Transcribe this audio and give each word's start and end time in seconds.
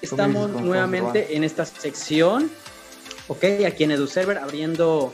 estamos 0.00 0.50
nuevamente 0.50 1.36
en 1.36 1.44
esta 1.44 1.64
sección, 1.64 2.50
ok, 3.28 3.44
aquí 3.66 3.84
en 3.84 3.92
EduServer, 3.92 4.38
abriendo 4.38 5.12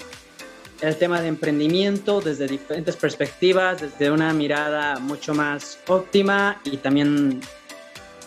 el 0.80 0.96
tema 0.96 1.20
de 1.20 1.28
emprendimiento 1.28 2.20
desde 2.20 2.48
diferentes 2.48 2.96
perspectivas, 2.96 3.80
desde 3.80 4.10
una 4.10 4.32
mirada 4.32 4.98
mucho 4.98 5.32
más 5.32 5.78
óptima 5.86 6.60
y 6.64 6.76
también 6.78 7.40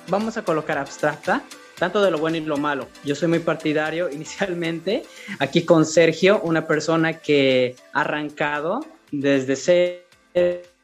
vamos 0.08 0.38
a 0.38 0.44
colocar 0.44 0.78
abstracta, 0.78 1.44
tanto 1.78 2.02
de 2.02 2.12
lo 2.12 2.18
bueno 2.18 2.38
y 2.38 2.42
lo 2.42 2.58
malo. 2.58 2.88
Yo 3.04 3.14
soy 3.14 3.28
muy 3.28 3.40
partidario 3.40 4.10
inicialmente 4.12 5.04
aquí 5.40 5.66
con 5.66 5.86
Sergio, 5.86 6.40
una 6.42 6.66
persona 6.66 7.20
que 7.20 7.76
ha 7.94 8.02
arrancado 8.02 8.86
desde 9.12 9.56
cero 9.56 10.75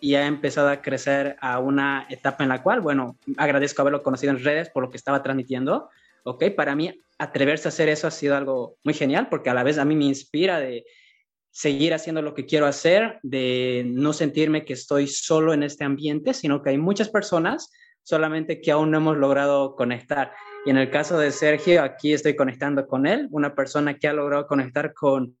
y 0.00 0.14
ha 0.14 0.26
empezado 0.26 0.68
a 0.68 0.82
crecer 0.82 1.36
a 1.40 1.58
una 1.58 2.06
etapa 2.08 2.42
en 2.42 2.50
la 2.50 2.62
cual, 2.62 2.80
bueno, 2.80 3.16
agradezco 3.36 3.82
haberlo 3.82 4.02
conocido 4.02 4.32
en 4.32 4.42
redes 4.42 4.70
por 4.70 4.82
lo 4.82 4.90
que 4.90 4.96
estaba 4.96 5.22
transmitiendo. 5.22 5.88
Ok, 6.24 6.44
para 6.56 6.74
mí 6.74 7.00
atreverse 7.18 7.68
a 7.68 7.70
hacer 7.70 7.88
eso 7.88 8.06
ha 8.06 8.10
sido 8.10 8.36
algo 8.36 8.76
muy 8.84 8.94
genial 8.94 9.28
porque 9.28 9.50
a 9.50 9.54
la 9.54 9.62
vez 9.62 9.78
a 9.78 9.84
mí 9.84 9.94
me 9.96 10.04
inspira 10.04 10.58
de 10.58 10.84
seguir 11.50 11.94
haciendo 11.94 12.22
lo 12.22 12.34
que 12.34 12.46
quiero 12.46 12.66
hacer, 12.66 13.18
de 13.22 13.84
no 13.86 14.12
sentirme 14.12 14.64
que 14.64 14.74
estoy 14.74 15.06
solo 15.08 15.52
en 15.52 15.62
este 15.62 15.84
ambiente, 15.84 16.34
sino 16.34 16.62
que 16.62 16.70
hay 16.70 16.78
muchas 16.78 17.08
personas 17.08 17.70
solamente 18.02 18.60
que 18.60 18.70
aún 18.70 18.90
no 18.90 18.98
hemos 18.98 19.16
logrado 19.16 19.74
conectar. 19.74 20.32
Y 20.64 20.70
en 20.70 20.78
el 20.78 20.90
caso 20.90 21.18
de 21.18 21.30
Sergio, 21.30 21.82
aquí 21.82 22.12
estoy 22.12 22.36
conectando 22.36 22.86
con 22.86 23.06
él, 23.06 23.28
una 23.30 23.54
persona 23.54 23.98
que 23.98 24.08
ha 24.08 24.12
logrado 24.12 24.46
conectar 24.46 24.94
con, 24.94 25.36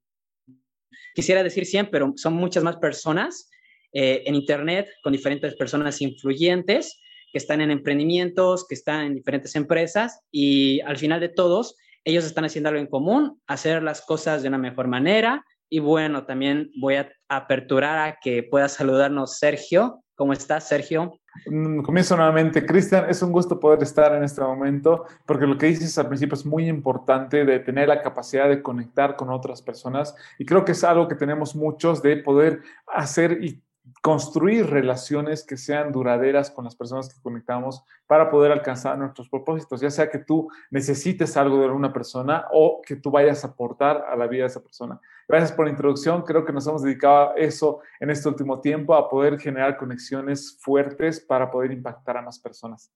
quisiera 1.14 1.42
decir 1.42 1.66
100, 1.66 1.90
pero 1.90 2.12
son 2.16 2.34
muchas 2.34 2.64
más 2.64 2.76
personas 2.76 3.48
eh, 3.92 4.22
en 4.26 4.34
Internet, 4.34 4.88
con 5.02 5.12
diferentes 5.12 5.54
personas 5.56 6.00
influyentes 6.00 7.00
que 7.32 7.38
están 7.38 7.60
en 7.60 7.70
emprendimientos, 7.70 8.66
que 8.66 8.74
están 8.74 9.06
en 9.06 9.14
diferentes 9.14 9.54
empresas 9.54 10.20
y 10.30 10.80
al 10.82 10.96
final 10.96 11.20
de 11.20 11.28
todos, 11.28 11.76
ellos 12.04 12.24
están 12.24 12.44
haciendo 12.44 12.70
algo 12.70 12.80
en 12.80 12.86
común, 12.86 13.40
hacer 13.46 13.82
las 13.82 14.00
cosas 14.00 14.42
de 14.42 14.48
una 14.48 14.58
mejor 14.58 14.88
manera. 14.88 15.44
Y 15.68 15.80
bueno, 15.80 16.24
también 16.24 16.70
voy 16.80 16.94
a 16.94 17.12
aperturar 17.28 17.98
a 17.98 18.18
que 18.18 18.42
pueda 18.42 18.68
saludarnos 18.68 19.38
Sergio. 19.38 20.02
¿Cómo 20.14 20.32
estás, 20.32 20.66
Sergio? 20.66 21.20
Mm, 21.46 21.82
comienzo 21.82 22.16
nuevamente. 22.16 22.64
Cristian, 22.64 23.08
es 23.08 23.22
un 23.22 23.30
gusto 23.30 23.60
poder 23.60 23.82
estar 23.82 24.14
en 24.14 24.24
este 24.24 24.40
momento, 24.40 25.04
porque 25.26 25.46
lo 25.46 25.58
que 25.58 25.66
dices 25.66 25.96
al 25.98 26.08
principio 26.08 26.34
es 26.34 26.46
muy 26.46 26.66
importante 26.68 27.44
de 27.44 27.58
tener 27.60 27.88
la 27.88 28.02
capacidad 28.02 28.48
de 28.48 28.62
conectar 28.62 29.14
con 29.14 29.30
otras 29.30 29.62
personas 29.62 30.16
y 30.38 30.44
creo 30.44 30.64
que 30.64 30.72
es 30.72 30.82
algo 30.84 31.08
que 31.08 31.14
tenemos 31.14 31.54
muchos 31.54 32.02
de 32.02 32.16
poder 32.16 32.62
hacer 32.86 33.44
y 33.44 33.62
construir 34.02 34.66
relaciones 34.66 35.44
que 35.44 35.56
sean 35.56 35.92
duraderas 35.92 36.50
con 36.50 36.64
las 36.64 36.76
personas 36.76 37.12
que 37.12 37.20
conectamos 37.20 37.82
para 38.06 38.30
poder 38.30 38.52
alcanzar 38.52 38.96
nuestros 38.98 39.28
propósitos, 39.28 39.80
ya 39.80 39.90
sea 39.90 40.10
que 40.10 40.18
tú 40.18 40.48
necesites 40.70 41.36
algo 41.36 41.58
de 41.58 41.66
alguna 41.66 41.92
persona 41.92 42.46
o 42.52 42.80
que 42.86 42.96
tú 42.96 43.10
vayas 43.10 43.44
a 43.44 43.48
aportar 43.48 44.04
a 44.08 44.16
la 44.16 44.26
vida 44.26 44.42
de 44.42 44.48
esa 44.48 44.62
persona. 44.62 45.00
Gracias 45.26 45.52
por 45.52 45.66
la 45.66 45.72
introducción, 45.72 46.22
creo 46.22 46.44
que 46.44 46.52
nos 46.52 46.66
hemos 46.66 46.82
dedicado 46.82 47.30
a 47.30 47.34
eso 47.34 47.80
en 48.00 48.10
este 48.10 48.28
último 48.28 48.60
tiempo, 48.60 48.94
a 48.94 49.08
poder 49.08 49.38
generar 49.38 49.76
conexiones 49.76 50.56
fuertes 50.60 51.20
para 51.20 51.50
poder 51.50 51.72
impactar 51.72 52.16
a 52.16 52.22
más 52.22 52.38
personas. 52.38 52.90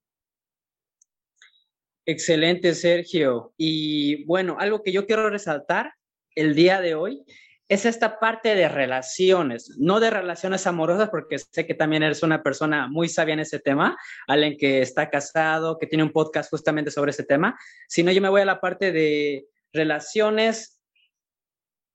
Excelente, 2.05 2.75
Sergio. 2.75 3.53
Y 3.57 4.25
bueno, 4.25 4.57
algo 4.59 4.83
que 4.83 4.93
yo 4.93 5.07
quiero 5.07 5.31
resaltar 5.31 5.95
el 6.35 6.55
día 6.55 6.81
de 6.81 6.95
hoy 6.95 7.25
es 7.73 7.87
esta 7.87 8.19
parte 8.19 8.55
de 8.55 8.69
relaciones, 8.69 9.77
no 9.79 9.99
de 9.99 10.11
relaciones 10.11 10.67
amorosas, 10.67 11.09
porque 11.09 11.39
sé 11.39 11.67
que 11.67 11.73
también 11.73 12.03
eres 12.03 12.23
una 12.23 12.43
persona 12.43 12.87
muy 12.87 13.09
sabia 13.09 13.33
en 13.33 13.41
ese 13.41 13.61
tema, 13.61 13.97
alguien 14.27 14.59
que 14.59 14.83
está 14.83 15.09
casado, 15.09 15.79
que 15.79 15.87
tiene 15.87 16.05
un 16.05 16.13
podcast 16.13 16.51
justamente 16.51 16.91
sobre 16.91 17.13
ese 17.13 17.25
tema, 17.25 17.59
sino 17.89 18.13
yo 18.13 18.21
me 18.21 18.29
voy 18.29 18.43
a 18.43 18.45
la 18.45 18.61
parte 18.61 18.93
de 18.93 19.47
relaciones 19.73 20.83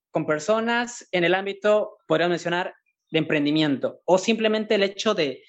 con 0.10 0.26
personas 0.26 1.08
en 1.12 1.24
el 1.24 1.36
ámbito, 1.36 2.00
podría 2.08 2.28
mencionar, 2.28 2.74
de 3.12 3.20
emprendimiento 3.20 4.02
o 4.04 4.18
simplemente 4.18 4.76
el 4.76 4.84
hecho 4.84 5.14
de 5.14 5.44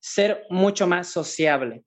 ser 0.00 0.44
mucho 0.50 0.88
más 0.88 1.06
sociable. 1.08 1.84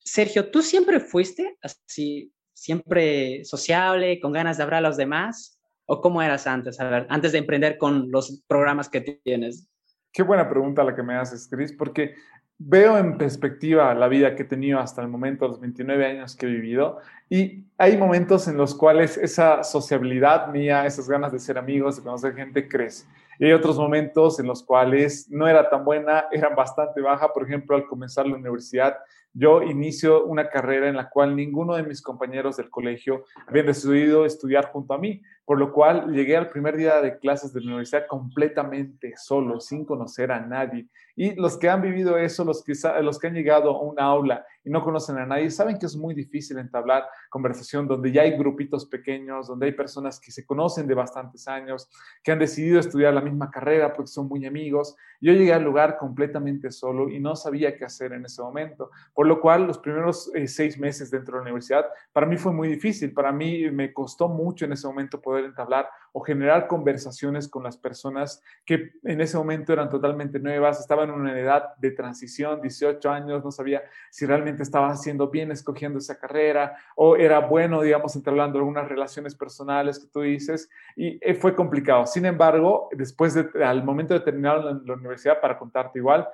Sergio, 0.00 0.50
¿tú 0.50 0.60
siempre 0.60 0.98
fuiste 0.98 1.56
así, 1.62 2.32
siempre 2.52 3.44
sociable, 3.44 4.18
con 4.18 4.32
ganas 4.32 4.56
de 4.56 4.64
hablar 4.64 4.84
a 4.84 4.88
los 4.88 4.96
demás? 4.96 5.55
¿O 5.86 6.00
cómo 6.00 6.20
eras 6.20 6.46
antes, 6.46 6.78
antes 6.80 7.32
de 7.32 7.38
emprender 7.38 7.78
con 7.78 8.10
los 8.10 8.42
programas 8.46 8.88
que 8.88 9.00
tienes? 9.00 9.68
Qué 10.12 10.22
buena 10.22 10.48
pregunta 10.48 10.82
la 10.82 10.94
que 10.94 11.02
me 11.02 11.14
haces, 11.14 11.48
Chris, 11.48 11.72
porque 11.72 12.14
veo 12.58 12.96
en 12.96 13.18
perspectiva 13.18 13.94
la 13.94 14.08
vida 14.08 14.34
que 14.34 14.42
he 14.42 14.46
tenido 14.46 14.80
hasta 14.80 15.02
el 15.02 15.08
momento, 15.08 15.46
los 15.46 15.60
29 15.60 16.06
años 16.06 16.34
que 16.34 16.46
he 16.46 16.48
vivido, 16.48 16.98
y 17.28 17.66
hay 17.76 17.96
momentos 17.96 18.48
en 18.48 18.56
los 18.56 18.74
cuales 18.74 19.16
esa 19.18 19.62
sociabilidad 19.62 20.48
mía, 20.48 20.86
esas 20.86 21.08
ganas 21.08 21.32
de 21.32 21.38
ser 21.38 21.58
amigos, 21.58 21.96
de 21.96 22.02
conocer 22.02 22.34
gente, 22.34 22.66
crece. 22.66 23.06
Y 23.38 23.44
hay 23.44 23.52
otros 23.52 23.76
momentos 23.76 24.40
en 24.40 24.46
los 24.46 24.62
cuales 24.62 25.28
no 25.30 25.46
era 25.46 25.68
tan 25.68 25.84
buena, 25.84 26.26
eran 26.32 26.54
bastante 26.54 27.02
baja. 27.02 27.32
Por 27.32 27.44
ejemplo, 27.44 27.76
al 27.76 27.86
comenzar 27.86 28.26
la 28.26 28.36
universidad, 28.36 28.96
yo 29.38 29.62
inicio 29.62 30.24
una 30.24 30.48
carrera 30.48 30.88
en 30.88 30.96
la 30.96 31.10
cual 31.10 31.36
ninguno 31.36 31.76
de 31.76 31.82
mis 31.82 32.00
compañeros 32.00 32.56
del 32.56 32.70
colegio 32.70 33.24
habían 33.46 33.66
decidido 33.66 34.24
estudiar 34.24 34.70
junto 34.72 34.94
a 34.94 34.98
mí, 34.98 35.20
por 35.44 35.58
lo 35.58 35.74
cual 35.74 36.10
llegué 36.10 36.38
al 36.38 36.48
primer 36.48 36.74
día 36.76 37.02
de 37.02 37.18
clases 37.18 37.52
de 37.52 37.60
la 37.60 37.66
universidad 37.66 38.06
completamente 38.06 39.12
solo, 39.16 39.60
sin 39.60 39.84
conocer 39.84 40.32
a 40.32 40.40
nadie. 40.40 40.88
Y 41.14 41.34
los 41.34 41.56
que 41.56 41.68
han 41.68 41.82
vivido 41.82 42.16
eso, 42.16 42.44
los 42.44 42.64
que, 42.64 42.72
los 43.02 43.18
que 43.18 43.26
han 43.26 43.34
llegado 43.34 43.70
a 43.70 43.80
un 43.80 44.00
aula 44.00 44.44
y 44.64 44.70
no 44.70 44.82
conocen 44.82 45.18
a 45.18 45.26
nadie, 45.26 45.50
saben 45.50 45.78
que 45.78 45.86
es 45.86 45.96
muy 45.96 46.14
difícil 46.14 46.58
entablar 46.58 47.06
conversación 47.30 47.86
donde 47.86 48.10
ya 48.10 48.22
hay 48.22 48.36
grupitos 48.36 48.86
pequeños, 48.86 49.48
donde 49.48 49.66
hay 49.66 49.72
personas 49.72 50.18
que 50.18 50.32
se 50.32 50.44
conocen 50.44 50.86
de 50.86 50.94
bastantes 50.94 51.46
años, 51.46 51.88
que 52.22 52.32
han 52.32 52.38
decidido 52.38 52.80
estudiar 52.80 53.14
la 53.14 53.20
misma 53.20 53.50
carrera 53.50 53.92
porque 53.92 54.08
son 54.08 54.28
muy 54.28 54.44
amigos. 54.46 54.96
Yo 55.20 55.32
llegué 55.32 55.52
al 55.52 55.62
lugar 55.62 55.96
completamente 55.96 56.70
solo 56.70 57.08
y 57.08 57.20
no 57.20 57.36
sabía 57.36 57.76
qué 57.76 57.84
hacer 57.84 58.12
en 58.12 58.24
ese 58.24 58.42
momento, 58.42 58.90
lo 59.26 59.40
cual 59.40 59.66
los 59.66 59.78
primeros 59.78 60.30
eh, 60.34 60.48
seis 60.48 60.78
meses 60.78 61.10
dentro 61.10 61.32
de 61.32 61.38
la 61.38 61.42
universidad 61.42 61.86
para 62.12 62.26
mí 62.26 62.36
fue 62.36 62.52
muy 62.52 62.68
difícil, 62.68 63.12
para 63.12 63.32
mí 63.32 63.70
me 63.70 63.92
costó 63.92 64.28
mucho 64.28 64.64
en 64.64 64.72
ese 64.72 64.86
momento 64.86 65.20
poder 65.20 65.44
entablar 65.44 65.88
o 66.18 66.20
generar 66.20 66.66
conversaciones 66.66 67.46
con 67.46 67.62
las 67.62 67.76
personas 67.76 68.42
que 68.64 68.92
en 69.04 69.20
ese 69.20 69.36
momento 69.36 69.74
eran 69.74 69.90
totalmente 69.90 70.38
nuevas, 70.38 70.80
estaban 70.80 71.10
en 71.10 71.14
una 71.14 71.38
edad 71.38 71.76
de 71.76 71.90
transición, 71.90 72.62
18 72.62 73.10
años, 73.10 73.44
no 73.44 73.50
sabía 73.50 73.82
si 74.08 74.24
realmente 74.24 74.62
estaba 74.62 74.88
haciendo 74.88 75.28
bien 75.28 75.52
escogiendo 75.52 75.98
esa 75.98 76.18
carrera 76.18 76.74
o 76.94 77.16
era 77.16 77.40
bueno, 77.40 77.82
digamos, 77.82 78.16
entablando 78.16 78.58
algunas 78.58 78.88
relaciones 78.88 79.34
personales 79.34 79.98
que 79.98 80.06
tú 80.06 80.22
dices, 80.22 80.70
y 80.96 81.18
eh, 81.20 81.34
fue 81.34 81.54
complicado. 81.54 82.06
Sin 82.06 82.24
embargo, 82.24 82.88
después 82.92 83.34
de, 83.34 83.50
al 83.62 83.84
momento 83.84 84.14
de 84.14 84.20
terminar 84.20 84.64
la, 84.64 84.72
la 84.72 84.94
universidad, 84.94 85.38
para 85.38 85.58
contarte 85.58 85.98
igual, 85.98 86.26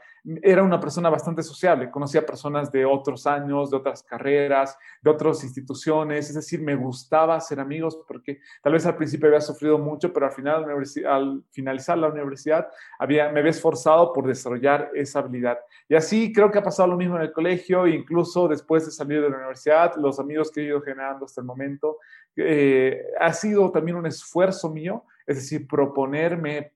era 0.43 0.63
una 0.63 0.79
persona 0.79 1.11
bastante 1.11 1.43
sociable, 1.43 1.91
conocía 1.91 2.25
personas 2.25 2.71
de 2.71 2.85
otros 2.85 3.27
años, 3.27 3.73
de 3.73 3.77
otras 3.77 4.05
carreras, 4.05 4.79
de 5.01 5.11
otras 5.11 5.43
instituciones, 5.43 6.29
es 6.29 6.37
decir, 6.37 6.63
me 6.63 6.77
gustaba 6.77 7.41
ser 7.41 7.59
amigos 7.59 7.99
porque 8.07 8.39
tal 8.63 8.75
vez 8.75 8.87
al 8.87 8.95
principio 8.95 9.27
había 9.27 9.41
sufrido 9.41 9.72
mucho, 9.79 10.13
pero 10.13 10.27
al, 10.27 10.33
final, 10.33 10.67
al 11.07 11.43
finalizar 11.51 11.99
la 11.99 12.09
universidad 12.09 12.69
había, 12.99 13.31
me 13.31 13.41
había 13.41 13.51
esforzado 13.51 14.13
por 14.13 14.27
desarrollar 14.27 14.91
esa 14.95 15.21
habilidad. 15.21 15.59
Y 15.89 15.95
así 15.95 16.33
creo 16.33 16.51
que 16.51 16.59
ha 16.59 16.63
pasado 16.63 16.89
lo 16.89 16.97
mismo 16.97 17.17
en 17.17 17.23
el 17.23 17.33
colegio, 17.33 17.87
incluso 17.87 18.49
después 18.49 18.85
de 18.85 18.93
salir 18.93 19.21
de 19.21 19.31
la 19.31 19.37
universidad, 19.37 19.95
los 19.97 20.19
amigos 20.19 20.51
que 20.51 20.61
he 20.61 20.65
ido 20.65 20.81
generando 20.81 21.25
hasta 21.25 21.41
el 21.41 21.47
momento, 21.47 21.99
eh, 22.37 23.03
ha 23.21 23.33
sido 23.33 23.71
también 23.71 23.97
un 23.97 24.07
esfuerzo 24.07 24.71
mío, 24.71 25.05
es 25.27 25.37
decir, 25.37 25.67
proponerme 25.67 26.73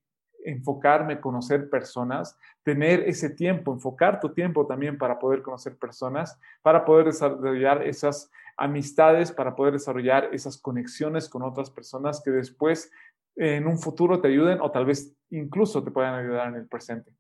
enfocarme, 0.47 1.21
conocer 1.21 1.69
personas, 1.69 2.39
tener 2.63 3.01
ese 3.01 3.31
tiempo, 3.31 3.73
enfocar 3.73 4.21
tu 4.21 4.33
tiempo 4.33 4.65
también 4.67 4.97
para 4.97 5.19
poder 5.19 5.43
conocer 5.43 5.77
personas, 5.77 6.39
para 6.63 6.85
poder 6.85 7.07
desarrollar 7.07 7.83
esas 7.83 8.31
amistades, 8.57 9.33
para 9.33 9.55
poder 9.55 9.75
desarrollar 9.75 10.31
esas 10.33 10.59
conexiones 10.59 11.29
con 11.29 11.43
otras 11.43 11.71
personas 11.71 12.23
que 12.25 12.31
después 12.31 12.91
en 13.37 13.67
un 13.67 13.79
futuro 13.79 14.21
te 14.21 14.29
ayuden 14.29 14.61
o 14.61 14.71
tal 14.71 14.87
vez 14.87 15.15
incluso 15.31 15.85
te 15.85 15.91
puedan 15.91 16.15
ayudar 16.15 16.49
en 16.49 16.57
el 16.57 16.67
presente. 16.67 17.13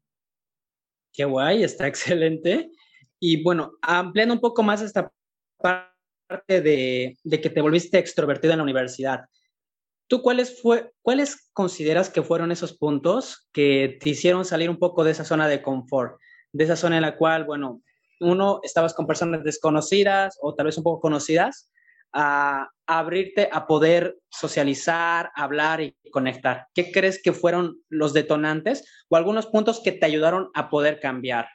Qué 1.13 1.25
guay, 1.25 1.63
está 1.63 1.87
excelente. 1.89 2.71
Y 3.19 3.43
bueno, 3.43 3.73
ampliando 3.83 4.35
un 4.35 4.41
poco 4.41 4.63
más 4.63 4.83
esta 4.83 5.11
parte 5.59 5.91
de, 6.49 7.19
de 7.23 7.41
que 7.41 7.51
te 7.51 7.61
volviste 7.61 7.99
extrovertido 7.99 8.53
en 8.53 8.59
la 8.59 8.65
universidad. 8.65 9.27
¿Tú 10.09 10.23
cuáles, 10.23 10.63
fue, 10.63 10.93
cuáles 11.03 11.51
consideras 11.53 12.11
que 12.11 12.23
fueron 12.23 12.53
esos 12.53 12.77
puntos 12.77 13.49
que 13.53 13.99
te 14.01 14.11
hicieron 14.11 14.45
salir 14.45 14.71
un 14.71 14.79
poco 14.79 15.03
de 15.03 15.11
esa 15.11 15.25
zona 15.25 15.49
de 15.49 15.63
confort? 15.63 16.21
De 16.53 16.65
esa 16.65 16.77
zona 16.77 16.97
en 16.97 17.03
la 17.03 17.17
cual, 17.17 17.45
bueno, 17.45 17.83
uno, 18.21 18.61
estabas 18.63 18.95
con 18.95 19.07
personas 19.07 19.45
desconocidas 19.45 20.39
o 20.41 20.55
tal 20.55 20.67
vez 20.67 20.79
un 20.79 20.85
poco 20.85 21.01
conocidas, 21.01 21.71
a, 22.13 22.69
abrirte 22.87 23.49
a 23.53 23.67
poder 23.67 24.17
socializar, 24.31 25.31
hablar 25.35 25.81
y 25.81 25.97
conectar. 26.13 26.69
¿Qué 26.75 26.93
crees 26.93 27.21
que 27.23 27.33
fueron 27.33 27.83
los 27.89 28.13
detonantes 28.13 28.85
o 29.09 29.17
algunos 29.17 29.47
puntos 29.47 29.81
que 29.83 29.93
te 29.93 30.07
ayudaron 30.07 30.51
a 30.55 30.71
poder 30.71 31.01
cambiar? 31.01 31.49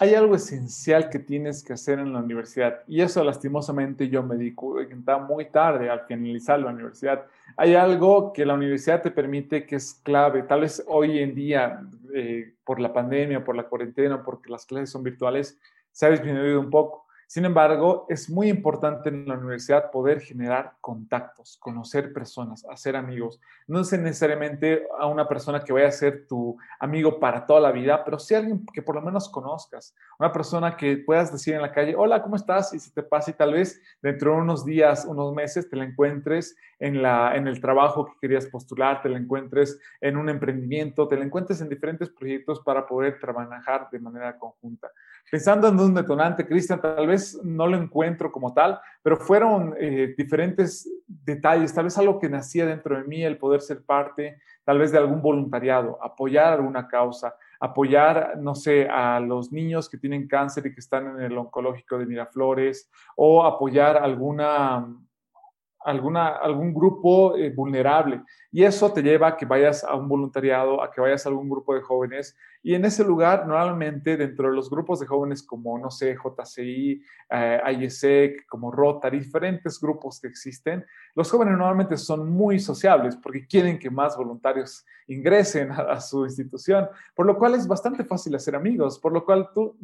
Hay 0.00 0.14
algo 0.14 0.34
esencial 0.34 1.08
que 1.08 1.18
tienes 1.18 1.62
que 1.62 1.72
hacer 1.72 1.98
en 1.98 2.12
la 2.12 2.20
universidad 2.20 2.80
y 2.86 3.00
eso 3.00 3.22
lastimosamente 3.22 4.08
yo 4.08 4.22
me 4.22 4.36
di 4.36 4.54
cuenta 4.54 5.18
muy 5.18 5.46
tarde 5.46 5.90
al 5.90 6.06
finalizar 6.06 6.58
la 6.60 6.70
universidad. 6.70 7.26
Hay 7.56 7.74
algo 7.74 8.32
que 8.32 8.44
la 8.44 8.54
universidad 8.54 9.02
te 9.02 9.10
permite 9.10 9.66
que 9.66 9.76
es 9.76 9.94
clave, 10.02 10.42
tal 10.42 10.62
vez 10.62 10.82
hoy 10.86 11.18
en 11.18 11.34
día 11.34 11.80
eh, 12.12 12.54
por 12.64 12.80
la 12.80 12.92
pandemia, 12.92 13.44
por 13.44 13.56
la 13.56 13.64
cuarentena, 13.64 14.22
porque 14.22 14.50
las 14.50 14.66
clases 14.66 14.90
son 14.90 15.02
virtuales, 15.02 15.58
se 15.92 16.06
ha 16.06 16.10
disminuido 16.10 16.58
un 16.60 16.70
poco 16.70 17.03
sin 17.34 17.44
embargo, 17.46 18.06
es 18.08 18.30
muy 18.30 18.48
importante 18.48 19.08
en 19.08 19.26
la 19.26 19.34
universidad 19.34 19.90
poder 19.90 20.20
generar 20.20 20.74
contactos, 20.80 21.56
conocer 21.58 22.12
personas, 22.12 22.64
hacer 22.70 22.94
amigos. 22.94 23.40
No 23.66 23.80
es 23.80 23.90
necesariamente 23.90 24.86
a 24.96 25.08
una 25.08 25.26
persona 25.26 25.58
que 25.58 25.72
vaya 25.72 25.88
a 25.88 25.90
ser 25.90 26.28
tu 26.28 26.56
amigo 26.78 27.18
para 27.18 27.44
toda 27.44 27.58
la 27.58 27.72
vida, 27.72 28.04
pero 28.04 28.20
sí 28.20 28.36
alguien 28.36 28.64
que 28.72 28.82
por 28.82 28.94
lo 28.94 29.02
menos 29.02 29.28
conozcas. 29.28 29.96
Una 30.20 30.32
persona 30.32 30.76
que 30.76 30.98
puedas 30.98 31.32
decir 31.32 31.54
en 31.54 31.62
la 31.62 31.72
calle, 31.72 31.96
hola, 31.96 32.22
¿cómo 32.22 32.36
estás? 32.36 32.72
Y 32.72 32.78
si 32.78 32.92
te 32.92 33.02
pasa 33.02 33.32
y 33.32 33.34
tal 33.34 33.54
vez 33.54 33.82
dentro 34.00 34.30
de 34.30 34.36
unos 34.40 34.64
días, 34.64 35.04
unos 35.04 35.34
meses, 35.34 35.68
te 35.68 35.74
la 35.74 35.86
encuentres 35.86 36.56
en, 36.78 37.02
la, 37.02 37.34
en 37.34 37.48
el 37.48 37.60
trabajo 37.60 38.04
que 38.06 38.12
querías 38.20 38.46
postular, 38.46 39.02
te 39.02 39.08
la 39.08 39.18
encuentres 39.18 39.80
en 40.00 40.16
un 40.18 40.28
emprendimiento, 40.28 41.08
te 41.08 41.16
la 41.16 41.24
encuentres 41.24 41.60
en 41.60 41.68
diferentes 41.68 42.10
proyectos 42.10 42.60
para 42.60 42.86
poder 42.86 43.18
trabajar 43.18 43.88
de 43.90 43.98
manera 43.98 44.38
conjunta 44.38 44.88
pensando 45.30 45.68
en 45.68 45.80
un 45.80 45.94
detonante, 45.94 46.46
Cristian, 46.46 46.80
tal 46.80 47.06
vez 47.06 47.23
no 47.42 47.66
lo 47.66 47.76
encuentro 47.76 48.30
como 48.30 48.52
tal, 48.52 48.78
pero 49.02 49.16
fueron 49.16 49.74
eh, 49.78 50.14
diferentes 50.16 50.90
detalles, 51.06 51.74
tal 51.74 51.84
vez 51.84 51.96
algo 51.98 52.18
que 52.18 52.28
nacía 52.28 52.66
dentro 52.66 52.96
de 52.96 53.04
mí, 53.04 53.22
el 53.22 53.38
poder 53.38 53.60
ser 53.60 53.84
parte, 53.84 54.38
tal 54.64 54.78
vez 54.78 54.92
de 54.92 54.98
algún 54.98 55.22
voluntariado, 55.22 55.98
apoyar 56.02 56.52
alguna 56.52 56.88
causa, 56.88 57.36
apoyar, 57.60 58.38
no 58.38 58.54
sé, 58.54 58.88
a 58.88 59.20
los 59.20 59.52
niños 59.52 59.88
que 59.88 59.98
tienen 59.98 60.28
cáncer 60.28 60.66
y 60.66 60.74
que 60.74 60.80
están 60.80 61.06
en 61.16 61.22
el 61.22 61.38
oncológico 61.38 61.98
de 61.98 62.06
Miraflores, 62.06 62.90
o 63.16 63.44
apoyar 63.44 63.96
alguna 63.96 64.86
alguna, 65.84 66.28
algún 66.28 66.74
grupo 66.74 67.36
eh, 67.36 67.50
vulnerable. 67.50 68.22
Y 68.50 68.64
eso 68.64 68.92
te 68.92 69.02
lleva 69.02 69.28
a 69.28 69.36
que 69.36 69.46
vayas 69.46 69.84
a 69.84 69.94
un 69.94 70.08
voluntariado, 70.08 70.82
a 70.82 70.90
que 70.90 71.00
vayas 71.00 71.24
a 71.24 71.28
algún 71.28 71.48
grupo 71.48 71.74
de 71.74 71.82
jóvenes. 71.82 72.36
Y 72.66 72.74
en 72.74 72.86
ese 72.86 73.04
lugar, 73.04 73.46
normalmente 73.46 74.16
dentro 74.16 74.48
de 74.48 74.56
los 74.56 74.70
grupos 74.70 74.98
de 74.98 75.06
jóvenes 75.06 75.42
como, 75.42 75.78
no 75.78 75.90
sé, 75.90 76.16
JCI, 76.16 77.02
eh, 77.28 77.60
IESEC, 77.78 78.46
como 78.46 78.70
Rotary, 78.70 79.18
diferentes 79.18 79.78
grupos 79.78 80.18
que 80.18 80.28
existen, 80.28 80.82
los 81.14 81.30
jóvenes 81.30 81.58
normalmente 81.58 81.98
son 81.98 82.30
muy 82.30 82.58
sociables 82.58 83.16
porque 83.16 83.46
quieren 83.46 83.78
que 83.78 83.90
más 83.90 84.16
voluntarios 84.16 84.82
ingresen 85.08 85.72
a, 85.72 86.00
su 86.00 86.24
institución, 86.24 86.88
por 87.14 87.26
lo 87.26 87.36
cual 87.36 87.54
es 87.54 87.68
bastante 87.68 88.02
fácil 88.02 88.34
hacer 88.34 88.56
amigos, 88.56 88.98
por 88.98 89.12
lo 89.12 89.26
cual 89.26 89.50
tú 89.52 89.76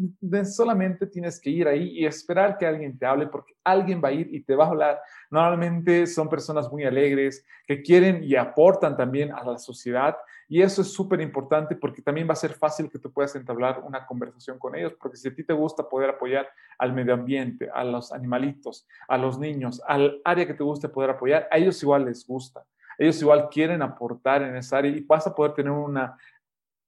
solamente 0.47 1.07
tienes 1.07 1.39
que 1.39 1.51
ir 1.51 1.69
ahí 1.69 1.99
y 1.99 2.07
esperar 2.07 2.57
que 2.57 2.65
alguien 2.65 2.99
te 2.99 3.05
hable 3.05 3.27
porque 3.27 3.53
alguien 3.63 4.01
va 4.03 4.09
a 4.09 4.13
ir 4.13 4.35
y 4.35 4.41
te 4.41 4.57
va 4.57 4.65
a 4.65 4.69
hablar. 4.69 5.01
Normalmente 5.31 6.07
son 6.07 6.31
personas 6.31 6.73
muy 6.73 6.85
alegres 6.85 7.45
que 7.67 7.83
quieren 7.83 8.25
y 8.25 8.37
aportan 8.37 8.97
también 8.97 9.33
a 9.33 9.45
la 9.45 9.59
sociedad 9.59 10.17
y 10.51 10.61
eso 10.61 10.83
es 10.83 10.93
súper 10.93 11.23
importante 11.23 11.77
porque 11.77 12.03
también 12.03 12.29
va 12.29 12.35
a 12.35 12.37
ser 12.37 12.53
fácil 12.53 12.91
que 12.91 12.99
tú 12.99 13.11
puedas 13.11 13.35
entablar 13.37 13.83
una 13.87 14.05
conversación 14.05 14.59
con 14.59 14.75
ellos, 14.75 14.93
porque 15.01 15.17
si 15.17 15.29
a 15.29 15.35
ti 15.35 15.45
te 15.45 15.55
gusta 15.55 15.89
poder 15.89 16.11
apoyar 16.11 16.47
al 16.77 16.93
medio 16.93 17.15
ambiente, 17.15 17.71
a 17.73 17.85
los 17.85 18.13
animalitos, 18.13 18.87
a 19.09 19.17
los 19.17 19.39
niños, 19.39 19.81
al 19.87 20.21
área 20.25 20.47
que 20.47 20.55
te 20.55 20.65
guste 20.65 20.89
poder 20.89 21.11
apoyar, 21.11 21.49
a 21.51 21.57
ellos 21.57 21.83
igual 21.83 22.05
les 22.05 22.27
gusta 22.27 22.65
ellos 22.99 23.23
igual 23.23 23.49
quieren 23.49 23.81
aportar 23.81 24.43
en 24.43 24.57
esa 24.57 24.77
área 24.77 24.91
y 24.91 25.01
vas 25.01 25.27
a 25.27 25.35
poder 25.35 25.55
tener 25.55 25.73
una 25.73 26.19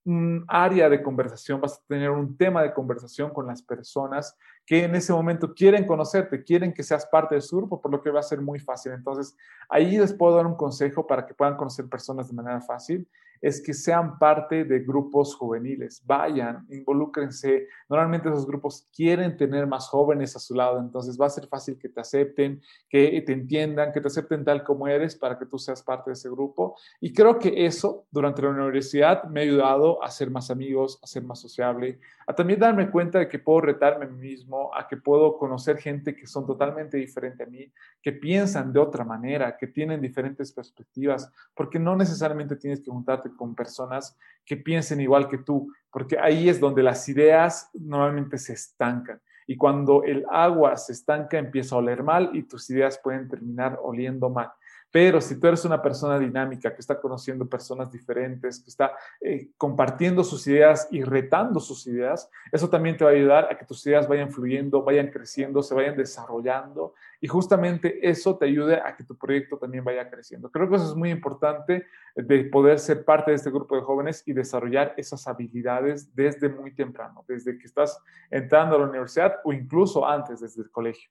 un 0.05 0.45
área 0.49 0.89
de 0.89 1.03
conversación, 1.03 1.61
vas 1.61 1.75
a 1.75 1.83
tener 1.87 2.11
un 2.11 2.37
tema 2.37 2.63
de 2.63 2.73
conversación 2.73 3.31
con 3.31 3.47
las 3.47 3.63
personas 3.63 4.37
que 4.67 4.85
en 4.85 4.95
ese 4.95 5.13
momento 5.13 5.55
quieren 5.55 5.87
conocerte, 5.87 6.43
quieren 6.43 6.73
que 6.73 6.83
seas 6.83 7.07
parte 7.07 7.37
de 7.37 7.41
su 7.41 7.57
grupo, 7.57 7.81
por 7.81 7.91
lo 7.91 8.03
que 8.03 8.11
va 8.11 8.21
a 8.21 8.25
ser 8.25 8.41
muy 8.41 8.59
fácil. 8.59 8.93
Entonces, 8.93 9.37
ahí 9.69 9.97
les 9.97 10.13
puedo 10.13 10.37
dar 10.37 10.47
un 10.47 10.57
consejo 10.57 11.07
para 11.07 11.25
que 11.25 11.35
puedan 11.35 11.57
conocer 11.57 11.89
personas 11.89 12.29
de 12.29 12.35
manera 12.35 12.61
fácil 12.61 13.09
es 13.43 13.61
que 13.61 13.75
sean 13.75 14.21
parte 14.21 14.65
de 14.65 14.79
grupos 14.81 15.35
juveniles, 15.35 16.01
vayan, 16.07 16.65
involúcrense. 16.71 17.67
Normalmente 17.89 18.29
esos 18.29 18.47
grupos 18.47 18.89
quieren 18.95 19.37
tener 19.37 19.67
más 19.67 19.89
jóvenes 19.89 20.37
a 20.37 20.39
su 20.39 20.55
lado, 20.55 20.79
entonces 20.79 21.21
va 21.21 21.27
a 21.27 21.31
ser 21.31 21.49
fácil 21.49 21.77
que 21.77 21.89
te 21.89 22.01
acepten, 22.01 22.63
que 22.89 23.21
te 23.27 23.33
entiendan, 23.33 23.93
que 23.93 24.01
te 24.01 24.07
acepten 24.07 24.45
tal 24.45 24.63
como 24.63 24.87
eres 24.87 25.17
para 25.17 25.37
que 25.37 25.47
tú 25.47 25.59
seas 25.59 25.83
parte 25.83 26.11
de 26.11 26.15
ese 26.15 26.31
grupo. 26.31 26.77
Y 27.01 27.13
creo 27.13 27.39
que 27.41 27.67
eso 27.67 28.07
durante 28.13 28.43
la 28.43 28.51
universidad 28.51 29.25
me 29.25 29.41
ha 29.41 29.43
ayudado 29.43 30.03
a 30.05 30.11
ser 30.11 30.31
más 30.31 30.51
amigos, 30.51 31.01
a 31.03 31.09
ser 31.09 31.25
más 31.25 31.41
sociable, 31.41 31.99
a 32.27 32.35
también 32.35 32.61
darme 32.61 32.91
cuenta 32.91 33.19
de 33.19 33.29
que 33.29 33.41
puedo 33.41 33.63
retarme 33.63 34.05
a 34.05 34.09
mí 34.09 34.19
mismo, 34.19 34.71
a 34.73 34.87
que 34.87 34.97
puedo 34.97 35.37
conocer 35.37 35.79
gente 35.79 36.15
que 36.15 36.29
son 36.29 36.47
totalmente 36.47 36.97
diferente 36.97 37.43
a 37.43 37.47
mí, 37.47 37.73
que 38.01 38.13
piensan 38.13 38.73
de 38.73 38.79
otra 38.79 39.05
manera, 39.05 39.57
que 39.57 39.67
tienen 39.67 40.01
diferentes 40.01 40.53
perspectivas, 40.53 41.29
porque 41.55 41.81
no 41.81 41.97
necesariamente 41.97 42.55
tienes 42.55 42.81
que 42.81 42.91
juntarte 42.91 43.32
con 43.37 43.55
personas 43.55 44.17
que 44.45 44.57
piensen 44.57 45.01
igual 45.01 45.29
que 45.29 45.39
tú, 45.39 45.73
porque 45.91 46.19
ahí 46.19 46.49
es 46.49 46.59
donde 46.59 46.83
las 46.83 47.09
ideas 47.09 47.71
normalmente 47.75 48.39
se 48.39 48.55
estancan. 48.55 49.21
Y 49.47 49.57
cuando 49.57 50.03
el 50.05 50.25
agua 50.31 50.77
se 50.77 50.93
estanca, 50.93 51.39
empieza 51.39 51.75
a 51.75 51.79
oler 51.79 52.03
mal 52.03 52.31
y 52.33 52.45
tus 52.45 52.71
ideas 52.71 53.01
pueden 53.03 53.29
terminar 53.29 53.79
oliendo 53.83 54.31
mal. 54.31 54.51
Pero 54.93 55.23
si 55.23 55.41
tú 55.41 55.47
eres 55.47 55.65
una 55.65 55.81
persona 55.81 56.19
dinámica 56.19 56.73
que 56.73 56.81
está 56.81 57.01
conociendo 57.01 57.49
personas 57.49 57.91
diferentes, 57.91 58.61
que 58.61 58.69
está 58.69 58.93
eh, 59.23 59.49
compartiendo 59.57 60.23
sus 60.23 60.47
ideas 60.47 60.87
y 60.91 61.03
retando 61.03 61.61
sus 61.61 61.87
ideas, 61.87 62.31
eso 62.53 62.69
también 62.69 62.99
te 62.99 63.05
va 63.05 63.11
a 63.11 63.15
ayudar 63.15 63.49
a 63.51 63.57
que 63.57 63.65
tus 63.65 63.85
ideas 63.87 64.07
vayan 64.07 64.31
fluyendo, 64.31 64.83
vayan 64.83 65.09
creciendo, 65.09 65.63
se 65.63 65.75
vayan 65.75 65.97
desarrollando 65.97 66.93
y 67.23 67.27
justamente 67.27 68.07
eso 68.07 68.37
te 68.37 68.45
ayude 68.45 68.83
a 68.85 68.95
que 68.95 69.05
tu 69.05 69.17
proyecto 69.17 69.57
también 69.57 69.83
vaya 69.83 70.11
creciendo. 70.11 70.51
Creo 70.51 70.69
que 70.69 70.77
eso 70.77 70.91
es 70.91 70.95
muy 70.95 71.11
importante 71.11 71.87
de 72.15 72.45
poder 72.45 72.79
ser 72.79 73.05
parte 73.05 73.31
de 73.31 73.37
este 73.37 73.51
grupo 73.51 73.77
de 73.77 73.83
jóvenes 73.83 74.23
y 74.27 74.35
desarrollar 74.35 74.93
esas 74.99 75.27
habilidades 75.27 76.15
desde 76.15 76.51
muy 76.51 76.75
temprano, 76.75 77.25
desde 77.27 77.57
que 77.57 77.65
estás 77.65 77.99
entrando 78.31 78.77
a 78.77 78.81
la 78.81 78.87
universidad 78.87 79.37
o 79.45 79.55
incluso 79.55 80.07
antes, 80.07 80.41
desde 80.41 80.61
el 80.61 80.71
colegio. 80.71 81.11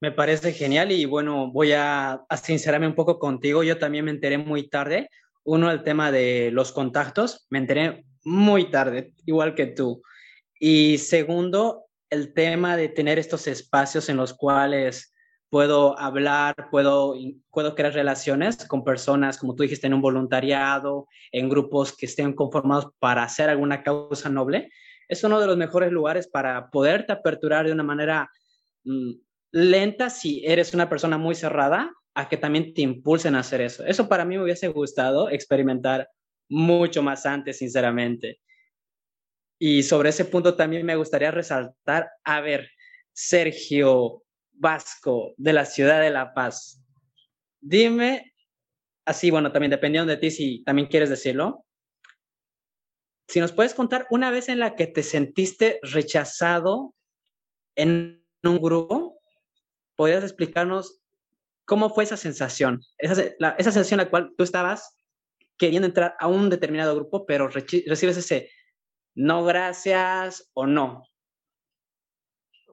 Me 0.00 0.12
parece 0.12 0.52
genial 0.52 0.92
y 0.92 1.06
bueno, 1.06 1.50
voy 1.50 1.72
a, 1.72 2.22
sincerarme 2.42 2.86
un 2.86 2.94
poco 2.94 3.18
contigo. 3.18 3.62
Yo 3.62 3.78
también 3.78 4.04
me 4.04 4.10
enteré 4.10 4.36
muy 4.36 4.68
tarde. 4.68 5.08
Uno, 5.42 5.70
el 5.70 5.82
tema 5.82 6.12
de 6.12 6.50
los 6.52 6.72
contactos, 6.72 7.46
me 7.48 7.58
enteré 7.58 8.04
muy 8.24 8.70
tarde, 8.70 9.12
igual 9.24 9.54
que 9.54 9.66
tú. 9.66 10.02
Y 10.60 10.98
segundo, 10.98 11.86
el 12.10 12.34
tema 12.34 12.76
de 12.76 12.88
tener 12.88 13.18
estos 13.18 13.46
espacios 13.46 14.08
en 14.08 14.18
los 14.18 14.34
cuales 14.34 15.14
puedo 15.48 15.98
hablar, 15.98 16.54
puedo, 16.70 17.14
puedo 17.50 17.74
crear 17.74 17.94
relaciones 17.94 18.66
con 18.66 18.84
personas, 18.84 19.38
como 19.38 19.54
tú 19.54 19.62
dijiste, 19.62 19.86
en 19.86 19.94
un 19.94 20.02
voluntariado, 20.02 21.06
en 21.32 21.48
grupos 21.48 21.96
que 21.96 22.06
estén 22.06 22.34
conformados 22.34 22.88
para 22.98 23.22
hacer 23.22 23.48
alguna 23.48 23.82
causa 23.82 24.28
noble. 24.28 24.70
Es 25.08 25.24
uno 25.24 25.40
de 25.40 25.46
los 25.46 25.56
mejores 25.56 25.92
lugares 25.92 26.28
para 26.28 26.68
poderte 26.68 27.12
aperturar 27.12 27.66
de 27.66 27.72
una 27.72 27.84
manera 27.84 28.28
mm, 28.84 29.12
lenta 29.52 30.10
si 30.10 30.44
eres 30.44 30.74
una 30.74 30.88
persona 30.88 31.18
muy 31.18 31.34
cerrada, 31.34 31.92
a 32.14 32.28
que 32.28 32.38
también 32.38 32.72
te 32.72 32.80
impulsen 32.80 33.34
a 33.34 33.40
hacer 33.40 33.60
eso. 33.60 33.84
Eso 33.84 34.08
para 34.08 34.24
mí 34.24 34.36
me 34.36 34.44
hubiese 34.44 34.68
gustado 34.68 35.28
experimentar 35.28 36.08
mucho 36.48 37.02
más 37.02 37.26
antes, 37.26 37.58
sinceramente. 37.58 38.40
Y 39.58 39.82
sobre 39.82 40.08
ese 40.08 40.24
punto 40.24 40.56
también 40.56 40.84
me 40.86 40.96
gustaría 40.96 41.30
resaltar, 41.30 42.08
a 42.24 42.40
ver, 42.40 42.70
Sergio 43.12 44.22
Vasco 44.52 45.34
de 45.36 45.52
la 45.52 45.66
ciudad 45.66 46.00
de 46.00 46.10
La 46.10 46.32
Paz, 46.32 46.82
dime, 47.60 48.34
así, 49.04 49.30
bueno, 49.30 49.52
también 49.52 49.70
dependiendo 49.70 50.10
de 50.10 50.16
ti 50.16 50.30
si 50.30 50.64
también 50.64 50.88
quieres 50.88 51.10
decirlo, 51.10 51.66
si 53.28 53.40
nos 53.40 53.52
puedes 53.52 53.74
contar 53.74 54.06
una 54.10 54.30
vez 54.30 54.48
en 54.48 54.58
la 54.58 54.74
que 54.74 54.86
te 54.86 55.02
sentiste 55.02 55.80
rechazado 55.82 56.94
en 57.74 58.24
un 58.42 58.58
grupo 58.58 59.05
¿podrías 59.96 60.22
explicarnos 60.22 61.00
cómo 61.64 61.90
fue 61.90 62.04
esa 62.04 62.16
sensación? 62.16 62.82
Esa, 62.98 63.22
esa 63.58 63.72
sensación 63.72 64.00
en 64.00 64.06
la 64.06 64.10
cual 64.10 64.34
tú 64.36 64.44
estabas 64.44 64.96
queriendo 65.58 65.86
entrar 65.86 66.16
a 66.18 66.26
un 66.26 66.50
determinado 66.50 66.94
grupo, 66.94 67.26
pero 67.26 67.48
recibes 67.48 68.16
ese 68.16 68.50
no 69.14 69.44
gracias 69.44 70.50
o 70.54 70.66
no. 70.66 71.04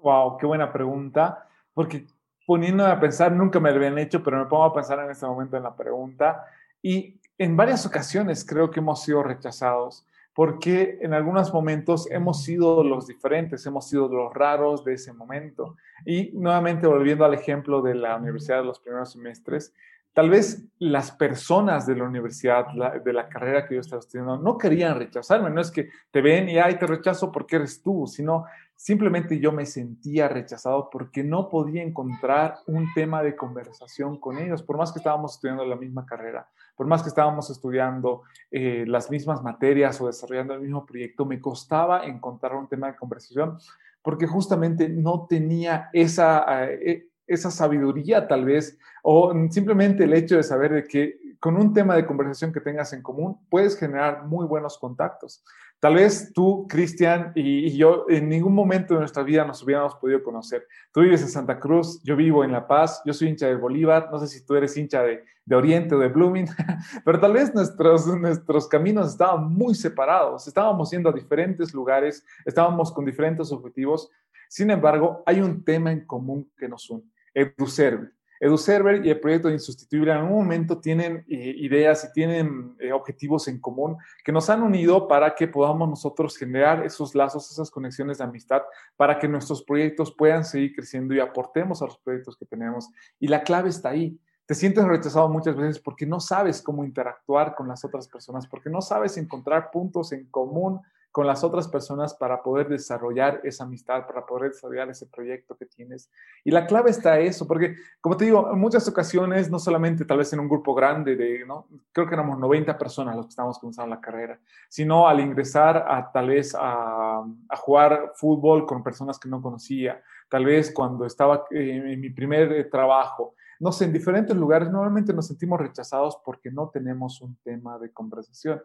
Wow, 0.02 0.38
qué 0.38 0.46
buena 0.46 0.72
pregunta, 0.72 1.48
porque 1.74 2.06
poniéndome 2.46 2.92
a 2.92 3.00
pensar, 3.00 3.32
nunca 3.32 3.60
me 3.60 3.72
lo 3.72 3.78
habían 3.78 3.98
hecho, 3.98 4.22
pero 4.22 4.38
me 4.38 4.46
pongo 4.46 4.66
a 4.66 4.74
pensar 4.74 5.00
en 5.00 5.12
este 5.12 5.26
momento 5.26 5.56
en 5.56 5.64
la 5.64 5.76
pregunta. 5.76 6.46
Y 6.82 7.20
en 7.38 7.56
varias 7.56 7.86
ocasiones 7.86 8.46
creo 8.46 8.70
que 8.70 8.82
hemos 8.82 9.02
sido 9.02 9.24
rechazados 9.24 10.06
porque 10.34 10.98
en 11.02 11.14
algunos 11.14 11.54
momentos 11.54 12.10
hemos 12.10 12.44
sido 12.44 12.84
los 12.84 13.08
diferentes, 13.08 13.66
hemos 13.66 13.88
sido 13.88 14.08
los 14.08 14.34
raros 14.34 14.84
de 14.84 14.94
ese 14.94 15.14
momento. 15.14 15.76
Y 16.06 16.32
nuevamente 16.34 16.88
volviendo 16.88 17.24
al 17.24 17.34
ejemplo 17.34 17.82
de 17.82 17.96
la 17.96 18.16
universidad 18.18 18.60
de 18.60 18.66
los 18.66 18.80
primeros 18.80 19.12
semestres, 19.12 19.74
tal 20.14 20.30
vez 20.30 20.64
las 20.80 21.12
personas 21.12 21.86
de 21.86 21.96
la 21.96 22.06
universidad, 22.06 22.66
de 23.04 23.14
la 23.14 23.30
carrera 23.30 23.68
que 23.68 23.76
yo 23.76 23.82
estaba 23.82 24.00
estudiando, 24.00 24.38
no 24.38 24.58
querían 24.58 24.98
rechazarme. 24.98 25.50
No 25.50 25.62
es 25.62 25.72
que 25.72 25.90
te 26.12 26.22
ven 26.22 26.50
y, 26.50 26.58
ay, 26.58 26.78
te 26.78 26.88
rechazo 26.88 27.32
porque 27.32 27.58
eres 27.58 27.82
tú, 27.82 28.08
sino 28.08 28.46
simplemente 28.76 29.40
yo 29.40 29.52
me 29.52 29.66
sentía 29.66 30.28
rechazado 30.28 30.90
porque 30.90 31.24
no 31.24 31.50
podía 31.50 31.84
encontrar 31.84 32.58
un 32.68 32.88
tema 32.94 33.24
de 33.24 33.36
conversación 33.36 34.20
con 34.20 34.38
ellos, 34.38 34.64
por 34.64 34.78
más 34.78 34.92
que 34.92 35.00
estábamos 35.00 35.36
estudiando 35.36 35.66
la 35.66 35.76
misma 35.76 36.06
carrera, 36.06 36.50
por 36.76 36.88
más 36.88 37.02
que 37.04 37.10
estábamos 37.10 37.50
estudiando 37.50 38.24
eh, 38.52 38.86
las 38.88 39.10
mismas 39.10 39.42
materias 39.42 40.00
o 40.02 40.08
desarrollando 40.08 40.54
el 40.54 40.62
mismo 40.62 40.86
proyecto, 40.86 41.26
me 41.26 41.40
costaba 41.40 42.06
encontrar 42.06 42.56
un 42.56 42.68
tema 42.68 42.88
de 42.88 42.96
conversación 42.96 43.58
porque 44.02 44.28
justamente 44.28 44.90
no 44.90 45.26
tenía 45.28 45.90
esa... 45.94 46.66
Eh, 46.66 47.08
esa 47.28 47.52
sabiduría 47.52 48.28
tal 48.28 48.46
vez, 48.46 48.78
o 49.04 49.34
simplemente 49.50 50.04
el 50.04 50.14
hecho 50.14 50.38
de 50.38 50.44
saber 50.44 50.74
de 50.74 50.84
que 50.84 51.20
con 51.40 51.58
un 51.58 51.74
tema 51.74 51.96
de 51.96 52.06
conversación 52.06 52.54
que 52.54 52.62
tengas 52.62 52.94
en 52.94 53.02
común 53.02 53.38
puedes 53.50 53.78
generar 53.78 54.26
muy 54.26 54.46
buenos 54.46 54.78
contactos. 54.78 55.44
Tal 55.84 55.96
vez 55.96 56.32
tú, 56.34 56.66
Cristian, 56.70 57.34
y, 57.36 57.76
yo 57.76 58.06
en 58.08 58.30
ningún 58.30 58.56
momento 58.56 58.94
de 58.94 59.02
nuestra 59.02 59.22
vida 59.22 59.44
nos 59.44 59.62
hubiéramos 59.62 59.96
podido 59.96 60.24
conocer. 60.24 60.66
Tú 60.94 61.02
vives 61.02 61.22
en 61.22 61.28
Santa 61.28 61.60
Cruz, 61.60 62.02
yo 62.04 62.16
vivo 62.16 62.46
en 62.46 62.54
La 62.54 62.66
Paz, 62.66 63.02
yo 63.06 63.12
soy 63.12 63.28
hincha 63.28 63.48
de 63.48 63.58
Bolívar, 63.58 64.08
no 64.10 64.18
sé 64.20 64.30
si 64.30 64.46
tú 64.46 64.56
eres 64.56 64.78
hincha 64.78 65.04
de, 65.04 65.26
de 65.44 65.56
Oriente 65.58 65.96
o 65.96 66.00
de 66.00 66.08
Blooming, 66.08 66.48
pero 67.04 67.20
tal 67.20 67.34
vez 67.34 67.54
nuestros, 67.54 68.08
nuestros 68.08 68.70
caminos 68.70 69.12
estaban 69.12 69.52
muy 69.52 69.76
separados, 69.76 70.48
estábamos 70.48 70.90
yendo 70.90 71.10
a 71.10 71.12
diferentes 71.12 71.74
lugares, 71.74 72.26
estábamos 72.46 72.90
con 72.94 73.04
diferentes 73.04 73.52
objetivos. 73.52 74.10
Sin 74.54 74.70
embargo, 74.70 75.24
hay 75.26 75.42
un 75.42 75.66
tema 75.66 75.92
en 75.92 76.06
común 76.06 76.52
que 76.56 76.70
nos 76.70 76.88
une 76.88 77.02
EduServer. 77.34 78.14
EduServer 78.40 79.04
y 79.04 79.10
el 79.10 79.20
proyecto 79.20 79.48
de 79.48 79.56
Insustituible 79.56 80.12
en 80.12 80.20
un 80.20 80.30
momento 80.30 80.80
tienen 80.80 81.26
eh, 81.28 81.56
ideas 81.58 82.08
y 82.08 82.14
tienen 82.14 82.76
eh, 82.78 82.92
objetivos 82.92 83.48
en 83.48 83.60
común 83.60 83.98
que 84.24 84.32
nos 84.32 84.52
han 84.52 84.62
unido 84.62 85.08
para 85.08 85.34
que 85.34 85.48
podamos 85.48 85.90
nosotros 85.90 86.38
generar 86.38 86.86
esos 86.86 87.16
lazos, 87.16 87.50
esas 87.50 87.72
conexiones 87.72 88.20
de 88.20 88.26
amistad, 88.26 88.62
para 88.96 89.18
que 89.18 89.28
nuestros 89.28 89.64
proyectos 89.64 90.14
puedan 90.16 90.46
seguir 90.46 90.76
creciendo 90.76 91.16
y 91.16 91.20
aportemos 91.20 91.82
a 91.82 91.86
los 91.86 91.98
proyectos 91.98 92.38
que 92.38 92.46
tenemos. 92.46 92.92
Y 93.20 93.30
la 93.30 93.42
clave 93.42 93.70
está 93.70 93.90
ahí. 93.90 94.20
Te 94.46 94.54
sientes 94.54 94.86
rechazado 94.86 95.30
muchas 95.30 95.56
veces 95.56 95.80
porque 95.80 96.06
no 96.06 96.20
sabes 96.20 96.62
cómo 96.62 96.86
interactuar 96.86 97.56
con 97.56 97.68
las 97.68 97.84
otras 97.84 98.08
personas, 98.08 98.46
porque 98.46 98.70
no 98.70 98.84
sabes 98.84 99.18
encontrar 99.18 99.72
puntos 99.72 100.12
en 100.12 100.28
común 100.28 100.80
con 101.14 101.28
las 101.28 101.44
otras 101.44 101.68
personas 101.68 102.16
para 102.16 102.42
poder 102.42 102.68
desarrollar 102.68 103.40
esa 103.44 103.66
amistad, 103.66 104.08
para 104.08 104.26
poder 104.26 104.52
desarrollar 104.52 104.90
ese 104.90 105.06
proyecto 105.06 105.56
que 105.56 105.68
tienes. 105.68 106.10
Y 106.44 106.50
la 106.50 106.66
clave 106.66 106.90
está 106.90 107.20
eso, 107.20 107.48
porque 107.48 107.76
como 108.02 108.18
te 108.18 108.26
digo, 108.26 108.50
en 108.52 108.58
muchas 108.58 108.88
ocasiones, 108.88 109.52
no 109.52 109.60
solamente 109.60 110.06
tal 110.06 110.18
vez 110.18 110.34
en 110.34 110.40
un 110.40 110.50
grupo 110.50 110.74
grande 110.74 111.16
de, 111.16 111.46
¿no? 111.46 111.68
creo 111.92 112.08
que 112.08 112.16
éramos 112.16 112.40
90 112.40 112.80
personas 112.80 113.16
los 113.16 113.28
que 113.28 113.30
estábamos 113.30 113.60
comenzando 113.60 113.94
la 113.94 114.02
carrera, 114.02 114.40
sino 114.68 115.08
al 115.08 115.20
ingresar 115.20 115.86
a 115.88 116.12
tal 116.12 116.30
vez 116.30 116.56
a, 116.60 117.20
a 117.20 117.58
jugar 117.58 118.14
fútbol 118.16 118.66
con 118.66 118.82
personas 118.82 119.20
que 119.20 119.30
no 119.30 119.40
conocía, 119.40 120.02
tal 120.30 120.46
vez 120.46 120.74
cuando 120.74 121.06
estaba 121.06 121.46
en 121.52 122.02
mi 122.02 122.10
primer 122.10 122.72
trabajo, 122.72 123.36
no 123.64 123.72
sé, 123.72 123.86
en 123.86 123.94
diferentes 123.94 124.36
lugares 124.36 124.70
normalmente 124.70 125.14
nos 125.14 125.28
sentimos 125.28 125.58
rechazados 125.58 126.20
porque 126.26 126.52
no 126.52 126.70
tenemos 126.70 127.22
un 127.22 127.38
tema 127.46 127.80
de 127.80 127.94
conversación. 127.94 128.62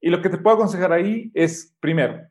Y 0.00 0.10
lo 0.10 0.20
que 0.20 0.28
te 0.28 0.38
puedo 0.38 0.56
aconsejar 0.56 0.92
ahí 0.92 1.30
es, 1.34 1.76
primero, 1.78 2.26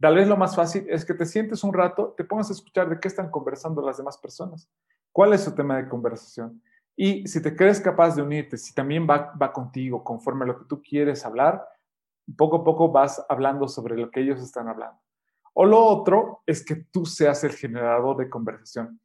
tal 0.00 0.14
vez 0.14 0.26
lo 0.26 0.38
más 0.38 0.56
fácil 0.56 0.86
es 0.88 1.04
que 1.04 1.12
te 1.12 1.26
sientes 1.26 1.62
un 1.62 1.74
rato, 1.74 2.14
te 2.16 2.24
pongas 2.24 2.48
a 2.48 2.54
escuchar 2.54 2.88
de 2.88 2.98
qué 2.98 3.08
están 3.08 3.30
conversando 3.30 3.82
las 3.82 3.98
demás 3.98 4.16
personas, 4.16 4.66
cuál 5.12 5.34
es 5.34 5.42
su 5.42 5.54
tema 5.54 5.76
de 5.76 5.90
conversación. 5.90 6.62
Y 6.96 7.28
si 7.28 7.42
te 7.42 7.54
crees 7.54 7.82
capaz 7.82 8.16
de 8.16 8.22
unirte, 8.22 8.56
si 8.56 8.72
también 8.72 9.06
va, 9.06 9.34
va 9.40 9.52
contigo 9.52 10.02
conforme 10.02 10.44
a 10.44 10.48
lo 10.48 10.58
que 10.58 10.64
tú 10.64 10.80
quieres 10.80 11.26
hablar, 11.26 11.62
poco 12.34 12.56
a 12.56 12.64
poco 12.64 12.90
vas 12.90 13.22
hablando 13.28 13.68
sobre 13.68 13.94
lo 13.94 14.10
que 14.10 14.20
ellos 14.20 14.40
están 14.40 14.68
hablando. 14.68 14.98
O 15.52 15.66
lo 15.66 15.84
otro 15.84 16.40
es 16.46 16.64
que 16.64 16.76
tú 16.76 17.04
seas 17.04 17.44
el 17.44 17.52
generador 17.52 18.16
de 18.16 18.30
conversación 18.30 18.98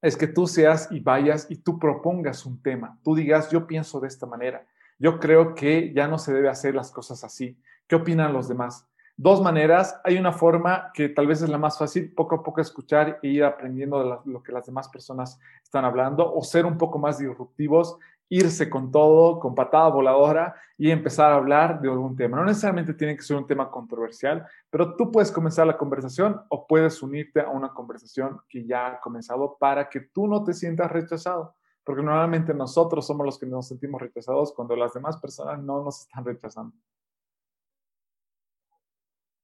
es 0.00 0.16
que 0.16 0.26
tú 0.26 0.46
seas 0.46 0.88
y 0.90 1.00
vayas 1.00 1.46
y 1.50 1.56
tú 1.56 1.78
propongas 1.78 2.46
un 2.46 2.62
tema. 2.62 2.98
Tú 3.02 3.14
digas, 3.14 3.50
yo 3.50 3.66
pienso 3.66 4.00
de 4.00 4.08
esta 4.08 4.26
manera. 4.26 4.66
Yo 4.98 5.18
creo 5.18 5.54
que 5.54 5.92
ya 5.92 6.08
no 6.08 6.18
se 6.18 6.32
debe 6.32 6.48
hacer 6.48 6.74
las 6.74 6.90
cosas 6.90 7.24
así. 7.24 7.56
¿Qué 7.86 7.96
opinan 7.96 8.32
los 8.32 8.48
demás? 8.48 8.86
Dos 9.16 9.42
maneras. 9.42 10.00
Hay 10.04 10.16
una 10.16 10.32
forma 10.32 10.90
que 10.94 11.08
tal 11.08 11.26
vez 11.26 11.42
es 11.42 11.48
la 11.48 11.58
más 11.58 11.78
fácil, 11.78 12.12
poco 12.12 12.36
a 12.36 12.42
poco 12.42 12.60
escuchar 12.60 13.18
e 13.22 13.28
ir 13.28 13.44
aprendiendo 13.44 13.98
de 13.98 14.30
lo 14.30 14.42
que 14.42 14.52
las 14.52 14.66
demás 14.66 14.88
personas 14.88 15.40
están 15.62 15.84
hablando 15.84 16.32
o 16.32 16.42
ser 16.42 16.66
un 16.66 16.78
poco 16.78 16.98
más 16.98 17.18
disruptivos 17.18 17.98
irse 18.28 18.68
con 18.68 18.90
todo, 18.90 19.38
con 19.38 19.54
patada 19.54 19.88
voladora 19.88 20.54
y 20.76 20.90
empezar 20.90 21.32
a 21.32 21.36
hablar 21.36 21.80
de 21.80 21.88
algún 21.88 22.16
tema. 22.16 22.36
No 22.36 22.44
necesariamente 22.44 22.94
tiene 22.94 23.16
que 23.16 23.22
ser 23.22 23.36
un 23.36 23.46
tema 23.46 23.70
controversial, 23.70 24.46
pero 24.70 24.94
tú 24.96 25.10
puedes 25.10 25.32
comenzar 25.32 25.66
la 25.66 25.78
conversación 25.78 26.40
o 26.48 26.66
puedes 26.66 27.02
unirte 27.02 27.40
a 27.40 27.48
una 27.48 27.72
conversación 27.72 28.40
que 28.48 28.66
ya 28.66 28.86
ha 28.86 29.00
comenzado 29.00 29.56
para 29.58 29.88
que 29.88 30.00
tú 30.00 30.26
no 30.26 30.44
te 30.44 30.52
sientas 30.52 30.90
rechazado, 30.90 31.56
porque 31.82 32.02
normalmente 32.02 32.52
nosotros 32.52 33.06
somos 33.06 33.24
los 33.24 33.38
que 33.38 33.46
nos 33.46 33.68
sentimos 33.68 34.00
rechazados 34.00 34.52
cuando 34.52 34.76
las 34.76 34.92
demás 34.92 35.16
personas 35.18 35.62
no 35.62 35.82
nos 35.82 36.02
están 36.02 36.24
rechazando. 36.24 36.76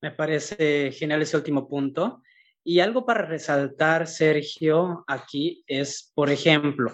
Me 0.03 0.11
parece 0.11 0.93
genial 0.93 1.23
ese 1.23 1.39
último 1.39 1.67
punto. 1.67 2.21
Y 2.63 2.81
algo 2.81 3.05
para 3.05 3.27
resaltar, 3.27 4.07
Sergio, 4.07 5.05
aquí 5.07 5.65
es, 5.67 6.13
por 6.15 6.31
ejemplo, 6.31 6.93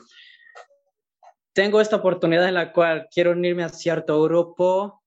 tengo 1.53 1.81
esta 1.81 1.97
oportunidad 1.97 2.49
en 2.49 2.55
la 2.55 2.73
cual 2.73 3.09
quiero 3.13 3.33
unirme 3.33 3.65
a 3.65 3.69
cierto 3.69 4.23
grupo, 4.23 5.03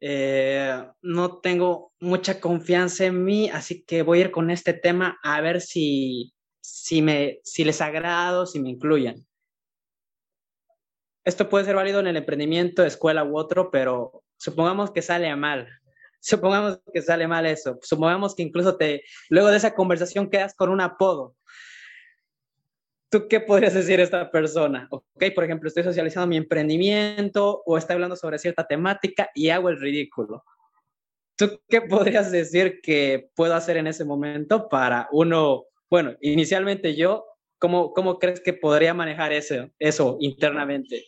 eh, 0.00 0.84
no 1.02 1.38
tengo 1.38 1.92
mucha 2.00 2.40
confianza 2.40 3.04
en 3.04 3.24
mí, 3.24 3.48
así 3.50 3.84
que 3.84 4.02
voy 4.02 4.18
a 4.18 4.20
ir 4.22 4.30
con 4.30 4.50
este 4.50 4.72
tema 4.72 5.18
a 5.22 5.40
ver 5.40 5.60
si, 5.60 6.34
si, 6.60 7.02
me, 7.02 7.40
si 7.44 7.64
les 7.64 7.80
agrado, 7.80 8.46
si 8.46 8.60
me 8.60 8.70
incluyen. 8.70 9.26
Esto 11.24 11.48
puede 11.48 11.64
ser 11.64 11.76
válido 11.76 12.00
en 12.00 12.08
el 12.08 12.16
emprendimiento, 12.16 12.84
escuela 12.84 13.22
u 13.22 13.38
otro, 13.38 13.70
pero 13.70 14.24
supongamos 14.36 14.90
que 14.90 15.02
sale 15.02 15.34
mal. 15.36 15.68
Supongamos 16.20 16.80
que 16.92 17.02
sale 17.02 17.26
mal 17.26 17.46
eso. 17.46 17.78
Supongamos 17.82 18.36
que 18.36 18.42
incluso 18.42 18.76
te, 18.76 19.02
luego 19.28 19.50
de 19.50 19.56
esa 19.56 19.74
conversación 19.74 20.30
quedas 20.30 20.54
con 20.54 20.70
un 20.70 20.80
apodo. 20.80 21.34
¿Tú 23.12 23.28
qué 23.28 23.40
podrías 23.40 23.74
decir 23.74 24.00
a 24.00 24.04
esta 24.04 24.30
persona? 24.30 24.88
Ok, 24.90 25.24
por 25.34 25.44
ejemplo, 25.44 25.68
estoy 25.68 25.84
socializando 25.84 26.28
mi 26.28 26.38
emprendimiento 26.38 27.62
o 27.66 27.76
estoy 27.76 27.94
hablando 27.94 28.16
sobre 28.16 28.38
cierta 28.38 28.66
temática 28.66 29.28
y 29.34 29.50
hago 29.50 29.68
el 29.68 29.78
ridículo. 29.78 30.42
¿Tú 31.36 31.60
qué 31.68 31.82
podrías 31.82 32.32
decir 32.32 32.80
que 32.82 33.30
puedo 33.36 33.54
hacer 33.54 33.76
en 33.76 33.86
ese 33.86 34.06
momento 34.06 34.66
para 34.66 35.08
uno, 35.12 35.64
bueno, 35.90 36.12
inicialmente 36.22 36.96
yo, 36.96 37.26
¿cómo, 37.58 37.92
cómo 37.92 38.18
crees 38.18 38.40
que 38.40 38.54
podría 38.54 38.94
manejar 38.94 39.32
eso, 39.32 39.68
eso 39.78 40.16
internamente? 40.20 41.04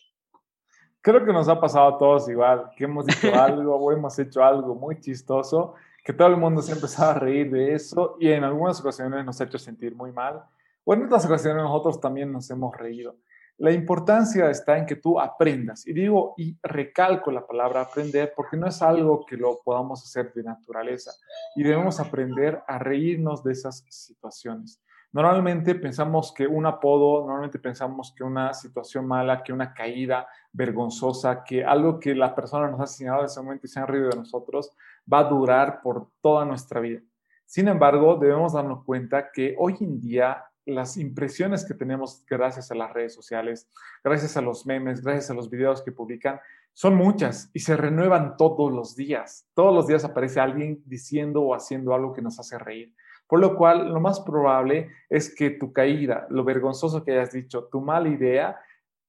Creo 1.01 1.25
que 1.25 1.33
nos 1.33 1.49
ha 1.49 1.59
pasado 1.59 1.95
a 1.95 1.99
todos 1.99 2.29
igual, 2.29 2.71
que 2.77 2.85
hemos 2.85 3.07
dicho 3.07 3.29
algo 3.35 3.77
o 3.77 3.93
hemos 3.93 4.19
hecho 4.19 4.45
algo 4.45 4.75
muy 4.75 5.01
chistoso, 5.01 5.75
que 6.05 6.13
todo 6.13 6.29
el 6.29 6.37
mundo 6.37 6.61
se 6.61 6.73
ha 6.73 6.75
empezado 6.75 7.13
a 7.13 7.15
reír 7.15 7.51
de 7.51 7.73
eso 7.73 8.19
y 8.21 8.29
en 8.29 8.45
algunas 8.45 8.79
ocasiones 8.79 9.25
nos 9.25 9.41
ha 9.41 9.45
hecho 9.45 9.59
sentir 9.59 9.95
muy 9.95 10.13
mal 10.13 10.43
bueno, 10.85 11.03
en 11.03 11.07
otras 11.07 11.27
ocasiones 11.27 11.63
nosotros 11.63 12.01
también 12.01 12.33
nos 12.33 12.51
hemos 12.51 12.77
reído. 12.77 13.17
La 13.59 13.71
importancia 13.71 14.51
está 14.51 14.77
en 14.77 14.87
que 14.87 14.97
tú 14.97 15.21
aprendas. 15.21 15.87
Y 15.87 15.93
digo, 15.93 16.35
y 16.37 16.59
recalco 16.63 17.31
la 17.31 17.47
palabra 17.47 17.83
aprender 17.83 18.33
porque 18.35 18.57
no 18.57 18.67
es 18.67 18.83
algo 18.83 19.25
que 19.25 19.37
lo 19.37 19.61
podamos 19.63 20.03
hacer 20.03 20.33
de 20.33 20.43
naturaleza. 20.43 21.13
Y 21.55 21.63
debemos 21.63 22.01
aprender 22.01 22.63
a 22.67 22.79
reírnos 22.79 23.45
de 23.45 23.53
esas 23.53 23.85
situaciones. 23.89 24.83
Normalmente 25.13 25.77
pensamos 25.77 26.35
que 26.35 26.45
un 26.45 26.67
apodo, 26.67 27.21
normalmente 27.21 27.61
pensamos 27.61 28.13
que 28.17 28.25
una 28.25 28.53
situación 28.53 29.07
mala, 29.07 29.45
que 29.45 29.53
una 29.53 29.73
caída 29.73 30.27
vergonzosa, 30.53 31.45
que 31.45 31.65
algo 31.65 32.01
que 32.01 32.17
la 32.17 32.35
persona 32.35 32.69
nos 32.69 32.81
ha 32.81 32.87
señalado 32.89 33.23
en 33.23 33.27
ese 33.27 33.41
momento 33.41 33.67
y 33.67 33.71
se 33.71 33.79
han 33.79 33.87
reído 33.87 34.09
de 34.09 34.17
nosotros, 34.17 34.73
va 35.11 35.21
a 35.21 35.25
durar 35.29 35.81
por 35.83 36.09
toda 36.21 36.45
nuestra 36.45 36.81
vida. 36.81 37.01
Sin 37.47 37.69
embargo, 37.69 38.17
debemos 38.17 38.55
darnos 38.55 38.83
cuenta 38.83 39.31
que 39.31 39.55
hoy 39.57 39.77
en 39.81 40.01
día 40.01 40.45
las 40.67 40.97
impresiones 40.97 41.65
que 41.65 41.75
tenemos 41.75 42.25
gracias 42.27 42.71
a 42.71 42.75
las 42.75 42.93
redes 42.93 43.15
sociales, 43.15 43.69
gracias 44.03 44.37
a 44.37 44.41
los 44.41 44.67
memes, 44.67 45.03
gracias 45.03 45.31
a 45.31 45.35
los 45.35 45.51
videos 45.51 45.83
que 45.83 45.93
publican, 45.93 46.41
son 46.73 46.97
muchas 46.97 47.51
y 47.53 47.61
se 47.61 47.77
renuevan 47.77 48.37
todos 48.37 48.73
los 48.73 48.97
días. 48.97 49.47
Todos 49.55 49.75
los 49.75 49.87
días 49.87 50.05
aparece 50.05 50.41
alguien 50.41 50.83
diciendo 50.87 51.43
o 51.43 51.55
haciendo 51.55 51.95
algo 51.95 52.13
que 52.13 52.23
nos 52.23 52.39
hace 52.41 52.59
reír. 52.59 52.95
Por 53.27 53.41
lo 53.41 53.57
cual, 53.57 53.93
lo 53.93 54.01
más 54.01 54.21
probable 54.21 54.91
es 55.09 55.35
que 55.35 55.51
tu 55.51 55.73
caída, 55.73 56.27
lo 56.31 56.45
vergonzoso 56.45 57.05
que 57.05 57.13
hayas 57.13 57.33
dicho, 57.33 57.65
tu 57.65 57.81
mala 57.81 58.09
idea, 58.09 58.61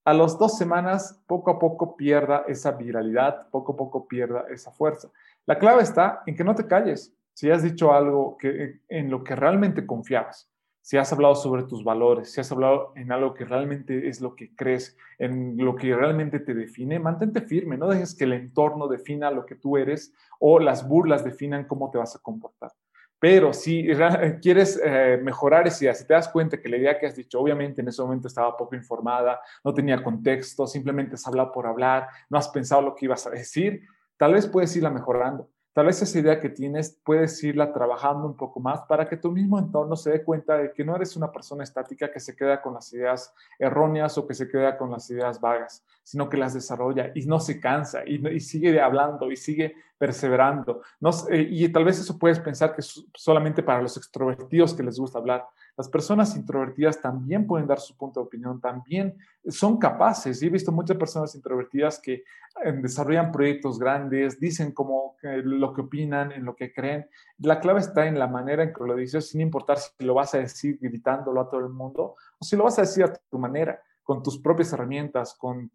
a 0.05 0.13
las 0.13 0.37
dos 0.37 0.57
semanas, 0.57 1.19
poco 1.25 1.49
a 1.49 1.59
poco 1.59 1.97
pierda 1.97 2.45
esa 2.47 2.71
viralidad, 2.71 3.49
poco 3.49 3.73
a 3.73 3.75
poco 3.75 4.07
pierda 4.07 4.45
esa 4.49 4.71
fuerza. 4.71 5.09
La 5.47 5.57
clave 5.57 5.81
está 5.81 6.21
en 6.27 6.35
que 6.35 6.43
no 6.43 6.53
te 6.53 6.67
calles. 6.67 7.13
Si 7.33 7.49
has 7.49 7.63
dicho 7.63 7.91
algo 7.91 8.37
que, 8.37 8.81
en 8.87 9.09
lo 9.09 9.23
que 9.23 9.35
realmente 9.35 9.85
confiabas, 9.85 10.49
si 10.85 10.97
has 10.97 11.11
hablado 11.11 11.33
sobre 11.33 11.63
tus 11.63 11.83
valores, 11.83 12.31
si 12.31 12.39
has 12.39 12.51
hablado 12.51 12.93
en 12.95 13.11
algo 13.11 13.33
que 13.33 13.43
realmente 13.43 14.07
es 14.07 14.21
lo 14.21 14.35
que 14.35 14.55
crees, 14.55 14.95
en 15.17 15.57
lo 15.57 15.75
que 15.75 15.95
realmente 15.95 16.39
te 16.39 16.53
define, 16.53 16.99
mantente 16.99 17.41
firme, 17.41 17.75
no 17.75 17.87
dejes 17.87 18.13
que 18.13 18.25
el 18.25 18.33
entorno 18.33 18.87
defina 18.87 19.31
lo 19.31 19.47
que 19.47 19.55
tú 19.55 19.77
eres 19.77 20.13
o 20.39 20.59
las 20.59 20.87
burlas 20.87 21.23
definan 21.23 21.63
cómo 21.63 21.89
te 21.89 21.97
vas 21.97 22.15
a 22.15 22.19
comportar. 22.19 22.71
Pero 23.17 23.51
si 23.51 23.87
quieres 24.43 24.79
eh, 24.85 25.19
mejorar 25.23 25.65
esa 25.65 25.85
idea, 25.85 25.95
si 25.95 26.05
te 26.05 26.13
das 26.13 26.29
cuenta 26.29 26.61
que 26.61 26.69
la 26.69 26.77
idea 26.77 26.99
que 26.99 27.07
has 27.07 27.15
dicho, 27.15 27.39
obviamente 27.39 27.81
en 27.81 27.87
ese 27.87 28.03
momento 28.03 28.27
estaba 28.27 28.55
poco 28.55 28.75
informada, 28.75 29.41
no 29.63 29.73
tenía 29.73 30.03
contexto, 30.03 30.67
simplemente 30.67 31.15
has 31.15 31.25
hablado 31.25 31.51
por 31.51 31.65
hablar, 31.65 32.09
no 32.29 32.37
has 32.37 32.49
pensado 32.49 32.83
lo 32.83 32.93
que 32.93 33.05
ibas 33.05 33.25
a 33.25 33.31
decir, 33.31 33.81
tal 34.17 34.33
vez 34.33 34.45
puedes 34.45 34.75
irla 34.75 34.91
mejorando. 34.91 35.49
Tal 35.75 35.87
vez 35.87 36.01
esa 36.01 36.19
idea 36.19 36.39
que 36.39 36.47
tienes 36.47 36.97
puedes 37.03 37.43
irla 37.43 37.73
trabajando 37.73 38.25
un 38.27 38.37
poco 38.37 38.61
más 38.61 38.83
para 38.83 39.09
que 39.09 39.17
tu 39.17 39.29
mismo 39.29 39.59
entorno 39.59 39.97
se 39.97 40.09
dé 40.09 40.23
cuenta 40.23 40.55
de 40.55 40.71
que 40.71 40.85
no 40.85 40.95
eres 40.95 41.17
una 41.17 41.33
persona 41.33 41.65
estática 41.65 42.09
que 42.09 42.21
se 42.21 42.33
queda 42.33 42.61
con 42.61 42.75
las 42.75 42.93
ideas 42.93 43.33
erróneas 43.59 44.17
o 44.17 44.25
que 44.25 44.33
se 44.35 44.47
queda 44.47 44.77
con 44.77 44.89
las 44.89 45.09
ideas 45.09 45.41
vagas, 45.41 45.83
sino 46.01 46.29
que 46.29 46.37
las 46.37 46.53
desarrolla 46.53 47.11
y 47.13 47.25
no 47.25 47.41
se 47.41 47.59
cansa 47.59 48.05
y, 48.05 48.39
sigue 48.39 48.79
hablando 48.79 49.29
y 49.29 49.35
sigue 49.35 49.75
perseverando. 49.97 50.81
Eh, 51.29 51.47
y 51.49 51.69
tal 51.69 51.85
vez 51.85 51.99
eso 51.99 52.17
puedes 52.17 52.39
pensar 52.39 52.73
que 52.73 52.81
es 52.81 53.05
solamente 53.13 53.63
para 53.63 53.81
los 53.81 53.95
extrovertidos 53.97 54.73
que 54.73 54.83
les 54.83 54.99
gusta 54.99 55.19
hablar, 55.19 55.45
las 55.77 55.89
personas 55.89 56.35
introvertidas 56.35 57.01
también 57.01 57.45
pueden 57.45 57.67
dar 57.67 57.79
su 57.79 57.95
punto 57.97 58.21
de 58.21 58.27
opinión, 58.27 58.61
también 58.61 59.17
son 59.47 59.77
capaces. 59.77 60.41
he 60.41 60.49
visto 60.49 60.71
muchas 60.71 60.97
personas 60.97 61.35
introvertidas 61.35 61.99
que 61.99 62.23
eh, 62.63 62.71
desarrollan 62.71 63.31
proyectos 63.31 63.77
grandes, 63.77 64.39
dicen 64.39 64.71
como 64.71 65.15
lo 65.21 65.73
que 65.73 65.81
opinan, 65.81 66.31
en 66.31 66.45
lo 66.45 66.55
que 66.55 66.73
creen. 66.73 67.07
La 67.39 67.59
clave 67.59 67.79
está 67.79 68.05
en 68.05 68.17
la 68.17 68.27
manera 68.27 68.63
en 68.63 68.73
que 68.73 68.83
lo 68.85 68.95
dices, 68.95 69.29
sin 69.29 69.41
importar 69.41 69.77
si 69.77 69.91
lo 70.05 70.13
vas 70.13 70.33
a 70.33 70.39
decir 70.39 70.77
gritándolo 70.81 71.41
a 71.41 71.49
todo 71.49 71.59
el 71.61 71.69
mundo 71.69 72.15
o 72.37 72.45
si 72.45 72.55
lo 72.55 72.63
vas 72.63 72.77
a 72.79 72.83
decir 72.83 73.03
a 73.03 73.13
tu 73.13 73.37
manera, 73.37 73.81
con 74.03 74.21
tus 74.21 74.37
propias 74.37 74.71
herramientas, 74.71 75.33
con, 75.33 75.71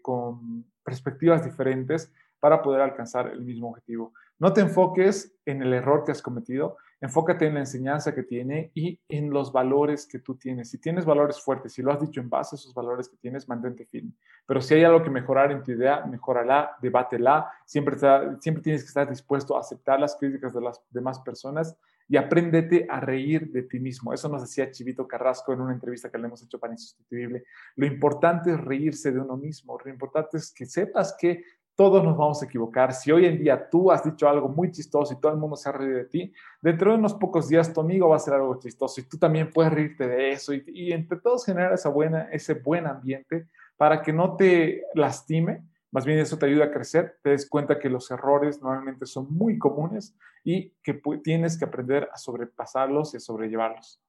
con 0.00 0.64
perspectivas 0.84 1.44
diferentes 1.44 2.12
para 2.40 2.62
poder 2.62 2.80
alcanzar 2.80 3.28
el 3.28 3.42
mismo 3.42 3.70
objetivo. 3.70 4.12
No 4.38 4.52
te 4.52 4.60
enfoques 4.60 5.34
en 5.46 5.62
el 5.62 5.72
error 5.72 6.04
que 6.04 6.12
has 6.12 6.20
cometido, 6.20 6.76
enfócate 7.00 7.46
en 7.46 7.54
la 7.54 7.60
enseñanza 7.60 8.14
que 8.14 8.22
tiene 8.22 8.70
y 8.74 9.00
en 9.08 9.30
los 9.30 9.52
valores 9.52 10.06
que 10.06 10.18
tú 10.18 10.36
tienes. 10.36 10.70
Si 10.70 10.78
tienes 10.78 11.04
valores 11.04 11.40
fuertes, 11.40 11.72
si 11.72 11.82
lo 11.82 11.92
has 11.92 12.00
dicho 12.00 12.20
en 12.20 12.28
base 12.28 12.54
a 12.54 12.58
esos 12.58 12.74
valores 12.74 13.08
que 13.08 13.16
tienes, 13.16 13.48
mantente 13.48 13.86
firme. 13.86 14.12
Pero 14.46 14.60
si 14.60 14.74
hay 14.74 14.84
algo 14.84 15.02
que 15.02 15.10
mejorar 15.10 15.52
en 15.52 15.62
tu 15.62 15.72
idea, 15.72 16.04
mejórala, 16.06 16.76
debátela. 16.82 17.50
Siempre, 17.64 17.96
siempre 18.40 18.62
tienes 18.62 18.82
que 18.82 18.88
estar 18.88 19.08
dispuesto 19.08 19.56
a 19.56 19.60
aceptar 19.60 19.98
las 19.98 20.16
críticas 20.16 20.52
de 20.52 20.60
las 20.60 20.82
demás 20.90 21.20
personas 21.20 21.76
y 22.08 22.16
apréndete 22.16 22.86
a 22.88 23.00
reír 23.00 23.50
de 23.50 23.62
ti 23.62 23.80
mismo. 23.80 24.12
Eso 24.12 24.28
nos 24.28 24.42
decía 24.42 24.70
Chivito 24.70 25.08
Carrasco 25.08 25.52
en 25.52 25.60
una 25.60 25.72
entrevista 25.72 26.10
que 26.10 26.18
le 26.18 26.26
hemos 26.26 26.42
hecho 26.42 26.58
para 26.58 26.72
Insustituible. 26.72 27.44
Lo 27.74 27.86
importante 27.86 28.52
es 28.52 28.60
reírse 28.60 29.10
de 29.10 29.18
uno 29.18 29.36
mismo. 29.36 29.76
Lo 29.84 29.90
importante 29.90 30.36
es 30.36 30.52
que 30.52 30.66
sepas 30.66 31.16
que 31.18 31.42
todos 31.76 32.02
nos 32.02 32.16
vamos 32.16 32.42
a 32.42 32.46
equivocar. 32.46 32.92
Si 32.94 33.12
hoy 33.12 33.26
en 33.26 33.38
día 33.38 33.68
tú 33.68 33.92
has 33.92 34.02
dicho 34.02 34.26
algo 34.26 34.48
muy 34.48 34.72
chistoso 34.72 35.12
y 35.12 35.20
todo 35.20 35.30
el 35.32 35.38
mundo 35.38 35.56
se 35.56 35.68
ha 35.68 35.72
reído 35.72 35.98
de 35.98 36.06
ti, 36.06 36.32
dentro 36.60 36.90
de 36.90 36.96
unos 36.96 37.14
pocos 37.14 37.48
días 37.48 37.72
tu 37.72 37.82
amigo 37.82 38.08
va 38.08 38.14
a 38.14 38.16
hacer 38.16 38.34
algo 38.34 38.58
chistoso 38.58 39.00
y 39.00 39.04
tú 39.04 39.18
también 39.18 39.50
puedes 39.52 39.72
reírte 39.72 40.08
de 40.08 40.32
eso 40.32 40.54
y, 40.54 40.90
entre 40.90 41.20
todos 41.20 41.44
generar 41.44 41.74
esa 41.74 41.90
buena, 41.90 42.28
ese 42.32 42.54
buen 42.54 42.86
ambiente 42.86 43.46
para 43.76 44.00
que 44.00 44.12
no 44.12 44.36
te 44.36 44.84
lastime, 44.94 45.64
más 45.90 46.06
bien 46.06 46.18
eso 46.18 46.38
te 46.38 46.46
ayuda 46.46 46.64
a 46.64 46.70
crecer, 46.70 47.18
te 47.22 47.30
des 47.30 47.48
cuenta 47.48 47.78
que 47.78 47.90
los 47.90 48.10
errores 48.10 48.62
normalmente 48.62 49.04
son 49.04 49.26
muy 49.30 49.58
comunes 49.58 50.16
y 50.42 50.70
que 50.82 51.00
tienes 51.22 51.58
que 51.58 51.66
aprender 51.66 52.08
a 52.10 52.16
sobrepasarlos 52.16 53.12
y 53.12 53.18
a 53.18 53.20
sobrellevarlos. 53.20 54.00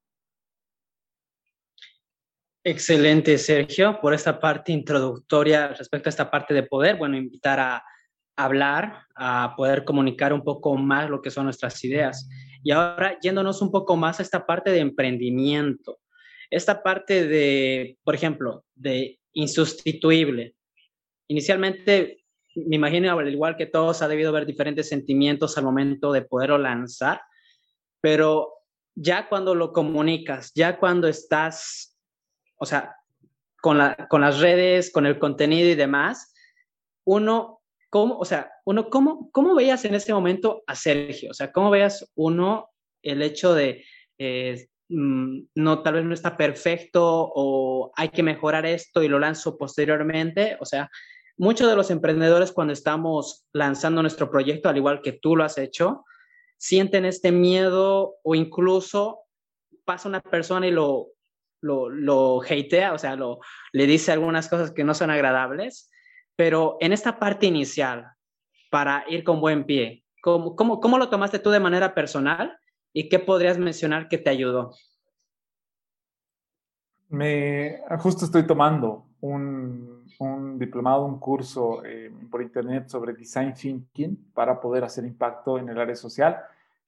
Excelente, 2.69 3.37
Sergio, 3.37 3.97
por 4.01 4.13
esta 4.13 4.41
parte 4.41 4.73
introductoria 4.73 5.69
respecto 5.69 6.09
a 6.09 6.11
esta 6.11 6.29
parte 6.29 6.53
de 6.53 6.63
poder, 6.63 6.97
bueno, 6.97 7.15
invitar 7.15 7.61
a, 7.61 7.81
hablar, 8.35 9.05
a 9.15 9.53
poder 9.55 9.85
comunicar 9.85 10.33
un 10.33 10.43
poco 10.43 10.75
más 10.75 11.09
lo 11.09 11.21
que 11.21 11.31
son 11.31 11.45
nuestras 11.45 11.81
ideas. 11.85 12.27
Y 12.61 12.71
ahora 12.71 13.17
yéndonos 13.21 13.61
un 13.61 13.71
poco 13.71 13.95
más 13.95 14.19
a 14.19 14.23
esta 14.23 14.45
parte 14.45 14.71
de 14.71 14.79
emprendimiento, 14.79 15.99
esta 16.49 16.83
parte 16.83 17.25
de, 17.25 17.97
por 18.03 18.15
ejemplo, 18.15 18.65
de 18.75 19.17
insustituible. 19.31 20.53
Inicialmente, 21.29 22.25
me 22.53 22.75
imagino, 22.75 23.17
al 23.17 23.33
igual 23.33 23.55
que 23.55 23.67
todos, 23.67 24.01
ha 24.01 24.09
debido 24.09 24.31
haber 24.31 24.45
diferentes 24.45 24.89
sentimientos 24.89 25.57
al 25.57 25.63
momento 25.63 26.11
de 26.11 26.23
poderlo 26.23 26.57
lanzar, 26.57 27.21
pero 28.01 28.55
ya 28.93 29.29
cuando 29.29 29.55
lo 29.55 29.71
comunicas, 29.71 30.51
ya 30.53 30.77
cuando 30.77 31.07
estás 31.07 31.96
o 32.57 32.65
sea, 32.65 32.95
con, 33.61 33.77
las 33.77 34.39
redes, 34.39 34.91
con 34.91 35.05
el 35.05 35.19
contenido 35.19 35.69
y 35.69 35.75
demás, 35.75 36.33
uno, 37.05 37.61
¿cómo, 37.89 38.17
o 38.17 38.25
sea, 38.25 38.51
uno, 38.65 38.89
¿cómo, 38.89 39.29
cómo 39.31 39.55
veías 39.55 39.83
en 39.85 39.95
ese 39.95 40.13
momento 40.13 40.63
a 40.67 40.75
Sergio? 40.75 41.31
O 41.31 41.33
sea, 41.33 41.51
¿cómo 41.51 41.69
veías 41.69 42.09
uno 42.15 42.69
el 43.01 43.21
hecho 43.21 43.53
de, 43.53 43.83
eh, 44.17 44.67
mm, 44.89 45.39
no, 45.55 45.83
tal 45.83 45.95
vez 45.95 46.05
no 46.05 46.13
está 46.13 46.37
perfecto 46.37 47.03
o 47.03 47.91
hay 47.95 48.09
que 48.09 48.23
mejorar 48.23 48.65
esto 48.65 49.03
y 49.03 49.07
lo 49.07 49.19
lanzo 49.19 49.57
posteriormente? 49.57 50.57
O 50.59 50.65
sea, 50.65 50.89
muchos 51.37 51.69
de 51.69 51.75
los 51.75 51.91
emprendedores 51.91 52.51
cuando 52.51 52.73
estamos 52.73 53.45
lanzando 53.53 54.01
nuestro 54.01 54.29
proyecto, 54.29 54.69
al 54.69 54.77
igual 54.77 55.01
que 55.01 55.13
tú 55.13 55.35
lo 55.35 55.43
has 55.43 55.57
hecho, 55.57 56.05
sienten 56.57 57.05
este 57.05 57.31
miedo 57.31 58.15
o 58.23 58.35
incluso 58.35 59.19
pasa 59.85 60.09
una 60.09 60.21
persona 60.21 60.67
y 60.67 60.71
lo 60.71 61.07
lo, 61.61 61.89
lo 61.89 62.41
hatea, 62.41 62.93
o 62.93 62.97
sea, 62.97 63.15
lo, 63.15 63.39
le 63.71 63.87
dice 63.87 64.11
algunas 64.11 64.49
cosas 64.49 64.71
que 64.71 64.83
no 64.83 64.93
son 64.93 65.09
agradables, 65.09 65.89
pero 66.35 66.77
en 66.79 66.93
esta 66.93 67.19
parte 67.19 67.45
inicial, 67.45 68.11
para 68.69 69.05
ir 69.07 69.23
con 69.23 69.41
buen 69.41 69.65
pie, 69.65 70.03
¿cómo, 70.21 70.55
cómo, 70.55 70.79
cómo 70.79 70.97
lo 70.97 71.09
tomaste 71.09 71.39
tú 71.39 71.49
de 71.49 71.59
manera 71.59 71.93
personal 71.93 72.57
y 72.93 73.09
qué 73.09 73.19
podrías 73.19 73.57
mencionar 73.57 74.07
que 74.07 74.17
te 74.17 74.29
ayudó? 74.29 74.73
Me, 77.09 77.79
justo 77.99 78.25
estoy 78.25 78.45
tomando 78.45 79.05
un, 79.21 80.05
un 80.19 80.59
diplomado, 80.59 81.05
un 81.05 81.19
curso 81.19 81.83
eh, 81.85 82.11
por 82.29 82.41
internet 82.41 82.89
sobre 82.89 83.13
design 83.13 83.53
thinking 83.53 84.31
para 84.33 84.59
poder 84.59 84.83
hacer 84.83 85.05
impacto 85.05 85.57
en 85.57 85.69
el 85.69 85.79
área 85.79 85.95
social 85.95 86.37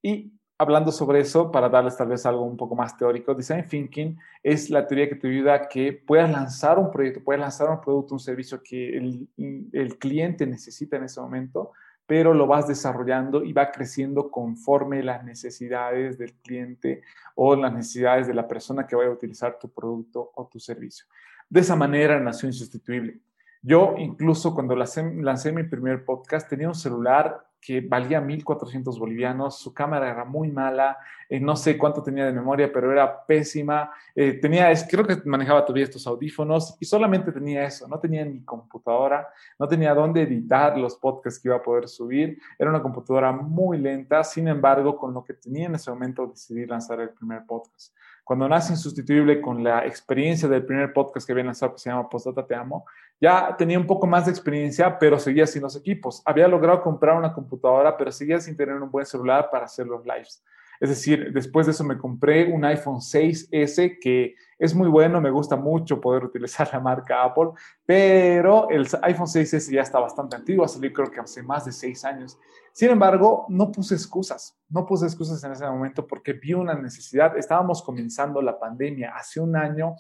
y 0.02 0.32
hablando 0.60 0.92
sobre 0.92 1.22
eso, 1.22 1.52
para 1.52 1.70
darles 1.70 1.96
tal 1.96 2.10
vez 2.10 2.26
algo 2.26 2.44
un 2.44 2.58
poco 2.58 2.76
más 2.76 2.98
teórico, 2.98 3.34
Design 3.34 3.66
Thinking 3.66 4.20
es 4.44 4.70
la 4.70 4.86
teoría 4.86 5.08
que 5.08 5.16
te 5.16 5.30
ayuda 5.30 5.54
a 5.54 5.68
que 5.70 5.94
puedas 5.94 6.30
lanzar 6.30 6.78
un 6.78 6.92
proyecto, 6.92 7.24
puedas 7.24 7.40
lanzar 7.40 7.70
un 7.70 7.80
producto, 7.80 8.14
un 8.14 8.20
servicio 8.20 8.62
que 8.62 8.98
el, 8.98 9.28
el 9.72 9.98
cliente 9.98 10.46
necesita 10.46 10.98
en 10.98 11.06
ese 11.06 11.22
momento, 11.22 11.72
pero 12.06 12.34
lo 12.34 12.46
vas 12.46 12.68
desarrollando 12.68 13.42
y 13.42 13.54
va 13.54 13.72
creciendo 13.72 14.30
conforme 14.30 15.02
las 15.02 15.24
necesidades 15.24 16.18
del 16.18 16.34
cliente 16.34 17.04
o 17.36 17.56
las 17.56 17.72
necesidades 17.72 18.28
de 18.28 18.34
la 18.34 18.46
persona 18.46 18.86
que 18.86 18.98
vaya 18.98 19.10
a 19.10 19.14
utilizar 19.14 19.58
tu 19.58 19.70
producto 19.70 20.32
o 20.36 20.46
tu 20.48 20.60
servicio. 20.60 21.06
De 21.50 21.62
esa 21.62 21.78
manera 21.78 22.20
nació 22.20 22.50
Insustituible. 22.50 23.22
Yo 23.62 23.96
incluso 23.98 24.54
cuando 24.56 24.76
lancé, 24.76 25.52
mi 25.52 25.64
primer 25.64 26.06
podcast 26.06 26.50
tenía 26.50 26.70
un 26.70 26.76
celular 26.76 27.46
que 27.60 27.82
valía 27.82 28.22
1.400 28.22 28.98
bolivianos, 28.98 29.60
su 29.60 29.74
cámara 29.74 30.10
era 30.10 30.24
muy 30.24 30.50
mala, 30.50 30.98
eh, 31.28 31.42
no 31.42 31.58
sé 31.58 31.78
cuánto 31.78 32.02
tenía 32.02 32.26
de 32.26 32.32
memoria, 32.32 32.72
pero 32.72 32.90
era 32.90 33.26
pésima, 33.26 33.92
eh, 34.16 34.40
tenía, 34.42 34.72
creo 34.90 35.06
que 35.06 35.18
manejaba 35.26 35.66
todavía 35.66 35.84
estos 35.84 36.08
audífonos 36.08 36.78
y 36.80 36.86
solamente 36.86 37.34
tenía 37.34 37.66
eso, 37.66 37.86
no 37.90 38.00
tenía 38.00 38.24
ni 38.24 38.46
computadora, 38.46 39.28
no 39.60 39.68
tenía 39.68 39.94
dónde 39.94 40.22
editar 40.22 40.78
los 40.78 40.96
podcasts 40.96 41.38
que 41.42 41.50
iba 41.50 41.58
a 41.58 41.62
poder 41.62 41.90
subir, 41.90 42.40
era 42.58 42.70
una 42.70 42.82
computadora 42.82 43.34
muy 43.34 43.78
lenta, 43.78 44.24
sin 44.24 44.48
embargo, 44.48 44.96
con 44.96 45.14
lo 45.14 45.26
que 45.26 45.34
tenía 45.34 45.66
en 45.66 45.76
ese 45.76 45.92
momento 45.92 46.28
decidí 46.28 46.66
lanzar 46.66 47.02
el 47.02 47.10
primer 47.10 47.46
podcast. 47.46 47.94
Cuando 48.30 48.48
nace 48.48 48.74
Insustituible 48.74 49.42
con 49.42 49.64
la 49.64 49.88
experiencia 49.88 50.48
del 50.48 50.64
primer 50.64 50.94
podcast 50.94 51.26
que 51.26 51.32
había 51.32 51.46
lanzado 51.46 51.74
que 51.74 51.80
se 51.80 51.90
llama 51.90 52.08
Postdata 52.08 52.46
Te 52.46 52.54
Amo, 52.54 52.86
ya 53.20 53.56
tenía 53.58 53.80
un 53.80 53.88
poco 53.88 54.06
más 54.06 54.26
de 54.26 54.32
experiencia, 54.32 55.00
pero 55.00 55.18
seguía 55.18 55.48
sin 55.48 55.64
los 55.64 55.76
equipos. 55.76 56.22
Había 56.24 56.48
logrado 56.48 56.80
comprar 56.84 57.18
una 57.18 57.34
computadora 57.34 57.98
pero 57.98 58.12
seguía 58.12 58.40
sin 58.40 58.56
tener 58.56 58.76
un 58.76 58.92
buen 58.92 59.08
celular 59.08 59.50
para 59.52 59.66
hacer 59.66 59.88
los 59.88 60.06
lives. 60.06 60.44
Es 60.80 60.90
decir, 60.90 61.34
después 61.34 61.66
de 61.66 61.74
eso 61.74 61.84
me 61.84 61.98
compré 61.98 62.52
un 62.52 62.64
iPhone 62.64 63.00
6S 63.00 64.00
que 64.00 64.36
es 64.58 64.74
muy 64.74 64.88
bueno, 64.88 65.20
me 65.20 65.30
gusta 65.30 65.56
mucho 65.56 66.00
poder 66.00 66.24
utilizar 66.24 66.70
la 66.72 66.80
marca 66.80 67.24
Apple, 67.24 67.50
pero 67.86 68.70
el 68.70 68.88
iPhone 69.02 69.28
6S 69.28 69.72
ya 69.72 69.82
está 69.82 70.00
bastante 70.00 70.36
antiguo, 70.36 70.68
salió 70.68 70.92
creo 70.94 71.12
que 71.12 71.20
hace 71.20 71.44
más 71.44 71.66
de 71.66 71.72
seis 71.72 72.06
años. 72.06 72.38
Sin 72.72 72.90
embargo, 72.92 73.46
no 73.50 73.72
puse 73.72 73.96
excusas, 73.96 74.58
no 74.70 74.86
puse 74.86 75.06
excusas 75.06 75.44
en 75.44 75.52
ese 75.52 75.66
momento 75.66 76.06
porque 76.08 76.34
vi 76.34 76.54
una 76.54 76.76
necesidad. 76.76 77.38
Estábamos 77.38 77.82
comenzando 77.82 78.42
la 78.42 78.58
pandemia 78.58 79.14
hace 79.16 79.40
un 79.40 79.56
año, 79.56 79.96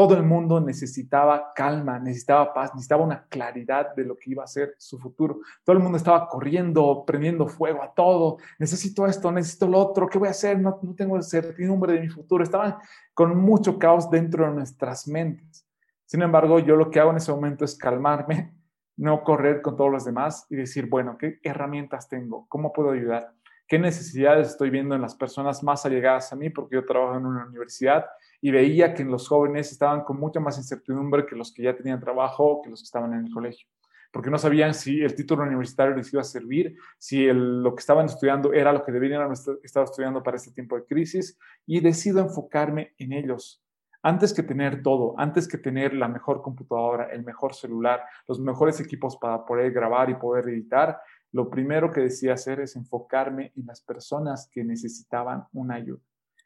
Todo 0.00 0.14
el 0.14 0.22
mundo 0.22 0.62
necesitaba 0.62 1.52
calma, 1.54 1.98
necesitaba 1.98 2.54
paz, 2.54 2.70
necesitaba 2.72 3.04
una 3.04 3.26
claridad 3.26 3.94
de 3.94 4.06
lo 4.06 4.16
que 4.16 4.30
iba 4.30 4.42
a 4.42 4.46
ser 4.46 4.74
su 4.78 4.98
futuro. 4.98 5.40
Todo 5.62 5.76
el 5.76 5.82
mundo 5.82 5.98
estaba 5.98 6.26
corriendo, 6.26 7.04
prendiendo 7.06 7.46
fuego 7.46 7.82
a 7.82 7.92
todo. 7.92 8.38
Necesito 8.58 9.04
esto, 9.06 9.30
necesito 9.30 9.68
lo 9.68 9.76
otro. 9.76 10.08
¿Qué 10.08 10.18
voy 10.18 10.28
a 10.28 10.30
hacer? 10.30 10.58
No, 10.58 10.80
no 10.80 10.94
tengo 10.94 11.20
certidumbre 11.20 11.92
de 11.92 12.00
mi 12.00 12.08
futuro. 12.08 12.42
Estaban 12.42 12.76
con 13.12 13.36
mucho 13.36 13.78
caos 13.78 14.10
dentro 14.10 14.46
de 14.46 14.52
nuestras 14.52 15.06
mentes. 15.06 15.66
Sin 16.06 16.22
embargo, 16.22 16.60
yo 16.60 16.76
lo 16.76 16.90
que 16.90 16.98
hago 16.98 17.10
en 17.10 17.18
ese 17.18 17.32
momento 17.32 17.66
es 17.66 17.76
calmarme, 17.76 18.54
no 18.96 19.22
correr 19.22 19.60
con 19.60 19.76
todos 19.76 19.92
los 19.92 20.06
demás 20.06 20.46
y 20.48 20.56
decir, 20.56 20.88
bueno, 20.88 21.18
¿qué 21.18 21.40
herramientas 21.42 22.08
tengo? 22.08 22.46
¿Cómo 22.48 22.72
puedo 22.72 22.92
ayudar? 22.92 23.34
¿Qué 23.68 23.78
necesidades 23.78 24.48
estoy 24.48 24.70
viendo 24.70 24.94
en 24.94 25.02
las 25.02 25.14
personas 25.14 25.62
más 25.62 25.84
allegadas 25.84 26.32
a 26.32 26.36
mí? 26.36 26.48
Porque 26.48 26.76
yo 26.76 26.86
trabajo 26.86 27.18
en 27.18 27.26
una 27.26 27.44
universidad 27.44 28.06
y 28.40 28.50
veía 28.50 28.94
que 28.94 29.04
los 29.04 29.28
jóvenes 29.28 29.72
estaban 29.72 30.02
con 30.02 30.18
mucha 30.18 30.40
más 30.40 30.58
incertidumbre 30.58 31.26
que 31.26 31.36
los 31.36 31.52
que 31.52 31.64
ya 31.64 31.76
tenían 31.76 32.00
trabajo, 32.00 32.60
que 32.62 32.70
los 32.70 32.80
que 32.80 32.86
estaban 32.86 33.12
en 33.14 33.26
el 33.26 33.32
colegio 33.32 33.66
porque 34.12 34.30
no 34.30 34.38
sabían 34.38 34.74
si 34.74 35.02
el 35.02 35.14
título 35.14 35.44
universitario 35.44 35.94
les 35.94 36.12
iba 36.12 36.22
a 36.22 36.24
servir, 36.24 36.76
si 36.98 37.26
lo 37.32 37.74
que 37.74 37.80
estaban 37.80 38.06
estudiando 38.06 38.52
era 38.52 38.72
lo 38.72 38.84
que 38.84 38.92
deberían 38.92 39.30
estar 39.32 39.84
estudiando 39.84 40.22
para 40.22 40.36
este 40.36 40.52
tiempo 40.52 40.76
de 40.76 40.84
crisis, 40.84 41.38
y 41.66 41.80
decido 41.80 42.20
enfocarme 42.20 42.92
en 42.98 43.12
ellos, 43.12 43.62
antes 44.02 44.32
que 44.32 44.42
tener 44.42 44.82
todo, 44.82 45.14
antes 45.18 45.46
que 45.46 45.58
tener 45.58 45.94
la 45.94 46.08
mejor 46.08 46.42
computadora, 46.42 47.10
el 47.12 47.24
mejor 47.24 47.54
celular, 47.54 48.02
los 48.26 48.40
mejores 48.40 48.80
equipos 48.80 49.16
para 49.16 49.44
poder 49.44 49.72
grabar 49.72 50.10
y 50.10 50.14
poder 50.14 50.48
editar, 50.48 50.98
lo 51.32 51.48
primero 51.48 51.92
que 51.92 52.00
decía 52.00 52.32
hacer 52.32 52.60
es 52.60 52.74
enfocarme 52.74 53.52
en 53.54 53.66
las 53.66 53.80
personas 53.80 54.48
que 54.50 54.64
necesitaban 54.64 55.44
una 55.52 55.76
ayuda, 55.76 56.00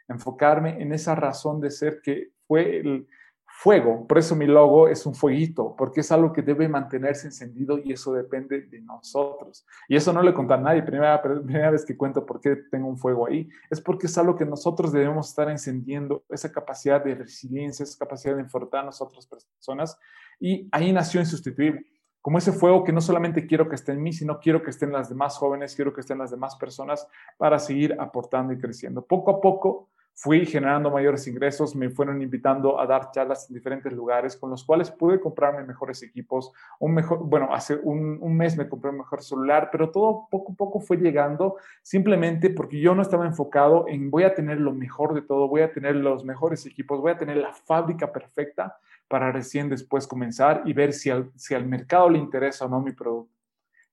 enfocarme 0.09 0.83
en 0.83 0.93
esa 0.93 1.15
razón 1.15 1.61
de 1.61 1.71
ser 1.71 2.01
que 2.03 2.33
fue 2.47 2.79
el, 2.79 3.07
fuego. 3.57 4.07
Por 4.07 4.19
eso 4.19 4.35
mi 4.35 4.47
logo 4.47 4.89
es 4.89 5.07
un 5.07 5.15
fueguito, 5.15 5.75
porque 5.77 6.01
es 6.01 6.11
algo 6.11 6.33
que 6.33 6.43
debe 6.43 6.69
mantenerse 6.69 7.29
encendido 7.29 7.79
y 7.79 7.93
eso 7.93 8.13
depende 8.13 8.63
de 8.63 8.81
nosotros. 8.81 9.65
Y 9.89 9.97
eso 9.97 10.13
no 10.13 10.23
le 10.23 10.35
conté 10.35 10.55
a 10.55 10.59
nadie. 10.59 10.83
Primera, 10.83 11.23
primera 11.23 11.71
vez 11.71 11.85
que 11.85 11.97
cuento 11.97 12.27
por 12.27 12.41
qué 12.41 12.57
tengo 12.71 12.89
un 12.89 12.99
fuego 12.99 13.27
ahí, 13.27 13.49
es 13.71 13.81
porque 13.81 14.07
es 14.07 14.19
algo 14.19 14.37
que 14.37 14.45
nosotros 14.45 14.93
debemos 14.93 15.29
estar 15.29 15.49
encendiendo, 15.49 16.25
esa 16.29 16.51
capacidad 16.51 17.03
de 17.03 17.15
resiliencia, 17.15 17.85
esa 17.85 17.99
capacidad 17.99 18.35
de 18.35 18.43
enfrentarnos 18.43 19.01
a 19.01 19.05
otras 19.05 19.27
personas. 19.27 19.99
Y 20.41 20.69
ahí 20.73 20.93
nació 20.93 21.21
Insustituible. 21.21 21.87
Como 22.25 22.39
ese 22.39 22.53
fuego 22.53 22.85
que 22.85 22.93
no 22.93 23.03
solamente 23.03 23.47
quiero 23.47 23.69
que 23.69 23.75
esté 23.75 23.93
en 23.93 24.03
mí, 24.03 24.11
sino 24.15 24.41
quiero 24.41 24.63
que 24.63 24.71
estén 24.71 24.91
las 24.91 25.11
demás 25.11 25.37
jóvenes, 25.37 25.77
quiero 25.77 25.93
que 25.93 26.01
estén 26.01 26.17
las 26.17 26.31
demás 26.31 26.57
personas 26.57 27.07
para 27.37 27.59
seguir 27.59 27.95
aportando 28.01 28.55
y 28.55 28.59
creciendo. 28.59 29.05
Poco 29.05 29.31
a 29.31 29.41
poco, 29.43 29.91
fui 30.15 30.47
generando 30.47 30.91
mayores 30.91 31.27
ingresos, 31.27 31.77
me 31.77 31.91
fueron 31.91 32.23
invitando 32.23 32.81
a 32.81 32.87
dar 32.87 33.11
charlas 33.11 33.51
en 33.51 33.55
diferentes 33.55 33.93
lugares 33.93 34.39
con 34.39 34.49
los 34.49 34.65
cuales 34.65 34.91
pude 34.91 35.21
comprarme 35.21 35.65
mejores 35.65 36.03
equipos. 36.03 36.51
Un 36.79 36.95
mejor, 36.95 37.19
bueno, 37.19 37.53
hace 37.53 37.77
un, 37.77 38.17
un, 38.19 38.35
mes 38.35 38.57
me 38.57 38.71
compré 38.71 38.91
un 38.91 38.99
mejor 38.99 39.23
celular, 39.23 39.69
pero 39.71 39.91
todo 39.91 40.27
poco 40.31 40.53
a 40.53 40.55
poco 40.55 40.81
fue 40.81 40.97
llegando 40.97 41.57
simplemente 41.83 42.49
porque 42.49 42.81
yo 42.81 42.95
no 42.95 43.03
estaba 43.03 43.27
enfocado 43.27 43.87
en 43.87 44.11
voy 44.11 44.23
a 44.23 44.35
tener 44.35 44.61
lo 44.61 44.73
mejor 44.73 45.13
de 45.13 45.21
todo, 45.21 45.47
voy 45.47 45.61
a 45.61 45.73
tener 45.73 45.97
los 45.97 46.25
mejores 46.25 46.65
equipos, 46.65 47.03
voy 47.03 47.13
a 47.13 47.19
tener 47.19 47.37
la 47.37 47.53
fábrica 47.53 48.11
perfecta 48.11 48.79
para 49.09 49.33
recién 49.33 49.69
después 49.69 50.07
comenzar 50.07 50.63
y 50.65 50.73
ver 50.73 50.93
si 50.93 51.11
al, 51.11 51.31
si 51.37 51.55
al 51.55 51.67
mercado 51.67 52.09
le 52.11 52.19
interesa 52.19 52.67
o 52.67 52.69
no 52.69 52.81
mi 52.81 52.93
producto. 52.93 53.35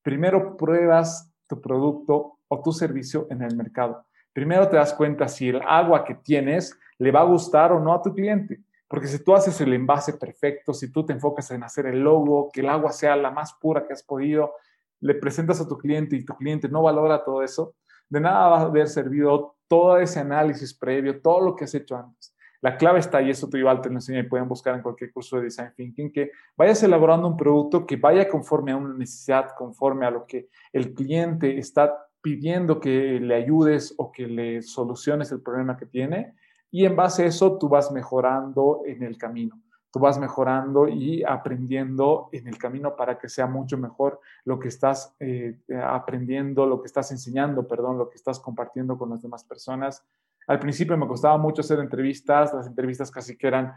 Primero 0.01 0.57
pruebas 0.57 1.31
tu 1.47 1.61
producto 1.61 2.39
o 2.47 2.61
tu 2.61 2.71
servicio 2.71 3.27
en 3.29 3.41
el 3.41 3.55
mercado 3.55 4.05
primero 4.33 4.67
te 4.69 4.77
das 4.77 4.93
cuenta 4.93 5.27
si 5.27 5.49
el 5.49 5.61
agua 5.61 6.03
que 6.03 6.15
tienes 6.15 6.77
le 6.97 7.11
va 7.11 7.21
a 7.21 7.25
gustar 7.25 7.71
o 7.71 7.79
no 7.79 7.93
a 7.93 8.01
tu 8.01 8.13
cliente. 8.13 8.61
Porque 8.87 9.07
si 9.07 9.23
tú 9.23 9.33
haces 9.33 9.59
el 9.61 9.73
envase 9.73 10.13
perfecto, 10.13 10.73
si 10.73 10.91
tú 10.91 11.05
te 11.05 11.13
enfocas 11.13 11.49
en 11.51 11.63
hacer 11.63 11.85
el 11.85 12.01
logo, 12.01 12.49
que 12.51 12.61
el 12.61 12.69
agua 12.69 12.91
sea 12.91 13.15
la 13.15 13.31
más 13.31 13.53
pura 13.53 13.85
que 13.87 13.93
has 13.93 14.03
podido, 14.03 14.53
le 14.99 15.15
presentas 15.15 15.61
a 15.61 15.67
tu 15.67 15.77
cliente 15.77 16.15
y 16.15 16.25
tu 16.25 16.35
cliente 16.35 16.67
no 16.67 16.83
valora 16.83 17.23
todo 17.23 17.41
eso, 17.41 17.75
de 18.09 18.19
nada 18.19 18.49
va 18.49 18.57
a 18.59 18.61
haber 18.63 18.89
servido 18.89 19.55
todo 19.67 19.97
ese 19.97 20.19
análisis 20.19 20.73
previo, 20.73 21.21
todo 21.21 21.39
lo 21.41 21.55
que 21.55 21.63
has 21.63 21.73
hecho 21.73 21.95
antes. 21.95 22.30
La 22.61 22.77
clave 22.77 22.99
está, 22.99 23.21
y 23.21 23.29
eso 23.31 23.49
tú 23.49 23.57
igual 23.57 23.81
te 23.81 23.89
lo 23.89 23.95
enseño 23.95 24.19
y 24.19 24.29
pueden 24.29 24.47
buscar 24.47 24.75
en 24.75 24.81
cualquier 24.81 25.11
curso 25.11 25.37
de 25.37 25.43
Design 25.43 25.73
Thinking, 25.75 26.11
que 26.11 26.31
vayas 26.55 26.83
elaborando 26.83 27.27
un 27.27 27.35
producto 27.35 27.85
que 27.85 27.95
vaya 27.95 28.29
conforme 28.29 28.71
a 28.71 28.77
una 28.77 28.93
necesidad, 28.93 29.49
conforme 29.57 30.05
a 30.05 30.11
lo 30.11 30.25
que 30.25 30.47
el 30.71 30.93
cliente 30.93 31.57
está 31.57 32.07
pidiendo 32.21 32.79
que 32.79 33.19
le 33.19 33.35
ayudes 33.35 33.95
o 33.97 34.11
que 34.11 34.27
le 34.27 34.61
soluciones 34.61 35.31
el 35.31 35.41
problema 35.41 35.75
que 35.75 35.87
tiene 35.87 36.35
y 36.71 36.85
en 36.85 36.95
base 36.95 37.23
a 37.23 37.25
eso 37.25 37.57
tú 37.57 37.67
vas 37.67 37.91
mejorando 37.91 38.81
en 38.85 39.03
el 39.03 39.17
camino. 39.17 39.61
Tú 39.91 39.99
vas 39.99 40.17
mejorando 40.17 40.87
y 40.87 41.21
aprendiendo 41.21 42.29
en 42.31 42.47
el 42.47 42.57
camino 42.57 42.95
para 42.95 43.19
que 43.19 43.27
sea 43.27 43.45
mucho 43.45 43.77
mejor 43.77 44.21
lo 44.45 44.57
que 44.57 44.69
estás 44.69 45.13
eh, 45.19 45.59
aprendiendo, 45.83 46.65
lo 46.65 46.81
que 46.81 46.87
estás 46.87 47.11
enseñando, 47.11 47.67
perdón, 47.67 47.97
lo 47.97 48.09
que 48.09 48.15
estás 48.15 48.39
compartiendo 48.39 48.97
con 48.97 49.09
las 49.09 49.21
demás 49.21 49.43
personas. 49.43 50.05
Al 50.47 50.59
principio 50.59 50.97
me 50.97 51.07
costaba 51.07 51.37
mucho 51.37 51.61
hacer 51.61 51.79
entrevistas, 51.79 52.53
las 52.53 52.67
entrevistas 52.67 53.09
casi 53.11 53.37
que 53.37 53.47
eran, 53.47 53.73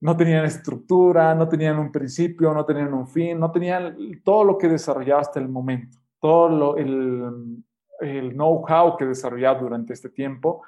no 0.00 0.16
tenían 0.16 0.44
estructura, 0.44 1.34
no 1.34 1.48
tenían 1.48 1.78
un 1.78 1.92
principio, 1.92 2.52
no 2.52 2.64
tenían 2.64 2.92
un 2.92 3.06
fin, 3.06 3.38
no 3.38 3.50
tenían 3.50 3.96
todo 4.24 4.44
lo 4.44 4.58
que 4.58 4.68
desarrollaba 4.68 5.20
hasta 5.20 5.40
el 5.40 5.48
momento 5.48 5.98
todo 6.20 6.76
el, 6.76 7.62
know-how 8.34 8.96
que 8.96 9.04
he 9.04 9.08
desarrollado 9.08 9.60
durante 9.60 9.92
este 9.92 10.08
tiempo. 10.08 10.62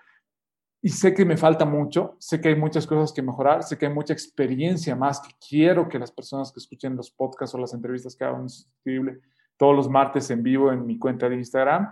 Y 0.81 0.91
sé 0.91 1.13
que 1.13 1.25
me 1.25 1.37
falta 1.37 1.65
mucho, 1.65 2.15
sé 2.21 2.41
que 2.41 2.51
hay 2.51 2.55
muchas 2.55 2.87
cosas 2.87 3.13
que 3.13 3.21
mejorar, 3.21 3.65
sé 3.65 3.77
que 3.77 3.87
hay 3.87 3.93
mucha 3.93 4.13
experiencia 4.13 4.95
más 4.95 5.21
que 5.21 5.35
quiero 5.49 5.89
que 5.89 5.99
las 5.99 6.13
personas 6.13 6.53
que 6.53 6.61
escuchen 6.61 6.95
los 6.95 7.11
podcasts 7.11 7.55
o 7.55 7.59
las 7.59 7.75
entrevistas 7.75 8.15
que 8.15 8.25
hago 8.25 8.39
en 8.39 9.21
todos 9.57 9.75
los 9.75 9.89
martes 9.89 10.31
en 10.31 10.45
vivo 10.45 10.71
en 10.71 10.87
mi 10.87 10.97
cuenta 10.97 11.29
de 11.29 11.35
Instagram, 11.35 11.89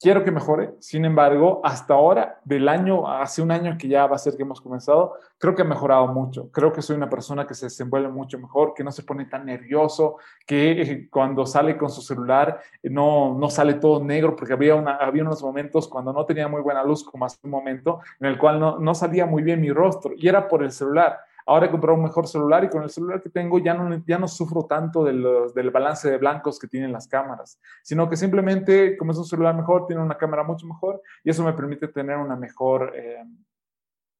quiero 0.00 0.24
que 0.24 0.30
mejore. 0.30 0.74
Sin 0.80 1.04
embargo, 1.04 1.60
hasta 1.64 1.94
ahora, 1.94 2.40
del 2.44 2.68
año, 2.68 3.08
hace 3.08 3.42
un 3.42 3.50
año 3.50 3.76
que 3.78 3.88
ya 3.88 4.06
va 4.06 4.16
a 4.16 4.18
ser 4.18 4.36
que 4.36 4.42
hemos 4.42 4.60
comenzado, 4.60 5.14
creo 5.38 5.54
que 5.54 5.62
ha 5.62 5.64
mejorado 5.64 6.06
mucho. 6.08 6.50
Creo 6.50 6.72
que 6.72 6.82
soy 6.82 6.96
una 6.96 7.10
persona 7.10 7.46
que 7.46 7.54
se 7.54 7.66
desenvuelve 7.66 8.08
mucho 8.08 8.38
mejor, 8.38 8.74
que 8.74 8.84
no 8.84 8.92
se 8.92 9.02
pone 9.02 9.24
tan 9.26 9.46
nervioso, 9.46 10.16
que 10.46 10.82
eh, 10.82 11.08
cuando 11.10 11.46
sale 11.46 11.76
con 11.76 11.90
su 11.90 12.02
celular 12.02 12.60
eh, 12.82 12.90
no, 12.90 13.34
no 13.38 13.50
sale 13.50 13.74
todo 13.74 14.02
negro, 14.02 14.36
porque 14.36 14.52
había, 14.52 14.74
una, 14.74 14.96
había 14.96 15.22
unos 15.22 15.42
momentos 15.42 15.88
cuando 15.88 16.12
no 16.12 16.24
tenía 16.24 16.48
muy 16.48 16.62
buena 16.62 16.82
luz, 16.82 17.04
como 17.04 17.24
hace 17.24 17.38
un 17.42 17.50
momento, 17.50 18.00
en 18.20 18.28
el 18.28 18.38
cual 18.38 18.60
no, 18.60 18.78
no 18.78 18.94
salía 18.94 19.26
muy 19.26 19.42
bien 19.42 19.60
mi 19.60 19.70
rostro 19.70 20.12
y 20.16 20.28
era 20.28 20.48
por 20.48 20.62
el 20.62 20.72
celular. 20.72 21.18
Ahora 21.48 21.64
he 21.64 21.70
comprado 21.70 21.96
un 21.96 22.04
mejor 22.04 22.28
celular 22.28 22.62
y 22.64 22.68
con 22.68 22.82
el 22.82 22.90
celular 22.90 23.22
que 23.22 23.30
tengo 23.30 23.58
ya 23.58 23.72
no, 23.72 24.04
ya 24.06 24.18
no 24.18 24.28
sufro 24.28 24.66
tanto 24.66 25.02
del 25.02 25.70
balance 25.70 26.10
de 26.10 26.18
blancos 26.18 26.58
que 26.58 26.68
tienen 26.68 26.92
las 26.92 27.08
cámaras, 27.08 27.58
sino 27.82 28.06
que 28.06 28.16
simplemente 28.16 28.98
como 28.98 29.12
es 29.12 29.18
un 29.18 29.24
celular 29.24 29.56
mejor, 29.56 29.86
tiene 29.86 30.02
una 30.02 30.18
cámara 30.18 30.42
mucho 30.42 30.66
mejor 30.66 31.00
y 31.24 31.30
eso 31.30 31.42
me 31.42 31.54
permite 31.54 31.88
tener 31.88 32.18
una 32.18 32.36
mejor, 32.36 32.92
eh, 32.94 33.24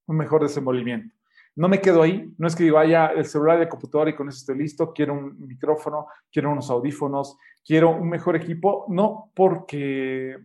un 0.07 0.17
mejor 0.17 0.41
desenvolvimiento. 0.41 1.15
No 1.55 1.69
me 1.69 1.83
quedo 1.83 2.01
ahí, 2.01 2.33
no 2.39 2.47
es 2.47 2.57
que 2.57 2.65
digo, 2.65 2.77
vaya 2.77 3.09
el 3.09 3.27
celular 3.27 3.59
y 3.59 3.63
el 3.63 3.69
computador 3.69 4.09
y 4.09 4.17
con 4.17 4.31
eso 4.31 4.39
estoy 4.39 4.57
listo, 4.57 4.95
quiero 4.95 5.13
un 5.13 5.47
micrófono, 5.47 6.07
quiero 6.33 6.51
unos 6.51 6.71
audífonos, 6.71 7.37
quiero 7.63 7.91
un 7.91 8.09
mejor 8.09 8.37
equipo, 8.37 8.87
no 8.89 9.33
porque 9.35 10.39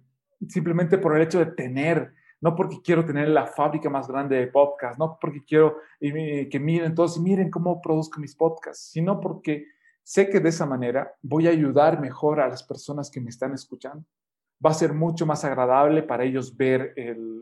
simplemente 0.50 0.98
por 0.98 1.15
el 1.15 1.22
hecho 1.22 1.39
de 1.39 1.46
tener 1.46 2.13
no 2.43 2.56
porque 2.56 2.82
quiero 2.84 3.06
tener 3.06 3.29
la 3.29 3.47
fábrica 3.47 3.89
más 3.89 4.06
grande 4.06 4.36
de 4.36 4.47
podcast, 4.47 4.99
no 4.99 5.17
porque 5.17 5.45
quiero 5.45 5.77
que 5.97 6.60
miren 6.62 6.93
todos 6.93 7.15
y 7.15 7.21
miren 7.21 7.49
cómo 7.49 7.82
produzco 7.82 8.19
mis 8.19 8.36
podcasts, 8.36 8.89
sino 8.91 9.21
porque 9.21 9.67
sé 10.03 10.29
que 10.29 10.41
de 10.41 10.49
esa 10.49 10.65
manera 10.65 11.15
voy 11.21 11.47
a 11.47 11.51
ayudar 11.51 12.01
mejor 12.01 12.41
a 12.41 12.49
las 12.49 12.62
personas 12.62 13.10
que 13.10 13.21
me 13.21 13.29
están 13.29 13.53
escuchando. 13.53 14.03
Va 14.63 14.71
a 14.71 14.73
ser 14.73 14.93
mucho 14.93 15.25
más 15.25 15.45
agradable 15.45 16.03
para 16.03 16.25
ellos 16.25 16.53
ver 16.58 16.93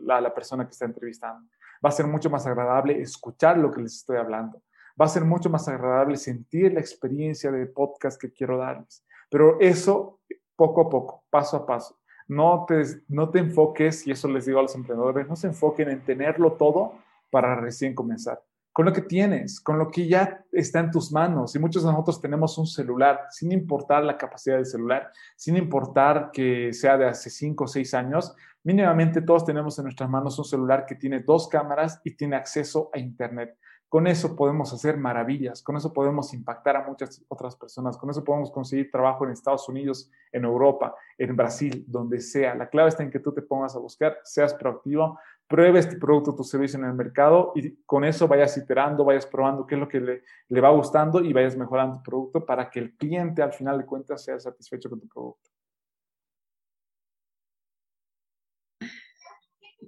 a 0.08 0.20
la 0.20 0.32
persona 0.32 0.66
que 0.66 0.70
está 0.70 0.84
entrevistando. 0.84 1.50
Va 1.84 1.88
a 1.88 1.92
ser 1.92 2.06
mucho 2.06 2.30
más 2.30 2.46
agradable 2.46 3.00
escuchar 3.00 3.58
lo 3.58 3.72
que 3.72 3.82
les 3.82 3.96
estoy 3.96 4.18
hablando. 4.18 4.62
Va 5.00 5.06
a 5.06 5.08
ser 5.08 5.24
mucho 5.24 5.50
más 5.50 5.66
agradable 5.66 6.16
sentir 6.16 6.74
la 6.74 6.80
experiencia 6.80 7.50
de 7.50 7.66
podcast 7.66 8.20
que 8.20 8.32
quiero 8.32 8.56
darles. 8.56 9.04
Pero 9.28 9.58
eso 9.58 10.20
poco 10.54 10.82
a 10.82 10.88
poco, 10.88 11.24
paso 11.28 11.56
a 11.56 11.66
paso. 11.66 11.98
No 12.32 12.64
te, 12.66 12.82
no 13.08 13.28
te 13.28 13.40
enfoques, 13.40 14.06
y 14.06 14.10
eso 14.10 14.26
les 14.28 14.46
digo 14.46 14.58
a 14.58 14.62
los 14.62 14.74
emprendedores, 14.74 15.28
no 15.28 15.36
se 15.36 15.48
enfoquen 15.48 15.90
en 15.90 16.00
tenerlo 16.00 16.52
todo 16.52 16.94
para 17.30 17.54
recién 17.56 17.94
comenzar. 17.94 18.42
Con 18.72 18.86
lo 18.86 18.92
que 18.94 19.02
tienes, 19.02 19.60
con 19.60 19.78
lo 19.78 19.90
que 19.90 20.08
ya 20.08 20.42
está 20.50 20.80
en 20.80 20.90
tus 20.90 21.12
manos. 21.12 21.54
Y 21.54 21.58
muchos 21.58 21.84
de 21.84 21.90
nosotros 21.90 22.22
tenemos 22.22 22.56
un 22.56 22.66
celular, 22.66 23.26
sin 23.30 23.52
importar 23.52 24.02
la 24.02 24.16
capacidad 24.16 24.56
del 24.56 24.64
celular, 24.64 25.10
sin 25.36 25.58
importar 25.58 26.30
que 26.32 26.72
sea 26.72 26.96
de 26.96 27.06
hace 27.06 27.28
5 27.28 27.64
o 27.64 27.66
6 27.66 27.92
años, 27.92 28.34
mínimamente 28.64 29.20
todos 29.20 29.44
tenemos 29.44 29.78
en 29.78 29.84
nuestras 29.84 30.08
manos 30.08 30.38
un 30.38 30.46
celular 30.46 30.86
que 30.86 30.94
tiene 30.94 31.20
dos 31.20 31.48
cámaras 31.48 32.00
y 32.02 32.12
tiene 32.12 32.36
acceso 32.36 32.88
a 32.94 32.98
Internet. 32.98 33.58
Con 33.92 34.06
eso 34.06 34.34
podemos 34.34 34.72
hacer 34.72 34.96
maravillas, 34.96 35.62
con 35.62 35.76
eso 35.76 35.92
podemos 35.92 36.32
impactar 36.32 36.76
a 36.76 36.86
muchas 36.86 37.22
otras 37.28 37.54
personas, 37.54 37.98
con 37.98 38.08
eso 38.08 38.24
podemos 38.24 38.50
conseguir 38.50 38.90
trabajo 38.90 39.26
en 39.26 39.32
Estados 39.32 39.68
Unidos, 39.68 40.10
en 40.32 40.44
Europa, 40.46 40.94
en 41.18 41.36
Brasil, 41.36 41.84
donde 41.86 42.18
sea. 42.20 42.54
La 42.54 42.70
clave 42.70 42.88
está 42.88 43.02
en 43.02 43.10
que 43.10 43.18
tú 43.18 43.34
te 43.34 43.42
pongas 43.42 43.76
a 43.76 43.80
buscar, 43.80 44.16
seas 44.24 44.54
proactivo, 44.54 45.18
pruebes 45.46 45.90
tu 45.90 45.98
producto, 45.98 46.34
tu 46.34 46.42
servicio 46.42 46.78
en 46.78 46.86
el 46.86 46.94
mercado 46.94 47.52
y 47.54 47.82
con 47.84 48.02
eso 48.04 48.26
vayas 48.26 48.56
iterando, 48.56 49.04
vayas 49.04 49.26
probando 49.26 49.66
qué 49.66 49.74
es 49.74 49.80
lo 49.82 49.88
que 49.88 50.00
le, 50.00 50.22
le 50.48 50.60
va 50.62 50.70
gustando 50.70 51.20
y 51.20 51.34
vayas 51.34 51.54
mejorando 51.54 51.98
tu 51.98 52.02
producto 52.02 52.46
para 52.46 52.70
que 52.70 52.78
el 52.78 52.96
cliente 52.96 53.42
al 53.42 53.52
final 53.52 53.76
de 53.76 53.84
cuentas 53.84 54.24
sea 54.24 54.40
satisfecho 54.40 54.88
con 54.88 55.00
tu 55.00 55.08
producto. 55.08 55.50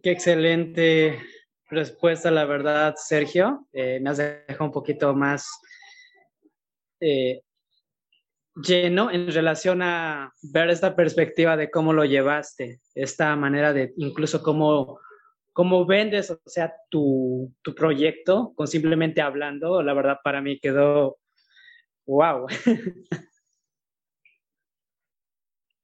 Qué 0.03 0.11
excelente 0.11 1.23
respuesta, 1.68 2.31
la 2.31 2.44
verdad, 2.44 2.94
Sergio. 2.96 3.66
Eh, 3.72 4.00
me 4.00 4.11
has 4.11 4.18
dejado 4.18 4.64
un 4.64 4.72
poquito 4.72 5.14
más 5.14 5.48
eh, 7.00 7.42
lleno 8.55 9.11
en 9.11 9.33
relación 9.33 9.83
a 9.83 10.33
ver 10.42 10.70
esta 10.70 10.94
perspectiva 10.94 11.57
de 11.57 11.70
cómo 11.70 11.92
lo 11.92 12.05
llevaste, 12.05 12.81
esta 12.94 13.35
manera 13.37 13.72
de 13.72 13.92
incluso 13.96 14.42
cómo, 14.42 15.00
cómo 15.53 15.87
vendes, 15.87 16.31
o 16.31 16.40
sea, 16.46 16.72
tu, 16.88 17.53
tu 17.62 17.74
proyecto 17.74 18.53
con 18.55 18.66
simplemente 18.66 19.20
hablando, 19.20 19.83
la 19.83 19.94
verdad 19.94 20.18
para 20.22 20.40
mí 20.40 20.59
quedó 20.61 21.18
wow. 22.07 22.46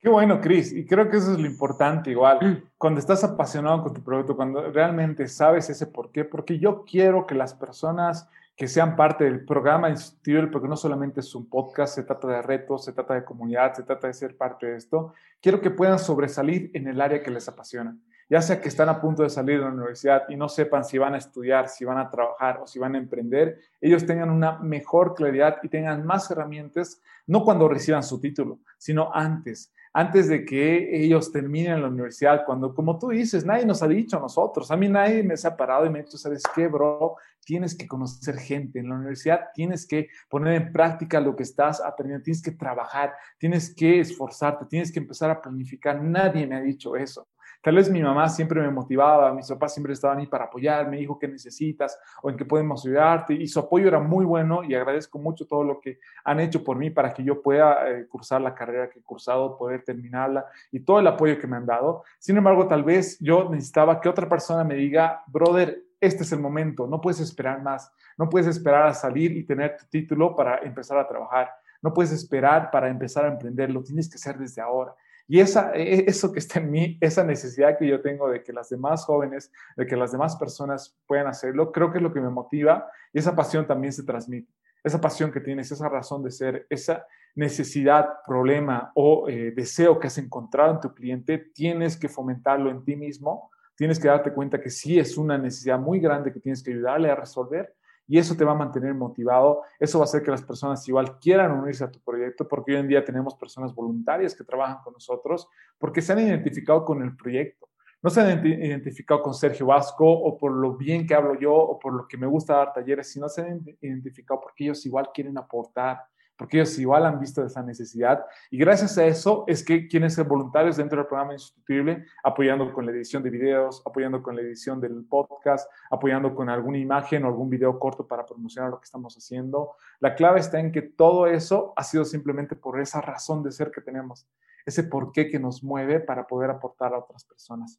Qué 0.01 0.09
bueno, 0.09 0.41
Chris. 0.41 0.73
Y 0.73 0.87
creo 0.87 1.11
que 1.11 1.19
eso 1.19 1.33
es 1.33 1.39
lo 1.39 1.47
importante 1.47 2.11
igual. 2.11 2.39
Mm. 2.41 2.71
Cuando 2.79 3.01
estás 3.01 3.23
apasionado 3.23 3.83
con 3.83 3.93
tu 3.93 4.03
producto, 4.03 4.35
cuando 4.35 4.73
realmente 4.73 5.29
sabes 5.29 5.69
ese 5.69 5.87
por 5.87 6.11
qué, 6.11 6.25
porque 6.25 6.59
yo 6.59 6.85
quiero 6.85 7.27
que 7.27 7.35
las 7.35 7.53
personas 7.53 8.27
que 8.57 8.67
sean 8.67 8.97
parte 8.97 9.25
del 9.25 9.45
programa 9.45 9.91
institucional, 9.91 10.51
porque 10.51 10.69
no 10.69 10.77
solamente 10.77 11.21
es 11.21 11.35
un 11.35 11.49
podcast, 11.49 11.95
se 11.95 12.03
trata 12.03 12.29
de 12.29 12.43
retos, 12.43 12.85
se 12.85 12.93
trata 12.93 13.15
de 13.15 13.25
comunidad, 13.25 13.75
se 13.75 13.83
trata 13.83 14.07
de 14.07 14.15
ser 14.15 14.37
parte 14.37 14.67
de 14.67 14.77
esto, 14.77 15.15
quiero 15.41 15.61
que 15.61 15.71
puedan 15.71 15.99
sobresalir 15.99 16.71
en 16.75 16.87
el 16.87 17.01
área 17.01 17.23
que 17.23 17.31
les 17.31 17.49
apasiona. 17.49 17.97
Ya 18.29 18.41
sea 18.41 18.61
que 18.61 18.69
están 18.69 18.89
a 18.89 19.01
punto 19.01 19.23
de 19.23 19.31
salir 19.31 19.59
de 19.59 19.65
la 19.65 19.73
universidad 19.73 20.23
y 20.29 20.37
no 20.37 20.49
sepan 20.49 20.85
si 20.85 20.99
van 20.99 21.15
a 21.15 21.19
estudiar, 21.19 21.69
si 21.69 21.85
van 21.85 21.99
a 21.99 22.11
trabajar 22.11 22.61
o 22.63 22.67
si 22.67 22.79
van 22.79 22.95
a 22.95 22.99
emprender, 22.99 23.59
ellos 23.81 24.07
tengan 24.07 24.31
una 24.31 24.59
mejor 24.59 25.15
claridad 25.15 25.57
y 25.63 25.69
tengan 25.69 26.07
más 26.07 26.31
herramientas, 26.31 27.01
no 27.27 27.45
cuando 27.45 27.69
reciban 27.69 28.03
su 28.03 28.21
título, 28.21 28.61
sino 28.79 29.11
antes 29.13 29.73
antes 29.93 30.29
de 30.29 30.45
que 30.45 31.05
ellos 31.05 31.33
terminen 31.33 31.83
la 31.83 31.89
universidad, 31.89 32.45
cuando, 32.47 32.75
como 32.75 32.99
tú 32.99 33.09
dices, 33.09 33.45
nadie 33.45 33.67
nos 33.67 33.83
ha 33.83 33.89
dicho 33.89 34.17
a 34.17 34.21
nosotros, 34.21 34.71
a 34.71 34.77
mí 34.77 34.89
nadie 34.89 35.23
me 35.23 35.35
ha 35.43 35.57
parado 35.57 35.85
y 35.85 35.91
me 35.91 35.99
ha 35.99 36.03
dicho, 36.03 36.17
¿sabes 36.17 36.43
qué, 36.55 36.69
bro? 36.69 37.17
Tienes 37.45 37.75
que 37.75 37.89
conocer 37.89 38.39
gente 38.39 38.79
en 38.79 38.89
la 38.89 38.95
universidad, 38.95 39.49
tienes 39.53 39.87
que 39.87 40.09
poner 40.29 40.55
en 40.55 40.73
práctica 40.73 41.21
lo 41.21 41.35
que 41.35 41.43
estás 41.43 41.81
aprendiendo, 41.81 42.23
tienes 42.23 42.43
que 42.43 42.53
trabajar, 42.53 43.15
tienes 43.39 43.75
que 43.75 43.99
esforzarte, 44.01 44.67
tienes 44.67 44.93
que 44.93 45.01
empezar 45.01 45.31
a 45.31 45.41
planificar. 45.41 46.01
Nadie 46.01 46.47
me 46.47 46.57
ha 46.57 46.61
dicho 46.61 46.95
eso. 46.95 47.27
Tal 47.63 47.77
vez 47.77 47.91
mi 47.91 48.03
mamá 48.03 48.29
siempre 48.29 48.61
me 48.63 48.71
motivaba, 48.71 49.35
mis 49.35 49.47
papás 49.49 49.75
siempre 49.75 49.93
estaban 49.93 50.19
ahí 50.19 50.27
para 50.27 50.47
apoyarme, 50.47 50.97
dijo 50.97 51.19
¿qué 51.19 51.29
necesitas 51.29 51.99
o 52.23 52.31
en 52.31 52.37
qué 52.37 52.45
podemos 52.47 52.85
ayudarte? 52.87 53.35
Y 53.35 53.47
su 53.49 53.61
apoyo 53.61 53.89
era 53.89 53.99
muy 53.99 54.25
bueno 54.25 54.65
y 54.65 54.75
agradezco 54.75 55.19
mucho 55.19 55.47
todo 55.47 55.63
lo 55.63 55.79
que 55.79 55.99
han 56.25 56.41
hecho 56.41 56.65
por 56.65 56.79
mí 56.79 56.89
para 56.91 57.13
que 57.13 57.23
yo 57.23 57.43
pueda 57.43 57.91
eh, 57.91 58.07
cursar 58.09 58.41
la 58.41 58.55
carrera 58.55 58.89
que 58.89 59.01
he 59.01 59.03
cursado, 59.03 59.59
poder 59.59 59.83
terminarla 59.83 60.47
y 60.73 60.81
todo 60.81 61.01
el 61.01 61.07
apoyo 61.07 61.39
que 61.39 61.47
me 61.47 61.57
han 61.57 61.67
dado. 61.67 62.03
Sin 62.19 62.37
embargo, 62.37 62.67
tal 62.67 62.83
vez 62.83 63.19
yo 63.21 63.51
necesitaba 63.51 64.01
que 64.01 64.09
otra 64.09 64.27
persona 64.27 64.65
me 64.65 64.75
diga, 64.77 65.23
brother, 65.27 65.83
este 66.01 66.23
es 66.23 66.33
el 66.33 66.41
momento, 66.41 66.87
no 66.87 66.99
puedes 66.99 67.21
esperar 67.21 67.63
más, 67.63 67.93
no 68.17 68.29
puedes 68.31 68.49
esperar 68.49 68.87
a 68.87 68.95
salir 68.95 69.37
y 69.37 69.45
tener 69.45 69.77
tu 69.77 69.85
título 69.87 70.35
para 70.35 70.59
empezar 70.59 70.97
a 70.97 71.07
trabajar, 71.07 71.51
no 71.83 71.93
puedes 71.93 72.11
esperar 72.11 72.71
para 72.71 72.89
empezar 72.89 73.27
a 73.27 73.29
emprender, 73.29 73.71
lo 73.71 73.83
tienes 73.83 74.09
que 74.09 74.17
hacer 74.17 74.39
desde 74.39 74.63
ahora. 74.63 74.95
Y 75.33 75.39
esa, 75.39 75.73
e, 75.77 76.07
eso 76.09 76.33
que 76.33 76.41
está 76.41 76.59
en 76.59 76.73
mí, 76.73 76.99
esa 77.01 77.23
necesidad 77.23 77.79
que 77.79 77.87
yo 77.87 78.03
tengo 78.03 78.29
de 78.29 78.43
que 78.43 78.53
las 78.53 78.69
demás 78.69 79.05
jóvenes, 79.05 79.53
de 79.77 79.87
que 79.87 79.95
las 79.95 80.11
demás 80.11 80.35
personas 80.35 80.99
puedan 81.07 81.29
hacerlo, 81.29 81.71
creo 81.71 81.93
que 81.93 81.99
es 81.99 82.03
lo 82.03 82.13
que 82.13 82.21
me 82.21 82.31
motiva 82.31 82.91
y 83.13 83.21
esa 83.21 83.37
pasión 83.37 83.65
también 83.65 83.93
se 83.93 84.03
transmite. 84.03 84.53
Esa 84.83 85.01
pasión 85.01 85.31
que 85.31 85.39
tienes, 85.39 85.71
esa 85.71 85.89
razón 85.89 86.25
de 86.25 86.33
ser, 86.33 86.67
esa 86.69 87.07
necesidad, 87.37 88.09
problema 88.27 88.91
o 88.97 89.29
eh, 89.29 89.53
deseo 89.53 90.01
que 90.01 90.09
has 90.09 90.19
encontrado 90.19 90.75
en 90.75 90.81
tu 90.81 90.93
cliente, 90.93 91.39
tienes 91.39 91.97
que 91.97 92.09
fomentarlo 92.09 92.69
en 92.69 92.83
ti 92.85 92.97
mismo, 92.97 93.53
tienes 93.77 94.01
que 94.01 94.09
darte 94.09 94.33
cuenta 94.33 94.61
que 94.61 94.71
sí 94.71 94.99
es 94.99 95.17
una 95.17 95.39
necesidad 95.39 95.79
muy 95.79 96.01
grande 96.01 96.33
que 96.33 96.41
tienes 96.41 96.61
que 96.61 96.73
ayudarle 96.73 97.09
a 97.09 97.15
resolver 97.15 97.77
y 98.11 98.19
eso 98.19 98.37
te 98.37 98.45
va 98.45 98.51
a 98.51 98.57
mantener 98.57 98.93
motivado, 98.93 99.63
eso 99.79 100.01
va 100.01 100.03
a 100.03 100.07
hacer 100.07 100.25
que 100.25 100.33
las 100.33 100.43
personas 100.43 100.87
igual 100.89 101.21
quieran 101.21 101.53
unirse 101.53 101.85
a 101.85 101.91
tu 101.93 102.01
proyecto, 102.01 102.49
porque 102.49 102.73
hoy 102.73 102.81
en 102.81 102.89
día 102.89 103.05
tenemos 103.05 103.37
personas 103.37 103.73
voluntarias 103.73 104.35
que 104.35 104.43
trabajan 104.43 104.79
con 104.83 104.95
nosotros, 104.95 105.47
porque 105.79 106.03
se 106.03 106.13
han 106.13 106.19
identificado 106.19 106.85
con 106.85 107.03
el 107.03 107.17
proyecto. 107.17 107.69
No 108.03 108.11
se 108.11 108.21
han 108.21 108.45
identificado 108.45 109.23
con 109.23 109.33
Sergio 109.33 109.67
Vasco 109.67 110.11
o 110.11 110.37
por 110.37 110.51
lo 110.51 110.77
bien 110.77 111.07
que 111.07 111.15
hablo 111.15 111.39
yo 111.39 111.55
o 111.55 111.79
por 111.79 111.93
lo 111.93 112.09
que 112.09 112.17
me 112.17 112.27
gusta 112.27 112.57
dar 112.57 112.73
talleres, 112.73 113.13
sino 113.13 113.29
se 113.29 113.43
han 113.43 113.65
identificado 113.81 114.41
porque 114.41 114.65
ellos 114.65 114.85
igual 114.87 115.11
quieren 115.15 115.39
aportar, 115.39 116.01
porque 116.41 116.57
ellos 116.57 116.79
igual 116.79 117.05
han 117.05 117.21
visto 117.21 117.45
esa 117.45 117.63
necesidad. 117.63 118.25
Y 118.51 118.57
gracias 118.57 118.97
a 118.97 119.05
eso 119.05 119.45
es 119.47 119.63
que 119.63 119.87
quieren 119.87 120.11
ser 120.11 120.25
voluntarios 120.25 120.79
dentro 120.79 120.97
del 120.97 121.07
programa 121.07 121.35
Insustituible, 121.35 122.07
apoyando 122.25 122.73
con 122.73 122.87
la 122.87 122.93
edición 122.93 123.23
de 123.23 123.29
videos, 123.29 123.83
apoyando 123.85 124.23
con 124.23 124.37
la 124.37 124.41
edición 124.41 124.81
del 124.81 125.05
podcast, 125.05 125.71
apoyando 125.91 126.35
con 126.35 126.49
alguna 126.49 126.79
imagen 126.79 127.25
o 127.25 127.27
algún 127.29 127.51
video 127.51 127.79
corto 127.79 128.09
para 128.09 128.25
promocionar 128.25 128.71
lo 128.71 128.81
que 128.81 128.87
estamos 128.87 129.15
haciendo. 129.19 129.73
La 130.01 130.15
clave 130.15 130.41
está 130.41 130.59
en 130.59 130.73
que 130.73 130.81
todo 130.81 131.27
eso 131.27 131.75
ha 131.77 131.85
sido 131.85 132.07
simplemente 132.07 132.57
por 132.57 132.81
esa 132.81 133.03
razón 133.03 133.43
de 133.43 133.53
ser 133.53 133.71
que 133.71 133.83
tenemos, 133.83 134.27
ese 134.65 134.85
porqué 134.85 135.29
que 135.29 135.39
nos 135.39 135.63
mueve 135.63 136.01
para 136.01 136.27
poder 136.27 136.49
aportar 136.49 136.95
a 136.95 137.01
otras 137.01 137.23
personas. 137.23 137.79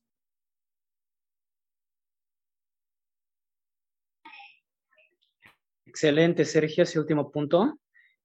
Excelente, 5.88 6.46
Sergio, 6.46 6.84
ese 6.84 7.00
último 7.00 7.32
punto. 7.32 7.80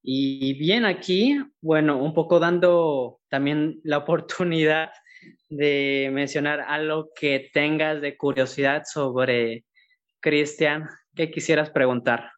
Y 0.09 0.55
bien 0.57 0.85
aquí, 0.85 1.37
bueno, 1.61 2.01
un 2.01 2.15
poco 2.15 2.39
dando 2.39 3.19
también 3.29 3.81
la 3.83 3.99
oportunidad 4.07 4.91
de 5.49 6.11
mencionar 6.13 6.61
algo 6.61 7.11
que 7.13 7.51
tengas 7.53 8.01
de 8.01 8.17
curiosidad 8.17 8.85
sobre 8.87 9.65
Cristian, 10.21 10.89
¿qué 11.13 11.29
quisieras 11.33 11.71
preguntar? 11.71 12.31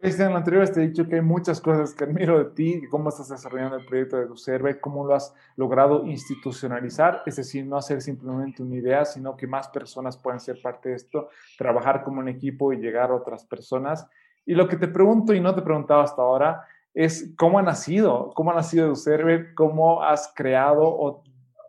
Cristian, 0.00 0.34
anterior 0.34 0.68
te 0.68 0.82
he 0.82 0.88
dicho 0.88 1.06
que 1.06 1.14
hay 1.14 1.20
muchas 1.20 1.60
cosas 1.60 1.94
que 1.94 2.02
admiro 2.02 2.38
de 2.38 2.50
ti, 2.50 2.82
cómo 2.90 3.10
estás 3.10 3.28
desarrollando 3.28 3.76
el 3.76 3.86
proyecto 3.86 4.16
de 4.16 4.26
Ducerve, 4.26 4.80
cómo 4.80 5.06
lo 5.06 5.14
has 5.14 5.32
logrado 5.54 6.04
institucionalizar, 6.04 7.22
es 7.26 7.36
decir, 7.36 7.64
no 7.64 7.76
hacer 7.76 8.02
simplemente 8.02 8.60
una 8.60 8.74
idea, 8.74 9.04
sino 9.04 9.36
que 9.36 9.46
más 9.46 9.68
personas 9.68 10.16
puedan 10.18 10.40
ser 10.40 10.60
parte 10.60 10.88
de 10.88 10.96
esto, 10.96 11.28
trabajar 11.56 12.02
como 12.02 12.18
un 12.18 12.28
equipo 12.28 12.72
y 12.72 12.78
llegar 12.78 13.10
a 13.10 13.14
otras 13.14 13.44
personas. 13.44 14.08
Y 14.46 14.54
lo 14.54 14.68
que 14.68 14.76
te 14.76 14.88
pregunto 14.88 15.34
y 15.34 15.40
no 15.40 15.52
te 15.52 15.60
he 15.60 15.64
preguntado 15.64 16.00
hasta 16.00 16.22
ahora 16.22 16.64
es 16.94 17.34
cómo 17.36 17.58
ha 17.58 17.62
nacido, 17.62 18.32
cómo 18.34 18.52
ha 18.52 18.54
nacido 18.54 18.94
server, 18.94 19.52
cómo 19.54 20.02
has 20.02 20.32
creado 20.34 20.82
o 20.82 21.22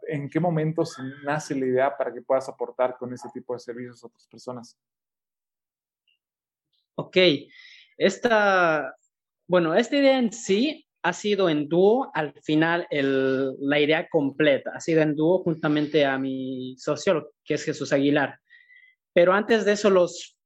en 0.08 0.30
qué 0.30 0.40
momento 0.40 0.84
nace 1.24 1.54
la 1.56 1.66
idea 1.66 1.98
para 1.98 2.14
que 2.14 2.22
puedas 2.22 2.48
aportar 2.48 2.96
con 2.98 3.12
ese 3.14 3.28
tipo 3.34 3.54
de 3.54 3.60
servicios 3.60 4.02
a 4.02 4.08
otras 4.08 4.26
personas. 4.28 4.78
Ok, 6.96 7.18
esta, 7.98 8.96
bueno, 9.48 9.76
esta 9.76 9.98
idea 9.98 10.18
en 10.18 10.32
sí 10.32 10.88
ha 11.04 11.14
sido 11.14 11.50
en 11.50 11.68
dúo, 11.68 12.10
al 12.14 12.34
final 12.42 12.88
la 12.90 13.80
idea 13.80 14.08
completa 14.10 14.72
ha 14.74 14.80
sido 14.80 15.02
en 15.02 15.16
dúo 15.16 15.44
juntamente 15.44 16.06
a 16.06 16.18
mi 16.18 16.76
socio, 16.78 17.34
que 17.44 17.56
es 17.56 17.64
Jesús 17.64 17.92
Aguilar. 17.92 18.40
Pero 19.14 19.34
antes 19.34 19.66
de 19.66 19.74
eso, 19.74 19.90
los 19.90 20.37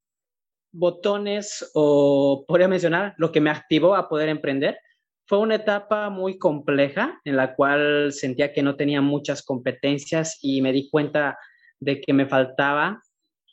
botones 0.72 1.70
o 1.74 2.46
podría 2.48 2.68
mencionar 2.68 3.14
lo 3.18 3.32
que 3.32 3.42
me 3.42 3.50
activó 3.50 3.96
a 3.96 4.08
poder 4.08 4.30
emprender. 4.30 4.80
Fue 5.28 5.40
una 5.40 5.56
etapa 5.56 6.10
muy 6.10 6.38
compleja 6.38 7.20
en 7.24 7.38
la 7.38 7.56
cual 7.56 8.12
sentía 8.12 8.54
que 8.54 8.64
no 8.64 8.76
tenía 8.76 9.02
muchas 9.02 9.44
competencias 9.44 10.40
y 10.42 10.62
me 10.62 10.74
di 10.74 10.90
cuenta 10.90 11.38
de 11.80 12.02
que 12.02 12.14
me 12.14 12.26
faltaba 12.26 13.02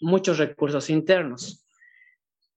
muchos 0.00 0.38
recursos 0.38 0.90
internos. 0.90 1.64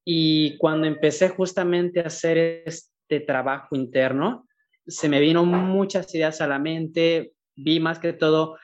Y 0.03 0.57
cuando 0.57 0.87
empecé 0.87 1.29
justamente 1.29 1.99
a 1.99 2.07
hacer 2.07 2.63
este 2.65 3.19
trabajo 3.19 3.75
interno, 3.75 4.47
se 4.87 5.09
me 5.09 5.19
vino 5.19 5.45
muchas 5.45 6.13
ideas 6.15 6.41
a 6.41 6.47
la 6.47 6.59
mente, 6.59 7.33
vi 7.55 7.79
más 7.79 7.99
que 7.99 8.13
todo 8.13 8.57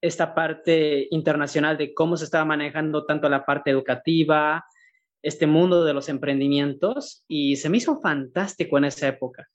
esta 0.00 0.34
parte 0.34 1.08
internacional 1.10 1.76
de 1.76 1.92
cómo 1.92 2.16
se 2.16 2.24
estaba 2.24 2.44
manejando 2.44 3.04
tanto 3.04 3.28
la 3.28 3.44
parte 3.44 3.70
educativa, 3.70 4.64
este 5.22 5.46
mundo 5.46 5.84
de 5.84 5.94
los 5.94 6.08
emprendimientos 6.08 7.24
y 7.28 7.56
se 7.56 7.68
me 7.68 7.78
hizo 7.78 8.00
fantástico 8.00 8.78
en 8.78 8.84
esa 8.84 9.08
época. 9.08 9.48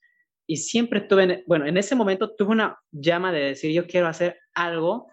Y 0.46 0.58
siempre 0.58 1.00
tuve, 1.00 1.42
bueno, 1.46 1.66
en 1.66 1.76
ese 1.76 1.94
momento 1.94 2.34
tuve 2.34 2.52
una 2.52 2.78
llama 2.92 3.32
de 3.32 3.40
decir, 3.40 3.72
yo 3.72 3.86
quiero 3.86 4.08
hacer 4.08 4.38
algo 4.54 5.08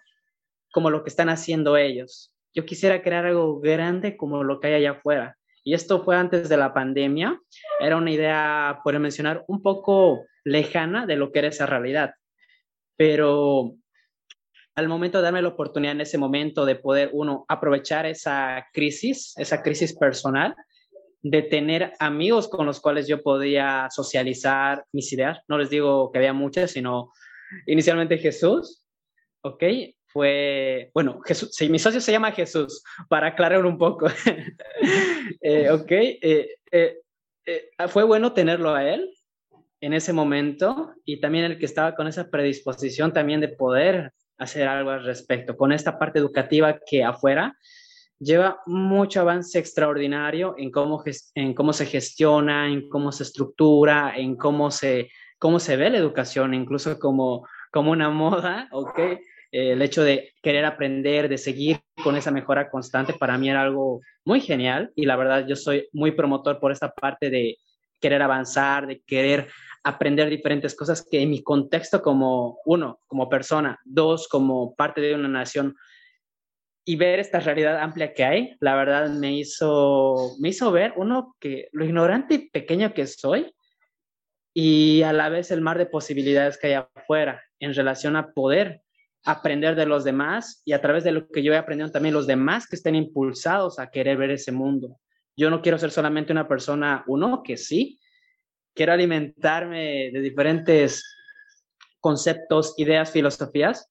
como 0.72 0.90
lo 0.90 1.04
que 1.04 1.10
están 1.10 1.30
haciendo 1.30 1.78
ellos. 1.78 2.34
Yo 2.54 2.66
quisiera 2.66 3.02
crear 3.02 3.26
algo 3.26 3.60
grande 3.60 4.18
como 4.18 4.44
lo 4.44 4.60
que 4.60 4.68
hay 4.68 4.74
allá 4.76 4.92
afuera. 4.92 5.38
Y 5.64 5.74
esto 5.74 6.04
fue 6.04 6.18
antes 6.18 6.50
de 6.50 6.58
la 6.58 6.74
pandemia. 6.74 7.40
Era 7.80 7.96
una 7.96 8.12
idea, 8.12 8.80
por 8.84 8.98
mencionar, 9.00 9.46
un 9.48 9.62
poco 9.62 10.26
lejana 10.44 11.06
de 11.06 11.16
lo 11.16 11.32
que 11.32 11.40
era 11.40 11.48
esa 11.50 11.66
realidad. 11.66 12.14
Pero 12.98 13.76
al 14.82 14.89
momento 14.89 15.17
de 15.17 15.24
darme 15.24 15.41
la 15.41 15.50
oportunidad 15.50 15.94
en 15.94 16.02
ese 16.02 16.17
momento 16.17 16.65
de 16.65 16.76
poder, 16.76 17.10
uno, 17.13 17.46
aprovechar 17.48 18.06
esa 18.06 18.67
crisis, 18.74 19.34
esa 19.38 19.62
crisis 19.62 19.96
personal, 19.96 20.56
de 21.24 21.44
tener 21.44 21.94
amigos 22.00 22.48
con 22.48 22.65
los 22.65 22.80
cuales 22.80 23.08
yo 23.08 23.22
podía 23.22 23.88
socializar 23.91 24.86
mis 24.91 25.13
ideas. 25.13 25.39
No 25.48 25.58
les 25.58 25.70
digo 25.70 26.12
que 26.12 26.17
había 26.17 26.34
muchas, 26.34 26.72
sino 26.72 27.12
inicialmente 27.67 28.17
Jesús, 28.17 28.84
¿ok? 29.41 29.63
Fue, 30.08 30.91
bueno, 30.94 31.22
Jesús, 31.26 31.56
mi 31.70 31.80
socio 31.80 32.02
se 32.02 32.12
llama 32.12 32.32
Jesús, 32.32 32.84
para 33.08 33.28
aclarar 33.28 33.65
un 33.65 33.78
poco, 33.78 34.08
eh, 35.41 35.70
¿ok? 35.70 35.91
Eh, 35.91 36.56
eh, 36.72 36.98
fue 37.88 38.04
bueno 38.04 38.34
tenerlo 38.34 38.74
a 38.74 38.84
él 38.84 39.10
en 39.80 39.94
ese 39.94 40.13
momento 40.13 40.94
y 41.06 41.20
también 41.20 41.46
el 41.46 41.60
que 41.60 41.65
estaba 41.65 41.96
con 41.96 42.08
esa 42.08 42.30
predisposición 42.30 43.13
también 43.13 43.41
de 43.41 43.50
poder 43.50 44.13
hacer 44.41 44.67
algo 44.67 44.89
al 44.89 45.04
respecto, 45.04 45.56
con 45.56 45.71
esta 45.71 45.99
parte 45.99 46.19
educativa 46.19 46.80
que 46.86 47.04
afuera 47.04 47.56
lleva 48.19 48.62
mucho 48.65 49.21
avance 49.21 49.58
extraordinario 49.60 50.56
en 50.58 50.71
cómo, 50.71 51.04
en 51.36 51.54
cómo 51.54 51.73
se 51.73 51.86
gestiona, 51.86 52.67
en 52.67 52.89
cómo 52.89 53.12
se 53.12 53.23
estructura, 53.23 54.13
en 54.15 54.36
cómo 54.36 54.71
se, 54.71 55.10
cómo 55.38 55.60
se 55.60 55.75
ve 55.75 55.89
la 55.89 55.97
educación, 55.97 56.54
incluso 56.54 56.99
como, 56.99 57.47
como 57.71 57.91
una 57.91 58.10
moda, 58.10 58.67
¿ok? 58.71 58.99
el 59.51 59.82
hecho 59.82 60.04
de 60.04 60.32
querer 60.41 60.63
aprender, 60.63 61.27
de 61.27 61.38
seguir 61.38 61.82
con 62.01 62.15
esa 62.15 62.32
mejora 62.32 62.69
constante, 62.69 63.13
para 63.13 63.38
mí 63.38 63.49
era 63.49 63.62
algo 63.62 63.99
muy 64.23 64.39
genial 64.39 64.91
y 64.95 65.06
la 65.06 65.17
verdad 65.17 65.45
yo 65.45 65.58
soy 65.58 65.89
muy 65.91 66.12
promotor 66.12 66.60
por 66.60 66.71
esta 66.71 66.91
parte 66.91 67.30
de 67.30 67.58
querer 67.99 68.21
avanzar, 68.21 68.88
de 68.88 69.01
querer 69.01 69.49
aprender 69.84 70.30
diferentes 70.30 70.76
cosas 70.76 71.06
que 71.10 71.22
en 71.22 71.30
mi 71.30 71.44
contexto 71.44 72.02
como 72.02 72.60
uno, 72.65 73.00
como 73.08 73.30
persona, 73.30 73.80
dos, 73.84 74.28
como 74.28 74.76
parte 74.76 75.02
de 75.02 75.15
una 75.15 75.28
nación 75.28 75.76
y 76.86 76.96
ver 76.96 77.20
esta 77.20 77.39
realidad 77.39 77.80
amplia 77.80 78.13
que 78.13 78.24
hay, 78.24 78.56
la 78.60 78.76
verdad 78.76 79.10
me 79.10 79.34
hizo, 79.34 80.36
me 80.39 80.50
hizo 80.50 80.72
ver, 80.72 80.94
uno, 80.98 81.36
que 81.39 81.70
lo 81.72 81.86
ignorante 81.86 82.34
y 82.36 82.50
pequeño 82.50 82.94
que 82.94 83.08
soy 83.08 83.54
y 84.54 85.04
a 85.04 85.13
la 85.13 85.30
vez 85.30 85.52
el 85.52 85.62
mar 85.62 85.78
de 85.78 85.86
posibilidades 85.86 86.58
que 86.58 86.67
hay 86.67 86.74
afuera 86.74 87.41
en 87.60 87.74
relación 87.74 88.15
a 88.15 88.34
poder 88.34 88.82
aprender 89.24 89.76
de 89.76 89.86
los 89.86 90.04
demás 90.04 90.62
y 90.65 90.74
a 90.74 90.82
través 90.82 91.04
de 91.04 91.12
lo 91.12 91.30
que 91.30 91.44
yo 91.44 91.54
he 91.54 91.58
aprendido 91.58 91.91
también 91.91 92.13
los 92.13 92.28
demás 92.28 92.67
que 92.67 92.76
estén 92.76 92.96
impulsados 92.96 93.80
a 93.80 93.91
querer 93.91 94.17
ver 94.17 94.32
ese 94.32 94.52
mundo. 94.52 95.00
Yo 95.38 95.50
no 95.50 95.62
quiero 95.62 95.78
ser 95.78 95.91
solamente 95.91 96.32
una 96.32 96.48
persona, 96.48 97.04
uno, 97.08 97.44
que 97.44 97.56
sí, 97.58 98.00
quiero 98.73 98.93
alimentarme 98.93 100.12
de 100.12 100.21
diferentes 100.21 101.03
conceptos, 101.99 102.73
ideas, 102.77 103.12
filosofías, 103.12 103.89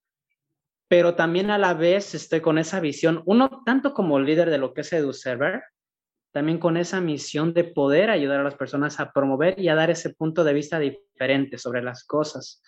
pero 0.89 1.15
también 1.15 1.51
a 1.51 1.59
la 1.59 1.75
vez 1.75 2.15
estoy 2.15 2.41
con 2.41 2.59
esa 2.59 2.81
visión, 2.81 3.23
uno 3.25 3.63
tanto 3.65 3.95
como 3.95 4.19
líder 4.19 4.51
de 4.51 4.59
lo 4.59 4.75
que 4.75 4.81
es 4.81 4.93
EduServer, 4.93 5.63
también 6.33 6.59
con 6.59 6.77
esa 6.77 7.01
misión 7.01 7.55
de 7.55 7.65
poder 7.65 8.11
ayudar 8.11 8.41
a 8.41 8.45
las 8.45 8.55
personas 8.55 9.01
a 9.01 9.13
promover 9.13 9.59
y 9.59 9.69
a 9.69 9.75
dar 9.75 9.91
ese 9.91 10.15
punto 10.15 10.45
de 10.45 10.53
vista 10.53 10.79
diferente 10.79 11.59
sobre 11.59 11.83
las 11.83 12.05
cosas. 12.05 12.63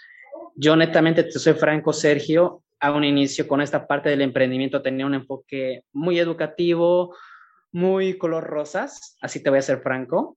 Yo 0.55 0.77
netamente, 0.77 1.25
te 1.25 1.39
soy 1.39 1.55
franco, 1.55 1.93
Sergio, 1.93 2.63
a 2.81 2.93
un 2.93 3.05
inicio 3.05 3.47
con 3.47 3.61
esta 3.61 3.87
parte 3.87 4.11
del 4.11 4.23
emprendimiento 4.23 4.83
tenía 4.83 5.07
un 5.07 5.15
enfoque 5.15 5.85
muy 5.93 6.19
educativo, 6.19 7.17
muy 7.71 8.19
color 8.19 8.45
rosas, 8.45 9.17
así 9.21 9.43
te 9.43 9.51
voy 9.51 9.61
a 9.61 9.63
ser 9.63 9.81
franco, 9.81 10.37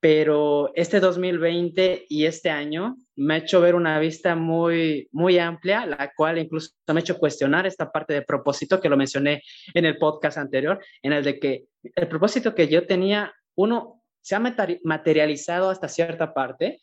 pero 0.00 0.72
este 0.74 0.98
2020 0.98 2.06
y 2.08 2.24
este 2.24 2.48
año 2.48 2.96
me 3.16 3.34
ha 3.34 3.36
hecho 3.38 3.60
ver 3.60 3.74
una 3.74 3.98
vista 3.98 4.34
muy, 4.34 5.08
muy 5.12 5.38
amplia, 5.38 5.84
la 5.84 6.10
cual 6.16 6.38
incluso 6.38 6.70
me 6.88 6.94
ha 6.94 7.00
hecho 7.00 7.18
cuestionar 7.18 7.66
esta 7.66 7.92
parte 7.92 8.14
de 8.14 8.22
propósito 8.22 8.80
que 8.80 8.88
lo 8.88 8.96
mencioné 8.96 9.42
en 9.74 9.84
el 9.84 9.98
podcast 9.98 10.38
anterior, 10.38 10.82
en 11.02 11.12
el 11.12 11.22
de 11.22 11.38
que 11.38 11.66
el 11.94 12.08
propósito 12.08 12.54
que 12.54 12.68
yo 12.68 12.86
tenía, 12.86 13.32
uno, 13.54 14.02
se 14.22 14.34
ha 14.34 14.40
materializado 14.84 15.68
hasta 15.68 15.88
cierta 15.88 16.32
parte, 16.32 16.80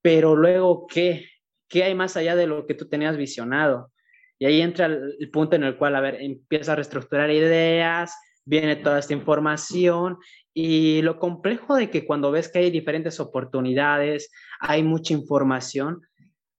pero 0.00 0.36
luego, 0.36 0.86
¿qué? 0.86 1.26
¿Qué 1.68 1.82
hay 1.82 1.96
más 1.96 2.16
allá 2.16 2.36
de 2.36 2.46
lo 2.46 2.64
que 2.64 2.74
tú 2.74 2.88
tenías 2.88 3.16
visionado? 3.16 3.90
Y 4.38 4.46
ahí 4.46 4.60
entra 4.60 4.86
el, 4.86 5.30
punto 5.32 5.56
en 5.56 5.64
el 5.64 5.76
cual, 5.76 5.96
a 5.96 6.00
ver, 6.00 6.20
empieza 6.20 6.72
a 6.72 6.76
reestructurar 6.76 7.30
ideas, 7.30 8.14
viene 8.46 8.76
toda 8.76 8.98
esta 8.98 9.12
información 9.12 10.18
y 10.54 11.02
lo 11.02 11.18
complejo 11.18 11.74
de 11.74 11.90
que 11.90 12.06
cuando 12.06 12.30
ves 12.30 12.48
que 12.48 12.60
hay 12.60 12.70
diferentes 12.70 13.20
oportunidades, 13.20 14.30
hay 14.60 14.82
mucha 14.82 15.12
información, 15.12 16.00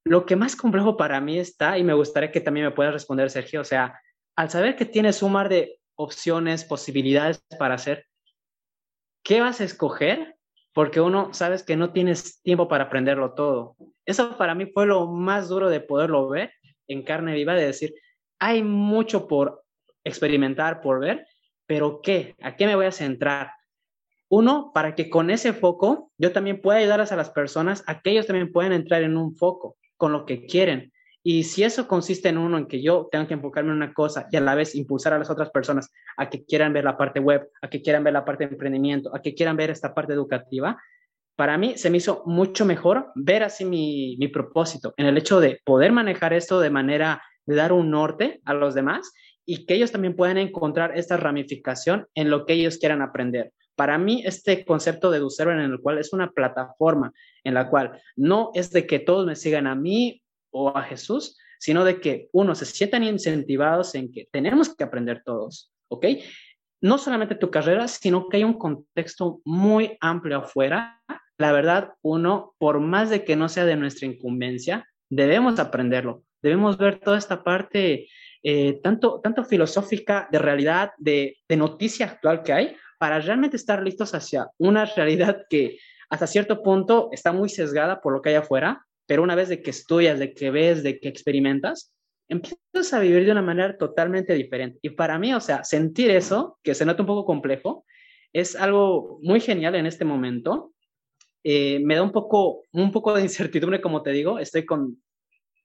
lo 0.03 0.25
que 0.25 0.35
más 0.35 0.55
complejo 0.55 0.95
para 0.97 1.19
mí 1.19 1.39
está, 1.39 1.77
y 1.77 1.83
me 1.83 1.93
gustaría 1.93 2.31
que 2.31 2.41
también 2.41 2.67
me 2.67 2.71
puedas 2.71 2.93
responder, 2.93 3.29
Sergio, 3.29 3.61
o 3.61 3.63
sea, 3.63 3.99
al 4.35 4.49
saber 4.49 4.75
que 4.75 4.85
tienes 4.85 5.23
un 5.23 5.31
mar 5.31 5.49
de 5.49 5.79
opciones, 5.95 6.63
posibilidades 6.63 7.43
para 7.57 7.75
hacer, 7.75 8.05
¿qué 9.23 9.41
vas 9.41 9.59
a 9.61 9.63
escoger? 9.63 10.35
Porque 10.73 11.01
uno 11.01 11.33
sabes 11.33 11.63
que 11.63 11.75
no 11.75 11.91
tienes 11.91 12.41
tiempo 12.43 12.67
para 12.67 12.85
aprenderlo 12.85 13.33
todo. 13.33 13.75
Eso 14.05 14.37
para 14.37 14.53
mí 14.53 14.67
fue 14.67 14.85
lo 14.85 15.07
más 15.07 15.49
duro 15.49 15.69
de 15.69 15.79
poderlo 15.79 16.29
ver 16.29 16.53
en 16.87 17.03
carne 17.03 17.33
viva, 17.33 17.55
de 17.55 17.65
decir, 17.65 17.95
hay 18.39 18.61
mucho 18.61 19.27
por 19.27 19.63
experimentar, 20.03 20.81
por 20.81 20.99
ver, 20.99 21.25
pero 21.67 22.01
¿qué? 22.01 22.35
¿A 22.41 22.55
qué 22.55 22.65
me 22.65 22.75
voy 22.75 22.85
a 22.85 22.91
centrar? 22.91 23.51
Uno, 24.29 24.71
para 24.73 24.95
que 24.95 25.09
con 25.09 25.29
ese 25.29 25.53
foco 25.53 26.11
yo 26.17 26.31
también 26.31 26.61
pueda 26.61 26.79
ayudar 26.79 27.01
a 27.01 27.15
las 27.15 27.29
personas 27.29 27.83
a 27.87 28.01
que 28.01 28.11
ellos 28.11 28.27
también 28.27 28.51
puedan 28.51 28.73
entrar 28.73 29.03
en 29.03 29.15
un 29.15 29.35
foco 29.35 29.77
con 29.95 30.11
lo 30.11 30.25
que 30.25 30.45
quieren. 30.45 30.91
Y 31.23 31.43
si 31.43 31.63
eso 31.63 31.87
consiste 31.87 32.29
en 32.29 32.37
uno, 32.37 32.57
en 32.57 32.67
que 32.67 32.81
yo 32.81 33.09
tengo 33.11 33.27
que 33.27 33.33
enfocarme 33.33 33.71
en 33.71 33.77
una 33.77 33.93
cosa 33.93 34.27
y 34.31 34.37
a 34.37 34.41
la 34.41 34.55
vez 34.55 34.75
impulsar 34.75 35.13
a 35.13 35.19
las 35.19 35.29
otras 35.29 35.49
personas 35.49 35.91
a 36.15 36.29
que 36.29 36.45
quieran 36.45 36.71
ver 36.73 36.85
la 36.85 36.97
parte 36.97 37.19
web, 37.19 37.49
a 37.61 37.69
que 37.69 37.81
quieran 37.81 38.03
ver 38.03 38.13
la 38.13 38.23
parte 38.23 38.45
de 38.45 38.53
emprendimiento, 38.53 39.13
a 39.13 39.21
que 39.21 39.33
quieran 39.33 39.57
ver 39.57 39.69
esta 39.69 39.93
parte 39.93 40.13
educativa, 40.13 40.81
para 41.35 41.57
mí 41.57 41.77
se 41.77 41.89
me 41.89 41.97
hizo 41.97 42.23
mucho 42.25 42.65
mejor 42.65 43.11
ver 43.15 43.43
así 43.43 43.65
mi, 43.65 44.15
mi 44.19 44.27
propósito 44.27 44.93
en 44.97 45.05
el 45.05 45.17
hecho 45.17 45.39
de 45.39 45.59
poder 45.63 45.91
manejar 45.91 46.33
esto 46.33 46.59
de 46.59 46.69
manera 46.69 47.21
de 47.45 47.55
dar 47.55 47.71
un 47.73 47.91
norte 47.91 48.41
a 48.45 48.53
los 48.53 48.73
demás 48.73 49.11
y 49.49 49.65
que 49.65 49.75
ellos 49.75 49.93
también 49.93 50.15
puedan 50.15 50.37
encontrar 50.37 50.97
esta 50.97 51.15
ramificación 51.15 52.05
en 52.13 52.29
lo 52.29 52.45
que 52.45 52.53
ellos 52.53 52.77
quieran 52.77 53.01
aprender. 53.01 53.53
Para 53.75 53.97
mí, 53.97 54.21
este 54.25 54.65
concepto 54.65 55.09
de 55.09 55.19
DoServer 55.19 55.57
en 55.57 55.71
el 55.71 55.79
cual 55.79 55.99
es 55.99 56.11
una 56.11 56.31
plataforma 56.31 57.13
en 57.43 57.53
la 57.53 57.69
cual 57.69 58.01
no 58.17 58.51
es 58.53 58.71
de 58.71 58.85
que 58.85 58.99
todos 58.99 59.25
me 59.25 59.35
sigan 59.37 59.65
a 59.65 59.73
mí 59.73 60.21
o 60.51 60.75
a 60.75 60.83
Jesús, 60.83 61.37
sino 61.59 61.85
de 61.85 62.01
que 62.01 62.27
uno 62.33 62.55
se 62.55 62.65
sientan 62.65 63.03
incentivados 63.03 63.95
en 63.95 64.11
que 64.11 64.27
tenemos 64.31 64.75
que 64.75 64.83
aprender 64.83 65.23
todos, 65.23 65.71
¿ok? 65.87 66.05
No 66.81 66.97
solamente 66.97 67.35
tu 67.35 67.49
carrera, 67.49 67.87
sino 67.87 68.27
que 68.27 68.37
hay 68.37 68.43
un 68.43 68.57
contexto 68.57 69.39
muy 69.45 69.97
amplio 70.01 70.39
afuera. 70.39 71.01
La 71.37 71.53
verdad, 71.53 71.93
uno, 72.01 72.53
por 72.57 72.81
más 72.81 73.09
de 73.09 73.23
que 73.23 73.37
no 73.37 73.47
sea 73.47 73.65
de 73.65 73.77
nuestra 73.77 74.07
incumbencia, 74.07 74.85
debemos 75.09 75.57
aprenderlo. 75.57 76.23
Debemos 76.41 76.77
ver 76.77 76.99
toda 76.99 77.17
esta 77.17 77.43
parte 77.43 78.07
eh, 78.49 78.79
tanto, 78.81 79.21
filosófica, 79.43 80.29
de 80.31 80.39
realidad, 80.39 80.91
de, 80.97 81.35
de 81.49 81.57
noticia 81.57 82.05
actual 82.05 82.43
que 82.43 82.53
hay, 82.53 82.75
para 82.97 83.19
realmente 83.19 83.57
estar 83.57 83.83
listos 83.83 84.13
hacia 84.13 84.47
una 84.57 84.85
realidad 84.85 85.41
que 85.49 85.79
hasta 86.09 86.27
cierto 86.27 86.63
punto 86.63 87.09
está 87.11 87.33
muy 87.33 87.49
sesgada 87.49 87.99
por 87.99 88.13
lo 88.13 88.21
que 88.21 88.29
hay 88.29 88.35
afuera, 88.35 88.85
pero 89.05 89.21
una 89.21 89.35
vez 89.35 89.49
de 89.49 89.61
que 89.61 89.71
estudias, 89.71 90.17
de 90.17 90.33
que 90.33 90.49
ves, 90.49 90.81
de 90.81 90.97
que 90.97 91.09
experimentas, 91.09 91.93
empiezas 92.29 92.93
a 92.93 93.01
vivir 93.01 93.25
de 93.25 93.33
una 93.33 93.41
manera 93.41 93.77
totalmente 93.77 94.33
diferente. 94.33 94.79
Y 94.81 94.91
para 94.91 95.19
mí, 95.19 95.33
o 95.33 95.41
sea, 95.41 95.65
sentir 95.65 96.09
eso, 96.09 96.57
que 96.63 96.73
se 96.73 96.85
nota 96.85 97.03
un 97.03 97.07
poco 97.07 97.25
complejo, 97.25 97.83
es 98.31 98.55
algo 98.55 99.19
muy 99.23 99.41
genial 99.41 99.75
en 99.75 99.87
este 99.87 100.05
momento. 100.05 100.71
Eh, 101.43 101.81
me 101.83 101.95
da 101.95 102.01
un 102.01 102.13
poco, 102.13 102.63
un 102.71 102.93
poco 102.93 103.13
de 103.13 103.23
incertidumbre, 103.23 103.81
como 103.81 104.03
te 104.03 104.11
digo, 104.11 104.39
estoy 104.39 104.65
con 104.65 105.01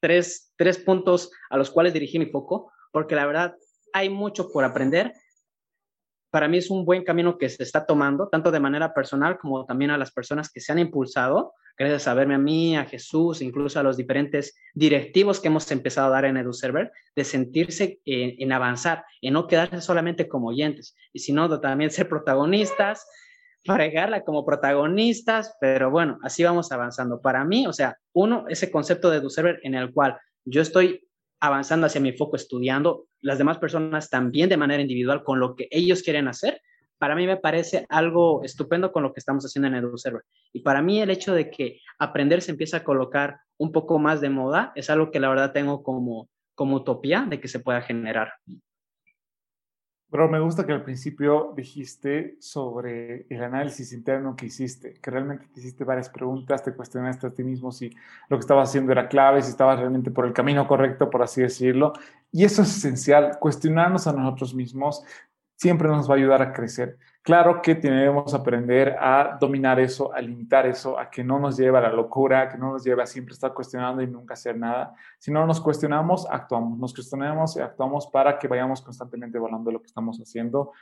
tres, 0.02 0.52
tres 0.56 0.78
puntos 0.78 1.30
a 1.48 1.56
los 1.56 1.70
cuales 1.70 1.92
dirigí 1.92 2.18
mi 2.18 2.26
foco, 2.26 2.72
porque 2.90 3.14
la 3.14 3.24
verdad 3.24 3.54
hay 3.92 4.10
mucho 4.10 4.50
por 4.50 4.64
aprender. 4.64 5.12
Para 6.30 6.48
mí 6.48 6.58
es 6.58 6.70
un 6.70 6.84
buen 6.84 7.04
camino 7.04 7.38
que 7.38 7.48
se 7.48 7.62
está 7.62 7.86
tomando, 7.86 8.28
tanto 8.28 8.50
de 8.50 8.58
manera 8.58 8.92
personal 8.92 9.38
como 9.38 9.64
también 9.64 9.92
a 9.92 9.98
las 9.98 10.10
personas 10.10 10.50
que 10.50 10.60
se 10.60 10.72
han 10.72 10.80
impulsado, 10.80 11.52
gracias 11.78 12.08
a 12.08 12.14
verme 12.14 12.34
a 12.34 12.38
mí, 12.38 12.76
a 12.76 12.84
Jesús, 12.84 13.42
incluso 13.42 13.78
a 13.78 13.82
los 13.82 13.96
diferentes 13.96 14.56
directivos 14.74 15.38
que 15.38 15.48
hemos 15.48 15.70
empezado 15.70 16.08
a 16.08 16.10
dar 16.10 16.24
en 16.24 16.36
EduServer, 16.36 16.90
de 17.14 17.24
sentirse 17.24 18.00
en, 18.04 18.34
en 18.38 18.52
avanzar, 18.52 19.04
en 19.20 19.34
no 19.34 19.46
quedarse 19.46 19.80
solamente 19.80 20.26
como 20.26 20.48
oyentes, 20.48 20.96
y 21.12 21.20
sino 21.20 21.60
también 21.60 21.90
ser 21.90 22.08
protagonistas, 22.08 23.06
fregarla 23.64 24.24
como 24.24 24.44
protagonistas, 24.44 25.56
pero 25.60 25.90
bueno, 25.90 26.18
así 26.22 26.42
vamos 26.42 26.72
avanzando. 26.72 27.20
Para 27.20 27.44
mí, 27.44 27.66
o 27.66 27.72
sea, 27.72 27.96
uno, 28.12 28.44
ese 28.48 28.70
concepto 28.70 29.10
de 29.10 29.28
server 29.30 29.60
en 29.62 29.74
el 29.74 29.92
cual 29.92 30.18
yo 30.44 30.62
estoy 30.62 31.08
avanzando 31.40 31.86
hacia 31.86 32.00
mi 32.00 32.12
foco 32.12 32.36
estudiando, 32.36 33.06
las 33.20 33.38
demás 33.38 33.58
personas 33.58 34.10
también 34.10 34.48
de 34.48 34.56
manera 34.56 34.82
individual 34.82 35.24
con 35.24 35.40
lo 35.40 35.56
que 35.56 35.68
ellos 35.70 36.02
quieren 36.02 36.28
hacer, 36.28 36.60
para 36.98 37.16
mí 37.16 37.26
me 37.26 37.36
parece 37.36 37.84
algo 37.88 38.44
estupendo 38.44 38.92
con 38.92 39.02
lo 39.02 39.12
que 39.12 39.18
estamos 39.18 39.44
haciendo 39.44 39.66
en 39.66 39.74
EduServer. 39.74 40.22
Y 40.52 40.60
para 40.60 40.82
mí 40.82 41.00
el 41.00 41.10
hecho 41.10 41.34
de 41.34 41.50
que 41.50 41.80
aprender 41.98 42.42
se 42.42 42.52
empieza 42.52 42.76
a 42.76 42.84
colocar 42.84 43.40
un 43.58 43.72
poco 43.72 43.98
más 43.98 44.20
de 44.20 44.30
moda 44.30 44.70
es 44.76 44.88
algo 44.88 45.10
que 45.10 45.18
la 45.18 45.28
verdad 45.28 45.52
tengo 45.52 45.82
como, 45.82 46.28
como 46.54 46.76
utopía 46.76 47.26
de 47.28 47.40
que 47.40 47.48
se 47.48 47.58
pueda 47.58 47.82
generar. 47.82 48.34
Pero 50.12 50.28
me 50.28 50.40
gusta 50.40 50.66
que 50.66 50.72
al 50.72 50.82
principio 50.82 51.54
dijiste 51.56 52.36
sobre 52.38 53.24
el 53.30 53.42
análisis 53.42 53.94
interno 53.94 54.36
que 54.36 54.44
hiciste, 54.44 54.92
que 54.92 55.10
realmente 55.10 55.46
te 55.46 55.60
hiciste 55.60 55.84
varias 55.84 56.10
preguntas, 56.10 56.62
te 56.62 56.74
cuestionaste 56.74 57.28
a 57.28 57.30
ti 57.30 57.42
mismo 57.42 57.72
si 57.72 57.88
lo 58.28 58.36
que 58.36 58.42
estabas 58.42 58.68
haciendo 58.68 58.92
era 58.92 59.08
clave, 59.08 59.40
si 59.40 59.48
estabas 59.48 59.78
realmente 59.78 60.10
por 60.10 60.26
el 60.26 60.34
camino 60.34 60.68
correcto, 60.68 61.08
por 61.08 61.22
así 61.22 61.40
decirlo. 61.40 61.94
Y 62.30 62.44
eso 62.44 62.60
es 62.60 62.76
esencial, 62.76 63.38
cuestionarnos 63.40 64.06
a 64.06 64.12
nosotros 64.12 64.54
mismos 64.54 65.02
siempre 65.56 65.88
nos 65.88 66.10
va 66.10 66.12
a 66.12 66.18
ayudar 66.18 66.42
a 66.42 66.52
crecer. 66.52 66.98
Claro 67.22 67.62
que 67.62 67.76
tenemos 67.76 68.32
que 68.32 68.36
aprender 68.36 68.96
a 68.98 69.38
dominar 69.40 69.78
eso, 69.78 70.12
a 70.12 70.20
limitar 70.20 70.66
eso, 70.66 70.98
a 70.98 71.08
que 71.08 71.22
no 71.22 71.38
nos 71.38 71.56
lleve 71.56 71.78
a 71.78 71.82
la 71.82 71.92
locura, 71.92 72.48
que 72.48 72.58
no 72.58 72.72
nos 72.72 72.82
lleve 72.82 73.00
a 73.00 73.06
siempre 73.06 73.32
estar 73.32 73.54
cuestionando 73.54 74.02
y 74.02 74.08
nunca 74.08 74.34
hacer 74.34 74.58
nada. 74.58 74.92
Si 75.18 75.30
no 75.30 75.46
nos 75.46 75.60
cuestionamos, 75.60 76.26
actuamos. 76.28 76.76
Nos 76.80 76.92
cuestionamos 76.92 77.56
y 77.56 77.60
actuamos 77.60 78.08
para 78.08 78.40
que 78.40 78.48
vayamos 78.48 78.82
constantemente 78.82 79.38
evaluando 79.38 79.70
lo 79.70 79.80
que 79.80 79.86
estamos 79.86 80.18
haciendo 80.18 80.72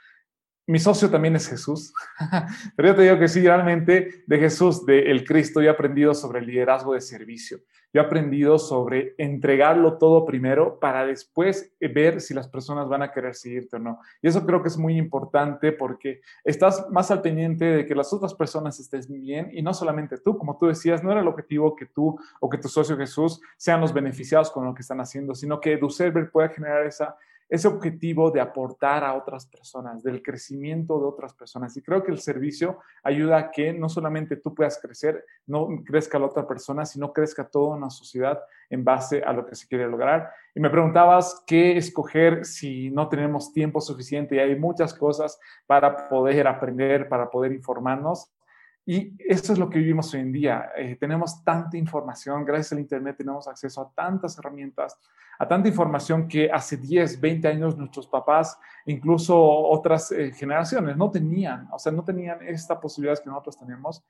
mi 0.71 0.79
socio 0.79 1.11
también 1.11 1.35
es 1.35 1.49
Jesús, 1.49 1.93
pero 2.77 2.91
yo 2.91 2.95
te 2.95 3.03
digo 3.03 3.18
que 3.18 3.27
sí, 3.27 3.43
realmente 3.43 4.23
de 4.25 4.39
Jesús, 4.39 4.87
de 4.87 5.11
el 5.11 5.25
Cristo, 5.25 5.61
yo 5.61 5.66
he 5.66 5.73
aprendido 5.73 6.14
sobre 6.14 6.39
el 6.39 6.47
liderazgo 6.47 6.95
de 6.95 7.01
servicio. 7.01 7.59
Yo 7.93 8.01
he 8.01 8.05
aprendido 8.05 8.57
sobre 8.57 9.16
entregarlo 9.18 9.99
todo 9.99 10.25
primero 10.25 10.79
para 10.79 11.05
después 11.05 11.73
ver 11.81 12.21
si 12.21 12.35
las 12.35 12.47
personas 12.47 12.89
van 12.89 13.03
a 13.03 13.11
querer 13.11 13.35
seguirte 13.35 13.77
o 13.77 13.79
no. 13.81 13.99
Y 14.23 14.29
eso 14.29 14.47
creo 14.47 14.62
que 14.62 14.68
es 14.68 14.79
muy 14.79 14.97
importante 14.97 15.73
porque 15.73 16.21
estás 16.45 16.89
más 16.91 17.11
al 17.11 17.21
pendiente 17.21 17.64
de 17.64 17.87
que 17.87 17.97
las 17.97 18.12
otras 18.12 18.33
personas 18.35 18.79
estén 18.79 19.01
bien 19.21 19.51
y 19.53 19.62
no 19.62 19.75
solamente 19.75 20.18
tú, 20.18 20.39
como 20.39 20.57
tú 20.57 20.66
decías, 20.66 21.03
no 21.03 21.11
era 21.11 21.21
el 21.21 21.27
objetivo 21.27 21.75
que 21.75 21.87
tú 21.87 22.16
o 22.39 22.49
que 22.49 22.59
tu 22.59 22.68
socio 22.68 22.97
Jesús 22.97 23.41
sean 23.57 23.81
los 23.81 23.93
beneficiados 23.93 24.53
con 24.53 24.64
lo 24.64 24.73
que 24.73 24.83
están 24.83 25.01
haciendo, 25.01 25.35
sino 25.35 25.61
que 25.61 25.73
EduServer 25.73 26.31
pueda 26.31 26.49
generar 26.51 26.87
esa 26.87 27.16
ese 27.51 27.66
objetivo 27.66 28.30
de 28.30 28.40
aportar 28.40 29.03
a 29.03 29.14
otras 29.14 29.44
personas, 29.44 30.05
del 30.05 30.22
crecimiento 30.22 31.01
de 31.01 31.07
otras 31.07 31.34
personas. 31.34 31.76
Y 31.76 31.82
creo 31.82 32.05
que 32.05 32.12
el 32.12 32.20
servicio 32.20 32.78
ayuda 33.03 33.38
a 33.38 33.51
que 33.51 33.72
no 33.72 33.88
solamente 33.88 34.36
tú 34.36 34.55
puedas 34.55 34.80
crecer, 34.80 35.24
no 35.46 35.68
crezca 35.84 36.20
la 36.20 36.26
otra 36.26 36.46
persona, 36.46 36.86
sino 36.86 37.12
crezca 37.12 37.48
toda 37.48 37.76
una 37.76 37.90
sociedad 37.90 38.40
en 38.70 38.84
base 38.84 39.22
a 39.24 39.32
lo 39.32 39.44
que 39.44 39.57
se 39.57 39.66
quiere 39.66 39.88
lograr. 39.88 40.30
Y 40.55 40.61
me 40.61 40.70
preguntabas 40.70 41.42
qué 41.44 41.76
escoger 41.76 42.44
si 42.44 42.88
no 42.90 43.09
tenemos 43.09 43.53
tiempo 43.53 43.80
suficiente 43.80 44.36
y 44.36 44.38
hay 44.38 44.57
muchas 44.57 44.94
cosas 44.94 45.38
para 45.66 46.09
poder 46.09 46.46
aprender, 46.46 47.09
para 47.09 47.28
poder 47.28 47.51
informarnos. 47.51 48.30
Y 48.93 49.16
eso 49.20 49.53
es 49.53 49.59
lo 49.61 49.70
que 49.70 49.78
vivimos 49.78 50.12
hoy 50.14 50.20
en 50.20 50.32
día. 50.32 50.72
Eh, 50.76 50.97
tenemos 50.99 51.45
tanta 51.45 51.76
información, 51.76 52.45
gracias 52.45 52.72
al 52.72 52.80
Internet 52.80 53.18
tenemos 53.18 53.47
acceso 53.47 53.82
a 53.82 53.93
tantas 53.95 54.36
herramientas, 54.36 54.99
a 55.38 55.47
tanta 55.47 55.68
información 55.68 56.26
que 56.26 56.51
hace 56.51 56.76
10, 56.76 57.20
20 57.20 57.47
años 57.47 57.78
nuestros 57.78 58.09
papás, 58.09 58.59
incluso 58.86 59.41
otras 59.41 60.11
eh, 60.11 60.32
generaciones, 60.32 60.97
no 60.97 61.09
tenían, 61.09 61.68
o 61.70 61.78
sea, 61.78 61.93
no 61.93 62.03
tenían 62.03 62.43
esta 62.43 62.80
posibilidad 62.80 63.16
que 63.22 63.30
nosotros 63.30 63.61
tenemos. 63.61 64.05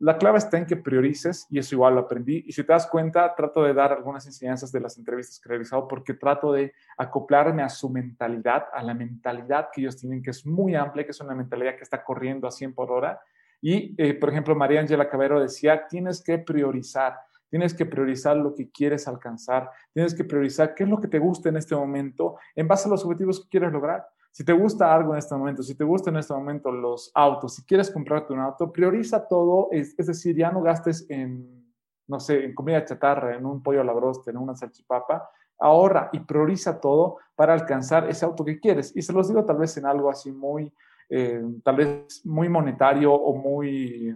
La 0.00 0.18
clave 0.18 0.38
está 0.38 0.58
en 0.58 0.66
que 0.66 0.78
priorices 0.78 1.46
y 1.48 1.60
eso 1.60 1.76
igual 1.76 1.94
lo 1.94 2.00
aprendí. 2.00 2.42
Y 2.44 2.50
si 2.50 2.64
te 2.64 2.72
das 2.72 2.88
cuenta, 2.88 3.36
trato 3.36 3.62
de 3.62 3.72
dar 3.72 3.92
algunas 3.92 4.26
enseñanzas 4.26 4.72
de 4.72 4.80
las 4.80 4.98
entrevistas 4.98 5.38
que 5.38 5.48
he 5.48 5.50
realizado 5.50 5.86
porque 5.86 6.14
trato 6.14 6.52
de 6.52 6.72
acoplarme 6.98 7.62
a 7.62 7.68
su 7.68 7.88
mentalidad, 7.88 8.64
a 8.72 8.82
la 8.82 8.94
mentalidad 8.94 9.68
que 9.72 9.82
ellos 9.82 9.96
tienen, 9.96 10.20
que 10.20 10.30
es 10.30 10.44
muy 10.44 10.74
amplia, 10.74 11.04
que 11.04 11.12
es 11.12 11.20
una 11.20 11.36
mentalidad 11.36 11.76
que 11.76 11.84
está 11.84 12.02
corriendo 12.02 12.48
a 12.48 12.50
100 12.50 12.74
por 12.74 12.90
hora 12.90 13.20
y, 13.66 13.94
eh, 13.96 14.12
por 14.12 14.28
ejemplo, 14.28 14.54
María 14.54 14.80
Ángela 14.80 15.08
Cabero 15.08 15.40
decía, 15.40 15.88
tienes 15.88 16.22
que 16.22 16.36
priorizar, 16.36 17.16
tienes 17.48 17.72
que 17.72 17.86
priorizar 17.86 18.36
lo 18.36 18.54
que 18.54 18.70
quieres 18.70 19.08
alcanzar, 19.08 19.70
tienes 19.94 20.14
que 20.14 20.22
priorizar 20.22 20.74
qué 20.74 20.82
es 20.84 20.90
lo 20.90 21.00
que 21.00 21.08
te 21.08 21.18
gusta 21.18 21.48
en 21.48 21.56
este 21.56 21.74
momento 21.74 22.36
en 22.54 22.68
base 22.68 22.86
a 22.86 22.90
los 22.90 23.02
objetivos 23.06 23.40
que 23.40 23.48
quieres 23.48 23.72
lograr. 23.72 24.06
Si 24.32 24.44
te 24.44 24.52
gusta 24.52 24.94
algo 24.94 25.14
en 25.14 25.18
este 25.18 25.34
momento, 25.34 25.62
si 25.62 25.74
te 25.74 25.82
gustan 25.82 26.12
en 26.12 26.20
este 26.20 26.34
momento 26.34 26.70
los 26.70 27.10
autos, 27.14 27.54
si 27.54 27.64
quieres 27.64 27.90
comprarte 27.90 28.34
un 28.34 28.40
auto, 28.40 28.70
prioriza 28.70 29.26
todo, 29.26 29.68
es, 29.70 29.96
decir, 29.96 30.36
ya 30.36 30.52
no 30.52 30.60
gastes 30.60 31.06
en, 31.08 31.72
no 32.06 32.20
sé, 32.20 32.44
en 32.44 32.54
comida 32.54 32.84
chatarra, 32.84 33.34
en 33.34 33.46
un 33.46 33.62
pollo 33.62 33.80
a 33.80 33.84
la 33.84 33.94
en 34.26 34.36
una 34.36 34.54
salchipapa, 34.54 35.30
ahorra 35.58 36.10
y 36.12 36.20
prioriza 36.20 36.78
todo 36.78 37.16
para 37.34 37.54
alcanzar 37.54 38.10
ese 38.10 38.26
auto 38.26 38.44
que 38.44 38.60
quieres. 38.60 38.94
Y 38.94 39.00
se 39.00 39.14
los 39.14 39.28
digo 39.28 39.42
tal 39.46 39.56
vez 39.56 39.74
en 39.78 39.86
algo 39.86 40.10
así 40.10 40.30
muy, 40.30 40.70
eh, 41.08 41.42
tal 41.62 41.76
vez 41.76 42.24
muy 42.24 42.48
monetario 42.48 43.12
o 43.12 43.36
muy, 43.36 44.14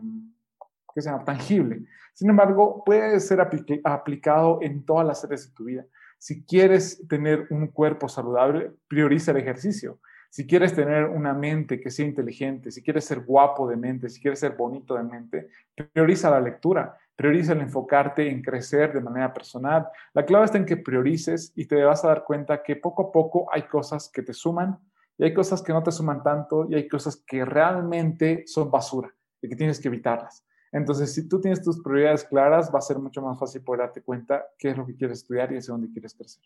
¿qué 0.95 1.03
se 1.03 1.11
tangible. 1.25 1.85
Sin 2.15 2.31
embargo, 2.31 2.83
puede 2.85 3.21
ser 3.21 3.41
aplicado 3.41 4.59
en 4.63 4.85
todas 4.85 5.07
las 5.07 5.25
áreas 5.25 5.49
de 5.49 5.55
tu 5.55 5.65
vida. 5.65 5.87
Si 6.19 6.45
quieres 6.45 7.07
tener 7.09 7.47
un 7.51 7.69
cuerpo 7.69 8.09
saludable, 8.09 8.73
prioriza 8.89 9.31
el 9.31 9.37
ejercicio. 9.37 10.01
Si 10.31 10.47
quieres 10.47 10.75
tener 10.75 11.05
una 11.05 11.33
mente 11.33 11.81
que 11.81 11.91
sea 11.91 12.05
inteligente, 12.05 12.71
si 12.71 12.83
quieres 12.83 13.05
ser 13.05 13.21
guapo 13.21 13.69
de 13.69 13.77
mente, 13.77 14.09
si 14.09 14.21
quieres 14.21 14.41
ser 14.41 14.57
bonito 14.57 14.95
de 14.95 15.05
mente, 15.05 15.49
prioriza 15.95 16.29
la 16.29 16.41
lectura, 16.41 16.99
prioriza 17.17 17.53
el 17.53 17.61
enfocarte 17.61 18.29
en 18.29 18.43
crecer 18.43 18.93
de 18.93 19.01
manera 19.01 19.33
personal. 19.33 19.89
La 20.13 20.27
clave 20.27 20.45
está 20.45 20.59
en 20.59 20.67
que 20.67 20.77
priorices 20.77 21.53
y 21.57 21.67
te 21.67 21.83
vas 21.83 22.05
a 22.05 22.09
dar 22.09 22.25
cuenta 22.25 22.63
que 22.63 22.77
poco 22.77 23.09
a 23.09 23.13
poco 23.13 23.47
hay 23.53 23.63
cosas 23.63 24.11
que 24.13 24.23
te 24.23 24.35
suman, 24.35 24.79
y 25.19 25.25
hay 25.25 25.35
cosas 25.35 25.61
que 25.63 25.73
no 25.73 25.83
te 25.83 25.91
suman 25.91 26.23
tanto 26.23 26.67
y 26.71 26.77
hay 26.77 26.89
cosas 26.89 27.17
que 27.27 27.45
realmente 27.45 28.45
son 28.47 28.71
basura 28.71 29.13
y 29.43 29.49
que 29.49 29.57
tienes 29.57 29.81
que 29.81 29.89
evitarlas. 29.89 30.47
Entonces, 30.71 31.13
si 31.13 31.29
tú 31.29 31.41
tienes 31.41 31.63
tus 31.63 31.83
prioridades 31.83 32.25
claras, 32.25 32.73
va 32.73 32.79
a 32.79 32.83
ser 32.83 32.99
mucho 32.99 33.21
más 33.21 33.39
fácil 33.39 33.63
poder 33.63 33.81
darte 33.81 34.03
cuenta 34.03 34.47
qué 34.59 34.71
es 34.71 34.77
lo 34.77 34.87
que 34.87 34.95
quieres 34.95 35.19
estudiar 35.19 35.53
y 35.53 35.57
hacia 35.57 35.73
dónde 35.73 35.91
quieres 35.91 36.15
crecer. 36.15 36.43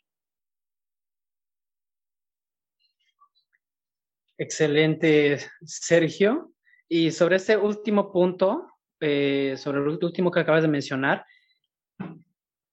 Excelente, 4.38 5.38
Sergio. 5.64 6.52
Y 6.88 7.10
sobre 7.10 7.36
este 7.36 7.56
último 7.56 8.10
punto, 8.10 8.68
eh, 9.00 9.54
sobre 9.56 9.80
el 9.80 9.88
último 9.88 10.30
que 10.30 10.40
acabas 10.40 10.62
de 10.62 10.68
mencionar, 10.68 11.24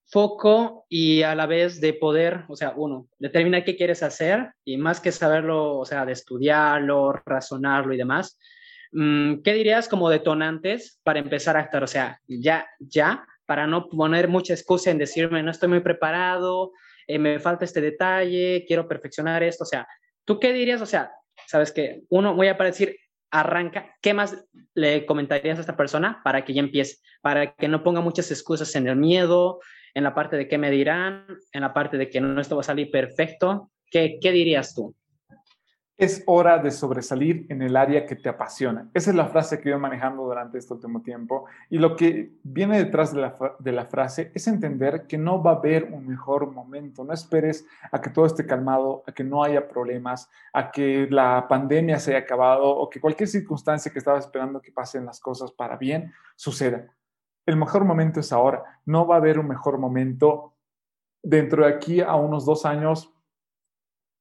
foco 0.10 0.86
y 0.90 1.22
a 1.22 1.36
la 1.36 1.46
vez 1.46 1.80
de 1.80 1.94
poder, 1.94 2.44
o 2.48 2.56
sea, 2.56 2.74
uno, 2.76 3.08
determinar 3.20 3.64
qué 3.64 3.76
quieres 3.76 4.02
hacer 4.02 4.54
y 4.66 4.78
más 4.78 5.00
que 5.00 5.12
saberlo, 5.12 5.78
o 5.78 5.86
sea, 5.86 6.06
de 6.06 6.14
estudiarlo, 6.14 7.14
razonarlo 7.26 7.94
y 7.94 7.98
demás, 7.98 8.40
mm, 8.92 9.42
¿qué 9.44 9.54
dirías 9.54 9.88
como 9.88 10.10
detonantes 10.10 11.00
para 11.04 11.20
empezar 11.20 11.56
a 11.56 11.62
actuar? 11.62 11.84
O 11.84 11.88
sea, 11.88 12.20
ya, 12.28 12.68
ya, 12.80 13.26
para 13.46 13.68
no 13.68 13.88
poner 13.88 14.28
mucha 14.28 14.54
excusa 14.54 14.90
en 14.90 14.98
decirme, 14.98 15.44
no 15.44 15.52
estoy 15.52 15.70
muy 15.70 15.82
preparado, 15.82 16.72
eh, 17.08 17.20
me 17.20 17.40
falta 17.40 17.66
este 17.66 17.82
detalle, 17.82 18.66
quiero 18.68 18.88
perfeccionar 18.88 19.44
esto, 19.44 19.64
o 19.64 19.68
sea, 19.68 19.88
¿tú 20.26 20.40
qué 20.40 20.54
dirías? 20.54 20.82
O 20.82 20.88
sea, 20.88 21.12
sabes 21.48 21.72
que 21.72 22.02
uno, 22.10 22.36
voy 22.36 22.48
a 22.48 22.56
decir, 22.56 22.98
arranca, 23.32 23.96
¿qué 24.02 24.16
más 24.16 24.44
le 24.74 25.06
comentarías 25.06 25.60
a 25.60 25.62
esta 25.62 25.78
persona 25.78 26.22
para 26.24 26.44
que 26.46 26.54
ya 26.54 26.62
empiece? 26.62 26.98
Para 27.22 27.54
que 27.54 27.68
no 27.68 27.84
ponga 27.84 28.02
muchas 28.02 28.32
excusas 28.32 28.76
en 28.76 28.88
el 28.88 28.96
miedo, 28.96 29.60
en 29.94 30.04
la 30.04 30.14
parte 30.14 30.38
de 30.38 30.48
qué 30.48 30.58
me 30.58 30.72
dirán, 30.72 31.26
en 31.52 31.62
la 31.62 31.74
parte 31.74 31.98
de 31.98 32.10
que 32.10 32.22
no 32.22 32.40
esto 32.40 32.56
va 32.56 32.62
a 32.62 32.64
salir 32.64 32.92
perfecto. 32.92 33.72
¿Qué, 33.90 34.20
qué 34.22 34.32
dirías 34.32 34.76
tú? 34.76 34.96
Es 35.98 36.24
hora 36.28 36.60
de 36.60 36.72
sobresalir 36.72 37.46
en 37.50 37.62
el 37.62 37.76
área 37.76 38.06
que 38.06 38.16
te 38.16 38.30
apasiona. 38.30 38.90
Esa 38.94 39.10
es 39.10 39.18
la 39.18 39.28
frase 39.28 39.60
que 39.60 39.68
he 39.68 39.72
ido 39.72 39.80
manejando 39.80 40.24
durante 40.24 40.58
este 40.58 40.74
último 40.74 41.02
tiempo. 41.02 41.44
Y 41.70 41.78
lo 41.78 41.98
que 41.98 42.32
viene 42.42 42.78
detrás 42.78 43.14
de 43.14 43.20
la, 43.20 43.38
de 43.60 43.72
la, 43.74 43.86
frase 43.86 44.32
es 44.34 44.48
entender 44.48 45.08
que 45.08 45.18
no 45.18 45.44
va 45.44 45.52
a 45.52 45.56
haber 45.56 45.84
un 45.92 46.08
mejor 46.08 46.50
momento. 46.52 47.04
No 47.04 47.12
esperes 47.12 47.66
a 47.92 48.00
que 48.00 48.12
todo 48.12 48.26
esté 48.26 48.46
calmado, 48.46 49.04
a 49.08 49.12
que 49.12 49.26
no 49.26 49.44
haya 49.44 49.68
problemas, 49.68 50.30
a 50.54 50.72
que 50.72 51.06
la 51.10 51.46
pandemia 51.50 52.00
se 52.00 52.12
haya 52.12 52.24
acabado 52.24 52.70
o 52.70 52.90
que 52.90 53.02
cualquier 53.02 53.28
circunstancia 53.28 53.92
que 53.92 54.00
estabas 54.00 54.24
esperando 54.24 54.62
que 54.62 54.72
pasen 54.72 55.06
las 55.06 55.20
cosas 55.20 55.52
para 55.52 55.76
bien 55.76 56.14
suceda 56.38 56.88
el 57.46 57.56
mejor 57.58 57.86
momento 57.86 58.20
es 58.20 58.32
ahora. 58.32 58.82
No 58.86 59.08
va 59.08 59.16
a 59.16 59.18
haber 59.18 59.40
un 59.40 59.48
mejor 59.48 59.78
momento 59.78 60.54
dentro 61.22 61.66
de 61.66 61.74
aquí 61.74 62.02
a 62.02 62.16
unos 62.16 62.46
dos 62.46 62.66
años 62.66 63.14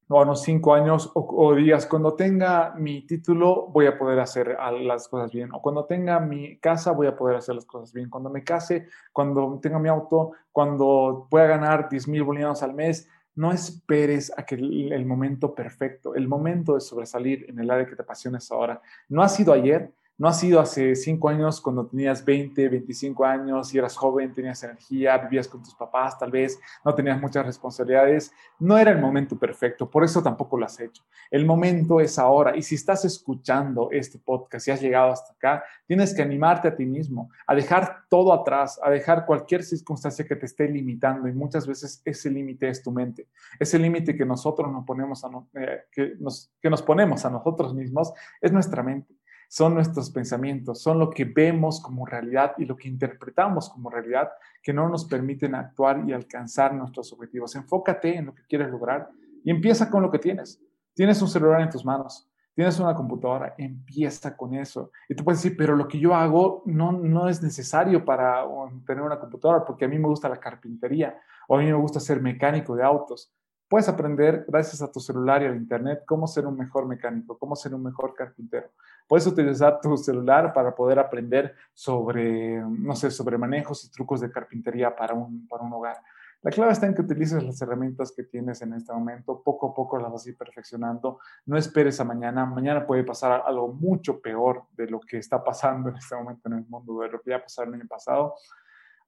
o 0.09 0.19
a 0.19 0.23
unos 0.23 0.41
cinco 0.41 0.73
años 0.73 1.11
o, 1.13 1.53
días. 1.53 1.85
Cuando 1.85 2.15
tenga 2.15 2.73
mi 2.75 3.05
título 3.05 3.67
voy 3.67 3.85
a 3.85 3.97
poder 3.97 4.19
hacer 4.19 4.57
las 4.81 5.07
cosas 5.07 5.31
bien. 5.31 5.53
O 5.53 5.61
cuando 5.61 5.85
tenga 5.85 6.19
mi 6.19 6.57
casa 6.57 6.91
voy 6.91 7.07
a 7.07 7.15
poder 7.15 7.37
hacer 7.37 7.55
las 7.55 7.65
cosas 7.65 7.93
bien. 7.93 8.09
Cuando 8.09 8.29
me 8.29 8.43
case, 8.43 8.87
cuando 9.13 9.59
tenga 9.61 9.77
mi 9.77 9.87
auto, 9.87 10.31
cuando 10.51 11.27
pueda 11.29 11.45
ganar 11.45 11.87
10 11.89 12.07
mil 12.07 12.23
bolivianos 12.23 12.63
al 12.63 12.73
mes. 12.73 13.07
No 13.35 13.51
esperes 13.51 14.33
a 14.35 14.43
que 14.43 14.55
el, 14.55 14.91
el 14.91 15.05
momento 15.05 15.53
perfecto, 15.53 16.15
el 16.15 16.27
momento 16.27 16.73
de 16.73 16.81
sobresalir 16.81 17.45
en 17.47 17.59
el 17.59 17.69
área 17.69 17.85
que 17.85 17.95
te 17.95 18.01
apasiona 18.01 18.39
es 18.39 18.51
ahora. 18.51 18.81
No 19.07 19.21
ha 19.21 19.29
sido 19.29 19.53
ayer, 19.53 19.93
no 20.19 20.27
ha 20.27 20.33
sido 20.33 20.59
hace 20.59 20.95
cinco 20.95 21.29
años 21.29 21.61
cuando 21.61 21.87
tenías 21.87 22.25
20, 22.25 22.67
25 22.67 23.23
años 23.23 23.73
y 23.73 23.77
eras 23.77 23.95
joven, 23.95 24.33
tenías 24.33 24.61
energía, 24.63 25.17
vivías 25.17 25.47
con 25.47 25.63
tus 25.63 25.73
papás, 25.73 26.19
tal 26.19 26.29
vez 26.29 26.59
no 26.83 26.93
tenías 26.93 27.21
muchas 27.21 27.45
responsabilidades. 27.45 28.33
No 28.59 28.77
era 28.77 28.91
el 28.91 28.99
momento 28.99 29.39
perfecto, 29.39 29.89
por 29.89 30.03
eso 30.03 30.21
tampoco 30.21 30.57
lo 30.57 30.65
has 30.65 30.77
hecho. 30.81 31.03
El 31.31 31.45
momento 31.45 32.01
es 32.01 32.19
ahora 32.19 32.57
y 32.57 32.61
si 32.63 32.75
estás 32.75 33.05
escuchando 33.05 33.89
este 33.91 34.19
podcast 34.19 34.67
y 34.67 34.71
has 34.71 34.81
llegado 34.81 35.13
hasta 35.13 35.31
acá, 35.31 35.63
tienes 35.87 36.13
que 36.13 36.21
animarte 36.21 36.67
a 36.67 36.75
ti 36.75 36.85
mismo, 36.85 37.31
a 37.47 37.55
dejar 37.55 38.03
todo 38.09 38.33
atrás, 38.33 38.77
a 38.83 38.89
dejar 38.89 39.25
cualquier 39.25 39.63
circunstancia 39.63 40.25
que 40.25 40.35
te 40.35 40.47
esté 40.47 40.67
limitando 40.67 41.29
y 41.29 41.31
muchas 41.31 41.65
veces 41.65 42.01
ese 42.03 42.29
límite 42.29 42.67
es 42.67 42.83
tu 42.83 42.91
mente. 42.91 43.29
Ese 43.57 43.79
límite 43.79 44.17
que 44.17 44.25
nosotros 44.25 44.69
nos 44.69 44.83
ponemos 44.83 45.23
a, 45.23 45.29
eh, 45.53 45.83
que 45.89 46.15
nos, 46.19 46.51
que 46.61 46.69
nos 46.69 46.81
ponemos 46.81 47.23
a 47.23 47.29
nosotros 47.29 47.73
mismos 47.73 48.11
es 48.41 48.51
nuestra 48.51 48.83
mente 48.83 49.18
son 49.49 49.73
nuestros 49.73 50.11
pensamientos, 50.11 50.79
son 50.79 50.99
lo 50.99 51.09
que 51.09 51.25
vemos 51.25 51.81
como 51.81 52.05
realidad 52.05 52.53
y 52.59 52.65
lo 52.65 52.77
que 52.77 52.87
interpretamos 52.87 53.67
como 53.69 53.89
realidad 53.89 54.29
que 54.61 54.71
no 54.71 54.87
nos 54.87 55.05
permiten 55.05 55.55
actuar 55.55 56.03
y 56.07 56.13
alcanzar 56.13 56.75
nuestros 56.75 57.11
objetivos. 57.13 57.55
Enfócate 57.55 58.15
en 58.15 58.27
lo 58.27 58.35
que 58.35 58.43
quieres 58.43 58.69
lograr 58.69 59.09
y 59.43 59.49
empieza 59.49 59.89
con 59.89 60.03
lo 60.03 60.11
que 60.11 60.19
tienes. 60.19 60.61
Tienes 60.93 61.19
un 61.23 61.27
celular 61.27 61.61
en 61.61 61.69
tus 61.71 61.83
manos, 61.83 62.29
tienes 62.53 62.79
una 62.79 62.93
computadora, 62.93 63.55
empieza 63.57 64.37
con 64.37 64.53
eso. 64.53 64.91
Y 65.09 65.15
tú 65.15 65.23
puedes 65.23 65.41
decir, 65.41 65.57
pero 65.57 65.75
lo 65.75 65.87
que 65.87 65.99
yo 65.99 66.13
hago 66.13 66.61
no, 66.67 66.91
no 66.91 67.27
es 67.27 67.41
necesario 67.41 68.05
para 68.05 68.45
tener 68.85 69.01
una 69.01 69.19
computadora, 69.19 69.65
porque 69.65 69.85
a 69.85 69.87
mí 69.87 69.97
me 69.97 70.07
gusta 70.07 70.29
la 70.29 70.39
carpintería 70.39 71.19
o 71.47 71.57
a 71.57 71.59
mí 71.59 71.65
me 71.65 71.73
gusta 71.73 71.99
ser 71.99 72.21
mecánico 72.21 72.75
de 72.75 72.83
autos. 72.83 73.33
Puedes 73.69 73.87
aprender, 73.87 74.45
gracias 74.47 74.81
a 74.81 74.91
tu 74.91 74.99
celular 74.99 75.43
y 75.43 75.45
al 75.45 75.55
Internet, 75.55 76.01
cómo 76.07 76.25
ser 76.25 76.47
un 76.47 76.57
mejor 76.57 76.87
mecánico, 76.87 77.37
cómo 77.37 77.55
ser 77.55 77.75
un 77.75 77.83
mejor 77.83 78.15
carpintero. 78.15 78.71
Puedes 79.07 79.27
utilizar 79.27 79.79
tu 79.79 79.95
celular 79.95 80.51
para 80.53 80.73
poder 80.73 80.97
aprender 80.97 81.53
sobre, 81.75 82.61
no 82.61 82.95
sé, 82.95 83.11
sobre 83.11 83.37
manejos 83.37 83.85
y 83.85 83.91
trucos 83.91 84.21
de 84.21 84.31
carpintería 84.31 84.95
para 84.95 85.13
un, 85.13 85.47
para 85.47 85.61
un 85.61 85.71
hogar. 85.71 85.97
La 86.41 86.49
clave 86.49 86.71
está 86.71 86.87
en 86.87 86.95
que 86.95 87.01
utilices 87.01 87.43
las 87.43 87.61
herramientas 87.61 88.11
que 88.11 88.23
tienes 88.23 88.59
en 88.63 88.73
este 88.73 88.91
momento, 88.91 89.39
poco 89.43 89.67
a 89.67 89.73
poco 89.75 89.99
las 89.99 90.11
vas 90.11 90.25
a 90.25 90.29
ir 90.29 90.37
perfeccionando. 90.37 91.19
No 91.45 91.55
esperes 91.55 91.99
a 91.99 92.05
mañana. 92.05 92.45
Mañana 92.45 92.87
puede 92.87 93.03
pasar 93.03 93.43
algo 93.45 93.67
mucho 93.67 94.19
peor 94.19 94.63
de 94.75 94.87
lo 94.87 94.99
que 94.99 95.17
está 95.17 95.43
pasando 95.43 95.89
en 95.89 95.97
este 95.97 96.15
momento 96.15 96.47
en 96.47 96.59
el 96.59 96.65
mundo, 96.65 97.01
de 97.01 97.09
lo 97.09 97.21
que 97.21 97.31
ya 97.31 97.43
pasó 97.43 97.61
el 97.63 97.87
pasado. 97.87 98.35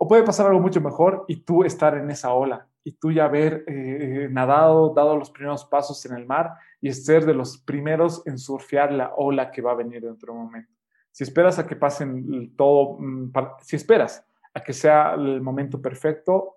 O 0.03 0.07
puede 0.07 0.23
pasar 0.23 0.47
algo 0.47 0.59
mucho 0.59 0.81
mejor 0.81 1.25
y 1.27 1.43
tú 1.43 1.63
estar 1.63 1.95
en 1.95 2.09
esa 2.09 2.33
ola 2.33 2.67
y 2.83 2.93
tú 2.93 3.11
ya 3.11 3.25
haber 3.25 3.63
eh, 3.67 4.27
nadado, 4.31 4.95
dado 4.95 5.15
los 5.15 5.29
primeros 5.29 5.63
pasos 5.65 6.03
en 6.07 6.17
el 6.17 6.25
mar 6.25 6.55
y 6.81 6.91
ser 6.91 7.23
de 7.23 7.35
los 7.35 7.59
primeros 7.59 8.25
en 8.25 8.39
surfear 8.39 8.91
la 8.91 9.13
ola 9.15 9.51
que 9.51 9.61
va 9.61 9.73
a 9.73 9.75
venir 9.75 10.01
dentro 10.01 10.33
de 10.33 10.39
un 10.39 10.45
momento. 10.45 10.73
Si 11.11 11.23
esperas 11.23 11.59
a 11.59 11.67
que 11.67 11.75
pasen 11.75 12.55
todo, 12.55 12.97
mm, 12.97 13.31
si 13.61 13.75
esperas 13.75 14.25
a 14.55 14.63
que 14.63 14.73
sea 14.73 15.13
el 15.13 15.39
momento 15.39 15.79
perfecto, 15.79 16.55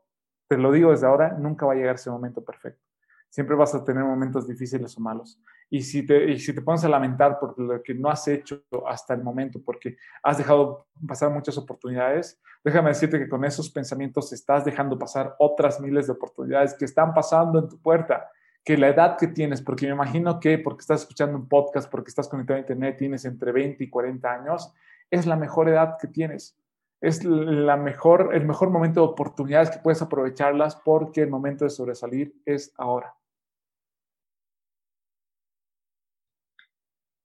te 0.49 0.57
lo 0.57 0.72
digo 0.72 0.92
desde 0.92 1.07
ahora, 1.07 1.36
nunca 1.38 1.66
va 1.66 1.74
a 1.74 1.76
llegar 1.76 1.97
ese 1.97 2.09
momento 2.09 2.42
perfecto. 2.42 2.82
Siempre 3.28 3.57
vas 3.57 3.74
a 3.74 3.84
tener 3.84 4.05
momentos 4.05 4.49
difíciles 4.49 4.97
o 4.97 5.03
malos. 5.03 5.38
Y 5.70 5.82
si, 5.82 6.06
te, 6.06 6.30
y 6.30 6.38
si 6.38 6.54
te 6.54 6.62
pones 6.62 6.84
a 6.84 6.88
lamentar 6.88 7.38
por 7.38 7.58
lo 7.58 7.82
que 7.82 7.94
no 7.94 8.08
has 8.08 8.28
hecho 8.28 8.62
hasta 8.86 9.14
el 9.14 9.22
momento, 9.22 9.60
porque 9.64 9.96
has 10.22 10.38
dejado 10.38 10.86
pasar 11.06 11.30
muchas 11.30 11.58
oportunidades, 11.58 12.40
déjame 12.62 12.90
decirte 12.90 13.18
que 13.18 13.28
con 13.28 13.44
esos 13.44 13.70
pensamientos 13.70 14.32
estás 14.32 14.64
dejando 14.64 14.98
pasar 14.98 15.34
otras 15.38 15.80
miles 15.80 16.06
de 16.06 16.12
oportunidades 16.12 16.74
que 16.74 16.84
están 16.84 17.12
pasando 17.12 17.58
en 17.58 17.68
tu 17.68 17.80
puerta, 17.80 18.30
que 18.64 18.78
la 18.78 18.88
edad 18.88 19.16
que 19.18 19.28
tienes, 19.28 19.60
porque 19.60 19.86
me 19.86 19.92
imagino 19.92 20.40
que 20.40 20.58
porque 20.58 20.80
estás 20.80 21.02
escuchando 21.02 21.36
un 21.36 21.48
podcast, 21.48 21.90
porque 21.90 22.08
estás 22.08 22.28
conectado 22.28 22.56
a 22.56 22.60
Internet, 22.60 22.96
tienes 22.98 23.24
entre 23.24 23.52
20 23.52 23.84
y 23.84 23.90
40 23.90 24.32
años, 24.32 24.72
es 25.10 25.26
la 25.26 25.36
mejor 25.36 25.68
edad 25.68 25.96
que 26.00 26.08
tienes. 26.08 26.58
Es 27.00 27.22
la 27.22 27.76
mejor, 27.76 28.30
el 28.32 28.46
mejor 28.46 28.70
momento 28.70 29.00
de 29.00 29.08
oportunidades 29.08 29.70
que 29.70 29.78
puedes 29.78 30.00
aprovecharlas 30.00 30.76
porque 30.76 31.20
el 31.20 31.28
momento 31.28 31.64
de 31.64 31.70
sobresalir 31.70 32.34
es 32.46 32.72
ahora. 32.78 33.14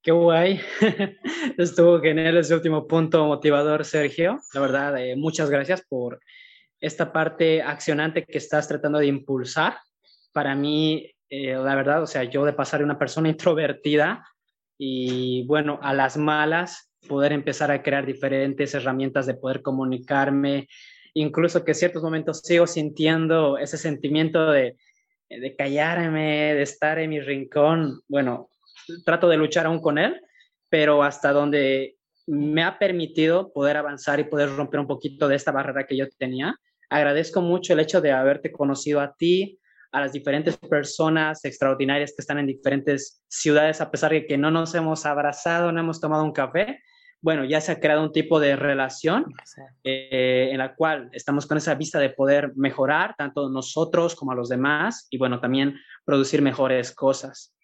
Qué 0.02 0.12
guay. 0.12 0.58
Estuvo 1.58 2.00
genial 2.00 2.38
ese 2.38 2.54
último 2.54 2.86
punto 2.86 3.26
motivador, 3.26 3.84
Sergio. 3.84 4.40
La 4.54 4.60
verdad, 4.62 4.98
eh, 4.98 5.14
muchas 5.14 5.50
gracias 5.50 5.82
por 5.86 6.20
esta 6.80 7.12
parte 7.12 7.60
accionante 7.60 8.24
que 8.24 8.38
estás 8.38 8.66
tratando 8.66 8.98
de 8.98 9.08
impulsar. 9.08 9.76
Para 10.32 10.54
mí, 10.54 11.12
eh, 11.28 11.52
la 11.52 11.74
verdad, 11.74 12.02
o 12.02 12.06
sea, 12.06 12.24
yo 12.24 12.46
de 12.46 12.54
pasar 12.54 12.80
de 12.80 12.84
una 12.84 12.98
persona 12.98 13.28
introvertida 13.28 14.26
y, 14.78 15.44
bueno, 15.46 15.78
a 15.82 15.92
las 15.92 16.16
malas, 16.16 16.90
poder 17.06 17.32
empezar 17.32 17.70
a 17.70 17.82
crear 17.82 18.06
diferentes 18.06 18.72
herramientas 18.72 19.26
de 19.26 19.34
poder 19.34 19.60
comunicarme, 19.60 20.66
incluso 21.12 21.62
que 21.62 21.72
en 21.72 21.76
ciertos 21.76 22.02
momentos 22.02 22.40
sigo 22.42 22.66
sintiendo 22.66 23.58
ese 23.58 23.76
sentimiento 23.76 24.50
de, 24.50 24.78
de 25.28 25.56
callarme, 25.56 26.54
de 26.54 26.62
estar 26.62 26.98
en 26.98 27.10
mi 27.10 27.20
rincón. 27.20 28.00
Bueno, 28.08 28.48
trato 29.04 29.28
de 29.28 29.36
luchar 29.36 29.66
aún 29.66 29.80
con 29.80 29.98
él, 29.98 30.20
pero 30.68 31.02
hasta 31.02 31.32
donde 31.32 31.96
me 32.26 32.62
ha 32.62 32.78
permitido 32.78 33.52
poder 33.52 33.76
avanzar 33.76 34.20
y 34.20 34.24
poder 34.24 34.54
romper 34.54 34.80
un 34.80 34.86
poquito 34.86 35.28
de 35.28 35.36
esta 35.36 35.52
barrera 35.52 35.86
que 35.86 35.96
yo 35.96 36.06
tenía. 36.18 36.56
Agradezco 36.88 37.40
mucho 37.40 37.72
el 37.72 37.80
hecho 37.80 38.00
de 38.00 38.12
haberte 38.12 38.52
conocido 38.52 39.00
a 39.00 39.14
ti, 39.14 39.58
a 39.92 40.00
las 40.00 40.12
diferentes 40.12 40.56
personas 40.56 41.44
extraordinarias 41.44 42.12
que 42.14 42.22
están 42.22 42.38
en 42.38 42.46
diferentes 42.46 43.22
ciudades, 43.28 43.80
a 43.80 43.90
pesar 43.90 44.12
de 44.12 44.26
que 44.26 44.38
no 44.38 44.50
nos 44.50 44.74
hemos 44.74 45.04
abrazado, 45.06 45.72
no 45.72 45.80
hemos 45.80 46.00
tomado 46.00 46.22
un 46.24 46.32
café. 46.32 46.80
Bueno, 47.22 47.44
ya 47.44 47.60
se 47.60 47.72
ha 47.72 47.80
creado 47.80 48.02
un 48.02 48.12
tipo 48.12 48.40
de 48.40 48.56
relación 48.56 49.26
eh, 49.84 50.50
en 50.52 50.58
la 50.58 50.74
cual 50.74 51.10
estamos 51.12 51.46
con 51.46 51.58
esa 51.58 51.74
vista 51.74 51.98
de 51.98 52.10
poder 52.10 52.52
mejorar 52.56 53.14
tanto 53.18 53.50
nosotros 53.50 54.14
como 54.14 54.32
a 54.32 54.36
los 54.36 54.48
demás 54.48 55.06
y 55.10 55.18
bueno, 55.18 55.40
también 55.40 55.76
producir 56.04 56.40
mejores 56.40 56.94
cosas. 56.94 57.54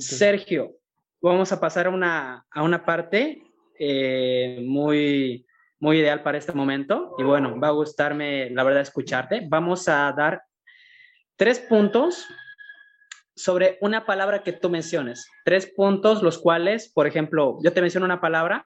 Sergio, 0.00 0.76
vamos 1.20 1.52
a 1.52 1.60
pasar 1.60 1.86
a 1.86 1.90
una, 1.90 2.46
a 2.50 2.62
una 2.62 2.84
parte 2.84 3.42
eh, 3.78 4.60
muy, 4.66 5.46
muy 5.80 5.98
ideal 5.98 6.22
para 6.22 6.38
este 6.38 6.52
momento. 6.52 7.14
Y 7.18 7.22
bueno, 7.22 7.58
va 7.58 7.68
a 7.68 7.72
gustarme, 7.72 8.50
la 8.50 8.64
verdad, 8.64 8.82
escucharte. 8.82 9.46
Vamos 9.48 9.88
a 9.88 10.12
dar 10.16 10.42
tres 11.36 11.60
puntos 11.60 12.26
sobre 13.36 13.78
una 13.80 14.04
palabra 14.04 14.42
que 14.42 14.52
tú 14.52 14.68
menciones. 14.68 15.28
Tres 15.44 15.72
puntos, 15.74 16.22
los 16.22 16.38
cuales, 16.38 16.90
por 16.92 17.06
ejemplo, 17.06 17.58
yo 17.62 17.72
te 17.72 17.80
menciono 17.80 18.04
una 18.04 18.20
palabra 18.20 18.64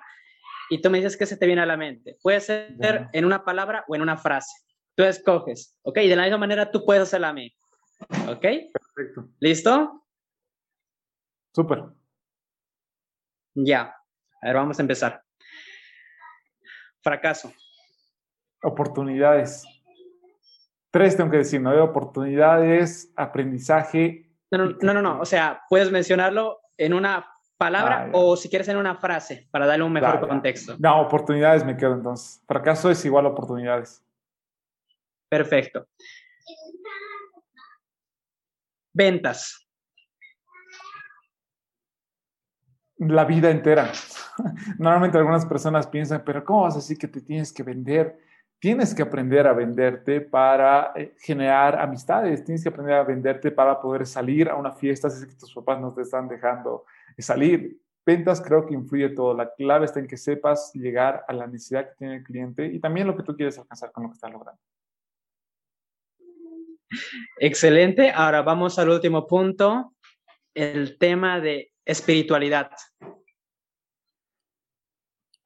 y 0.71 0.81
tú 0.81 0.89
me 0.89 0.99
dices 0.99 1.17
qué 1.17 1.27
se 1.27 1.37
te 1.37 1.47
viene 1.47 1.61
a 1.61 1.67
la 1.67 1.77
mente. 1.77 2.17
Puede 2.23 2.41
ser 2.41 2.75
en 3.13 3.25
una 3.25 3.45
palabra 3.45 3.85
o 3.89 3.95
en 3.95 4.01
una 4.03 4.17
frase. 4.17 4.51
Tú 4.95 5.05
escoges, 5.05 5.77
¿ok? 5.83 5.97
De 5.97 6.17
la 6.17 6.23
misma 6.23 6.39
manera 6.39 6.71
tú 6.71 6.85
puedes 6.85 7.03
hacerla 7.03 7.29
a 7.29 7.33
mí. 7.35 7.55
¿Ok? 8.29 8.41
Perfecto. 8.41 9.29
¿Listo? 9.41 10.02
Súper. 11.55 11.85
Ya. 13.55 13.95
A 14.41 14.47
ver, 14.47 14.57
vamos 14.57 14.79
a 14.79 14.83
empezar. 14.83 15.23
Fracaso. 17.03 17.53
Oportunidades. 18.63 19.65
Tres 20.91 21.17
tengo 21.17 21.31
que 21.31 21.39
decir, 21.39 21.61
¿no? 21.61 21.83
Oportunidades, 21.83 23.13
aprendizaje. 23.17 24.31
No, 24.51 24.59
no, 24.59 24.95
no, 24.95 25.03
no, 25.03 25.21
O 25.21 25.25
sea, 25.25 25.63
puedes 25.69 25.91
mencionarlo 25.91 26.61
en 26.77 26.93
una 26.93 27.27
palabra 27.57 28.07
ah, 28.07 28.11
o 28.13 28.37
si 28.37 28.49
quieres 28.49 28.69
en 28.69 28.77
una 28.77 28.97
frase 28.97 29.49
para 29.51 29.67
darle 29.67 29.85
un 29.85 29.93
mejor 29.93 30.27
contexto. 30.29 30.77
No, 30.79 31.01
oportunidades 31.01 31.65
me 31.65 31.77
quedo 31.77 31.95
entonces. 31.95 32.43
Fracaso 32.47 32.91
es 32.91 33.05
igual 33.05 33.27
a 33.27 33.31
oportunidades. 33.31 34.05
Perfecto. 35.29 35.87
Ventas. 38.93 39.67
La 43.09 43.25
vida 43.25 43.51
entera. 43.51 43.91
Normalmente 44.79 45.19
algunas 45.19 45.47
personas 45.47 45.87
piensan, 45.87 46.23
pero 46.25 46.45
¿cómo 46.45 46.63
vas 46.63 46.75
a 46.75 46.79
decir 46.79 46.99
que 46.99 47.09
te 47.09 47.21
tienes 47.21 47.53
que 47.53 47.63
vender? 47.63 48.19
Tienes 48.59 48.95
que 48.95 49.03
aprender 49.03 49.47
a 49.47 49.53
venderte 49.53 50.21
para 50.21 50.93
eh, 50.95 51.15
generar 51.19 51.81
amistades, 51.81 52.45
tienes 52.45 52.63
que 52.63 52.69
aprender 52.69 52.95
a 52.95 53.03
venderte 53.03 53.51
para 53.51 53.81
poder 53.81 54.07
salir 54.07 54.49
a 54.49 54.55
una 54.55 54.73
fiesta 54.73 55.11
si 55.11 55.25
es 55.25 55.27
que 55.27 55.39
tus 55.39 55.53
papás 55.53 55.81
no 55.81 55.93
te 55.93 56.03
están 56.03 56.29
dejando 56.29 56.85
salir. 57.19 57.81
Ventas 58.05 58.41
creo 58.41 58.67
que 58.67 58.75
influye 58.75 59.11
todo. 59.11 59.35
La 59.35 59.53
clave 59.55 59.85
está 59.85 60.01
en 60.01 60.07
que 60.07 60.17
sepas 60.17 60.73
llegar 60.75 61.25
a 61.27 61.33
la 61.33 61.47
necesidad 61.47 61.89
que 61.89 61.97
tiene 61.97 62.17
el 62.17 62.23
cliente 62.25 62.67
y 62.67 62.81
también 62.81 63.07
lo 63.07 63.17
que 63.17 63.23
tú 63.23 63.37
quieres 63.37 63.59
alcanzar 63.59 63.93
con 63.93 64.05
lo 64.05 64.11
que 64.11 64.15
estás 64.15 64.33
logrando. 64.33 64.61
Excelente. 67.39 68.11
Ahora 68.11 68.43
vamos 68.43 68.79
al 68.79 68.91
último 68.91 69.27
punto, 69.27 69.95
el 70.55 70.99
tema 70.99 71.41
de 71.41 71.72
espiritualidad. 71.85 72.71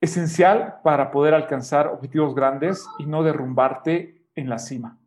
Esencial 0.01 0.77
para 0.85 1.11
poder 1.11 1.35
alcanzar 1.35 1.89
objetivos 1.89 2.35
grandes 2.35 2.87
y 2.99 3.07
no 3.07 3.23
derrumbarte 3.23 4.29
en 4.35 4.49
la 4.49 4.59
cima. 4.59 4.99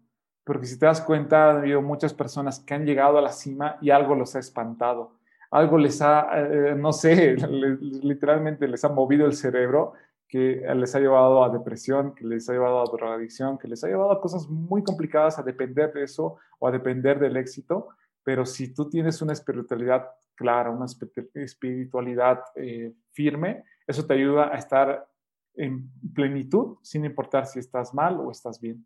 Porque 0.43 0.65
si 0.65 0.79
te 0.79 0.87
das 0.87 1.01
cuenta, 1.01 1.45
ha 1.45 1.57
habido 1.57 1.81
muchas 1.81 2.13
personas 2.13 2.59
que 2.59 2.73
han 2.73 2.85
llegado 2.85 3.19
a 3.19 3.21
la 3.21 3.31
cima 3.31 3.77
y 3.81 3.91
algo 3.91 4.15
los 4.15 4.35
ha 4.35 4.39
espantado. 4.39 5.19
algo 5.51 5.77
les 5.77 6.01
ha, 6.01 6.27
eh, 6.35 6.75
no 6.75 6.91
sé, 6.91 7.35
literalmente 8.01 8.67
les 8.67 8.83
ha 8.83 8.89
movido 8.89 9.25
el 9.25 9.33
cerebro, 9.33 9.93
que 10.27 10.63
les 10.75 10.95
ha 10.95 10.99
llevado 10.99 11.43
a 11.43 11.49
depresión, 11.49 12.13
que 12.13 12.25
les 12.25 12.47
ha 12.49 12.53
llevado 12.53 12.81
a 12.81 12.85
drogadicción, 12.85 13.57
que 13.57 13.67
les 13.67 13.83
ha 13.83 13.87
llevado 13.87 14.11
a 14.11 14.21
cosas 14.21 14.47
muy 14.47 14.83
complicadas, 14.83 15.39
a 15.39 15.43
depender 15.43 15.91
de 15.91 16.03
eso 16.03 16.37
o 16.59 16.67
a 16.67 16.71
depender 16.71 17.19
del 17.19 17.35
éxito. 17.37 17.89
Pero 18.23 18.45
si 18.45 18.73
tú 18.73 18.89
tienes 18.89 19.21
una 19.21 19.33
espiritualidad 19.33 20.07
clara, 20.35 20.69
una 20.69 20.85
espiritualidad 21.35 22.41
eh, 22.55 22.93
firme, 23.11 23.63
eso 23.87 24.05
te 24.05 24.13
ayuda 24.13 24.53
a 24.53 24.57
estar 24.57 25.07
en 25.55 25.89
plenitud 26.13 26.77
sin 26.81 27.05
importar 27.05 27.45
si 27.45 27.59
estás 27.59 27.93
mal 27.93 28.19
o 28.19 28.31
estás 28.31 28.59
bien. 28.59 28.85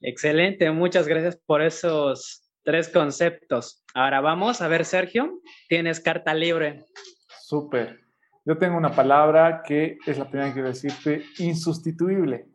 Excelente, 0.00 0.70
muchas 0.70 1.08
gracias 1.08 1.36
por 1.44 1.60
esos 1.60 2.48
tres 2.62 2.88
conceptos. 2.88 3.82
Ahora 3.94 4.20
vamos 4.20 4.60
a 4.60 4.68
ver, 4.68 4.84
Sergio, 4.84 5.40
tienes 5.68 6.00
carta 6.00 6.34
libre. 6.34 6.84
Súper. 7.40 7.98
Yo 8.44 8.56
tengo 8.56 8.76
una 8.76 8.92
palabra 8.92 9.62
que 9.66 9.98
es 10.06 10.18
la 10.18 10.28
primera 10.28 10.50
que 10.50 10.54
quiero 10.54 10.68
decirte, 10.68 11.24
insustituible. 11.38 12.46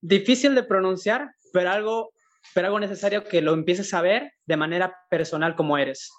Difícil 0.00 0.54
de 0.54 0.62
pronunciar, 0.62 1.34
pero 1.52 1.70
algo, 1.70 2.12
pero 2.54 2.68
algo 2.68 2.80
necesario 2.80 3.24
que 3.24 3.42
lo 3.42 3.52
empieces 3.52 3.92
a 3.94 4.00
ver 4.00 4.32
de 4.46 4.56
manera 4.56 4.96
personal 5.10 5.54
como 5.54 5.76
eres. 5.76 6.10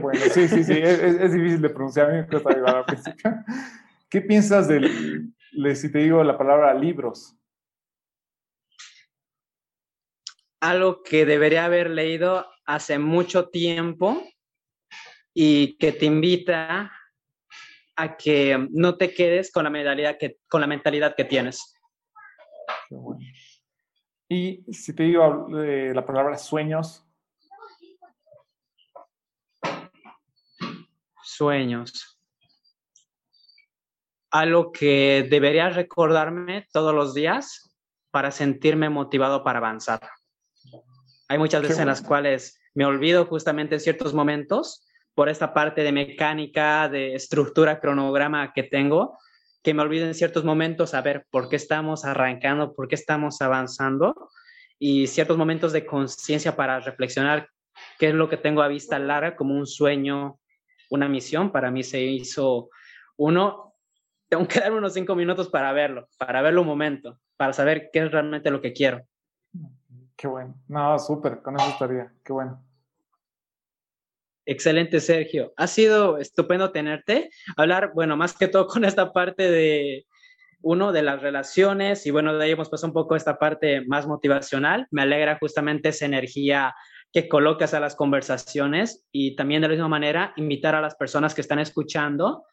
bueno, 0.00 0.20
sí, 0.32 0.48
sí, 0.48 0.64
sí, 0.64 0.72
es, 0.72 1.32
difícil 1.32 1.60
de 1.60 1.70
pronunciar. 1.70 2.10
A 2.10 2.12
mí 2.12 2.18
me 2.18 2.26
cuesta 2.26 2.50
a 2.50 3.44
¿Qué 4.08 4.22
piensas 4.22 4.68
del, 4.68 5.34
si 5.74 5.92
te 5.92 5.98
digo 5.98 6.22
la 6.24 6.38
palabra 6.38 6.72
libros? 6.74 7.34
Algo 10.60 11.02
que 11.02 11.26
debería 11.26 11.66
haber 11.66 11.90
leído 11.90 12.46
hace 12.64 12.98
mucho 12.98 13.48
tiempo 13.48 14.22
y 15.34 15.76
que 15.76 15.92
te 15.92 16.06
invita 16.06 16.92
a 17.96 18.16
que 18.16 18.68
no 18.70 18.96
te 18.96 19.12
quedes 19.12 19.52
con 19.52 19.64
la 19.64 19.70
mentalidad 19.70 20.16
que, 20.18 20.38
con 20.48 20.60
la 20.60 20.66
mentalidad 20.66 21.14
que 21.16 21.24
tienes. 21.24 21.74
Y 24.28 24.64
si 24.72 24.94
te 24.94 25.04
digo 25.04 25.48
eh, 25.62 25.92
la 25.94 26.04
palabra 26.04 26.36
sueños. 26.38 27.04
Sueños 31.22 32.18
algo 34.30 34.72
que 34.72 35.26
debería 35.30 35.70
recordarme 35.70 36.66
todos 36.72 36.94
los 36.94 37.14
días 37.14 37.76
para 38.10 38.30
sentirme 38.30 38.88
motivado 38.88 39.44
para 39.44 39.58
avanzar. 39.58 40.00
Hay 41.28 41.38
muchas 41.38 41.62
veces 41.62 41.78
en 41.78 41.86
las 41.86 42.02
cuales 42.02 42.60
me 42.74 42.84
olvido 42.84 43.26
justamente 43.26 43.74
en 43.74 43.80
ciertos 43.80 44.14
momentos 44.14 44.86
por 45.14 45.28
esta 45.28 45.52
parte 45.52 45.82
de 45.82 45.92
mecánica, 45.92 46.88
de 46.88 47.14
estructura, 47.14 47.80
cronograma 47.80 48.52
que 48.52 48.62
tengo, 48.62 49.18
que 49.62 49.74
me 49.74 49.82
olvido 49.82 50.06
en 50.06 50.14
ciertos 50.14 50.44
momentos 50.44 50.94
a 50.94 51.02
ver 51.02 51.26
por 51.30 51.48
qué 51.48 51.56
estamos 51.56 52.04
arrancando, 52.04 52.74
por 52.74 52.88
qué 52.88 52.94
estamos 52.94 53.40
avanzando 53.40 54.30
y 54.78 55.06
ciertos 55.06 55.36
momentos 55.36 55.72
de 55.72 55.84
conciencia 55.84 56.56
para 56.56 56.80
reflexionar 56.80 57.48
qué 57.98 58.08
es 58.08 58.14
lo 58.14 58.28
que 58.28 58.36
tengo 58.36 58.62
a 58.62 58.68
vista 58.68 58.98
larga 58.98 59.36
como 59.36 59.54
un 59.54 59.66
sueño, 59.66 60.38
una 60.90 61.08
misión. 61.08 61.50
Para 61.50 61.70
mí 61.70 61.82
se 61.82 62.02
hizo 62.02 62.70
uno 63.16 63.68
tengo 64.28 64.46
que 64.46 64.60
dar 64.60 64.72
unos 64.72 64.92
cinco 64.92 65.14
minutos 65.14 65.48
para 65.48 65.72
verlo, 65.72 66.08
para 66.18 66.42
verlo 66.42 66.62
un 66.62 66.66
momento, 66.66 67.18
para 67.36 67.52
saber 67.52 67.90
qué 67.92 68.00
es 68.00 68.12
realmente 68.12 68.50
lo 68.50 68.60
que 68.60 68.72
quiero. 68.72 69.02
Qué 70.16 70.26
bueno. 70.26 70.54
No, 70.68 70.98
súper, 70.98 71.40
con 71.42 71.56
eso 71.56 71.68
estaría. 71.68 72.12
Qué 72.24 72.32
bueno. 72.32 72.62
Excelente, 74.50 75.00
Sergio. 75.00 75.52
Ha 75.58 75.66
sido 75.66 76.16
estupendo 76.16 76.72
tenerte. 76.72 77.28
Hablar, 77.58 77.92
bueno, 77.94 78.16
más 78.16 78.32
que 78.32 78.48
todo 78.48 78.66
con 78.66 78.86
esta 78.86 79.12
parte 79.12 79.50
de, 79.50 80.06
uno, 80.62 80.90
de 80.90 81.02
las 81.02 81.20
relaciones 81.20 82.06
y 82.06 82.10
bueno, 82.10 82.34
de 82.34 82.42
ahí 82.42 82.52
hemos 82.52 82.70
pasado 82.70 82.88
un 82.88 82.94
poco 82.94 83.14
esta 83.14 83.38
parte 83.38 83.82
más 83.82 84.06
motivacional. 84.06 84.86
Me 84.90 85.02
alegra 85.02 85.36
justamente 85.38 85.90
esa 85.90 86.06
energía 86.06 86.74
que 87.12 87.28
colocas 87.28 87.74
a 87.74 87.80
las 87.80 87.94
conversaciones 87.94 89.04
y 89.12 89.36
también 89.36 89.60
de 89.60 89.68
la 89.68 89.72
misma 89.72 89.88
manera 89.88 90.32
invitar 90.36 90.74
a 90.74 90.80
las 90.80 90.94
personas 90.94 91.34
que 91.34 91.42
están 91.42 91.58
escuchando 91.58 92.46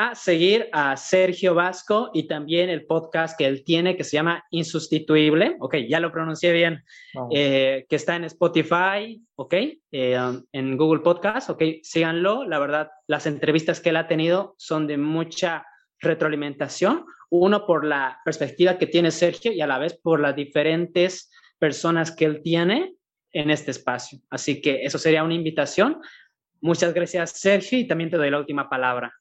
a 0.00 0.14
seguir 0.14 0.70
a 0.72 0.96
Sergio 0.96 1.54
Vasco 1.54 2.10
y 2.14 2.22
también 2.22 2.70
el 2.70 2.86
podcast 2.86 3.36
que 3.36 3.44
él 3.44 3.64
tiene 3.64 3.98
que 3.98 4.04
se 4.04 4.16
llama 4.16 4.42
Insustituible, 4.50 5.56
ok, 5.60 5.76
ya 5.88 6.00
lo 6.00 6.10
pronuncié 6.10 6.52
bien, 6.52 6.82
eh, 7.30 7.84
que 7.86 7.96
está 7.96 8.16
en 8.16 8.24
Spotify, 8.24 9.22
ok, 9.34 9.54
eh, 9.92 10.42
en 10.52 10.76
Google 10.78 11.02
Podcast, 11.02 11.50
ok, 11.50 11.62
síganlo, 11.82 12.44
la 12.44 12.58
verdad, 12.58 12.90
las 13.08 13.26
entrevistas 13.26 13.80
que 13.80 13.90
él 13.90 13.96
ha 13.96 14.08
tenido 14.08 14.54
son 14.56 14.86
de 14.86 14.96
mucha 14.96 15.66
retroalimentación, 15.98 17.04
uno 17.28 17.66
por 17.66 17.84
la 17.84 18.20
perspectiva 18.24 18.78
que 18.78 18.86
tiene 18.86 19.10
Sergio 19.10 19.52
y 19.52 19.60
a 19.60 19.66
la 19.66 19.76
vez 19.76 19.98
por 20.02 20.18
las 20.18 20.34
diferentes 20.34 21.30
personas 21.58 22.10
que 22.10 22.24
él 22.24 22.40
tiene 22.42 22.94
en 23.32 23.50
este 23.50 23.70
espacio. 23.70 24.18
Así 24.30 24.62
que 24.62 24.82
eso 24.82 24.96
sería 24.96 25.24
una 25.24 25.34
invitación. 25.34 26.00
Muchas 26.62 26.94
gracias, 26.94 27.32
Sergio, 27.32 27.78
y 27.78 27.86
también 27.86 28.08
te 28.08 28.16
doy 28.16 28.30
la 28.30 28.38
última 28.38 28.70
palabra. 28.70 29.12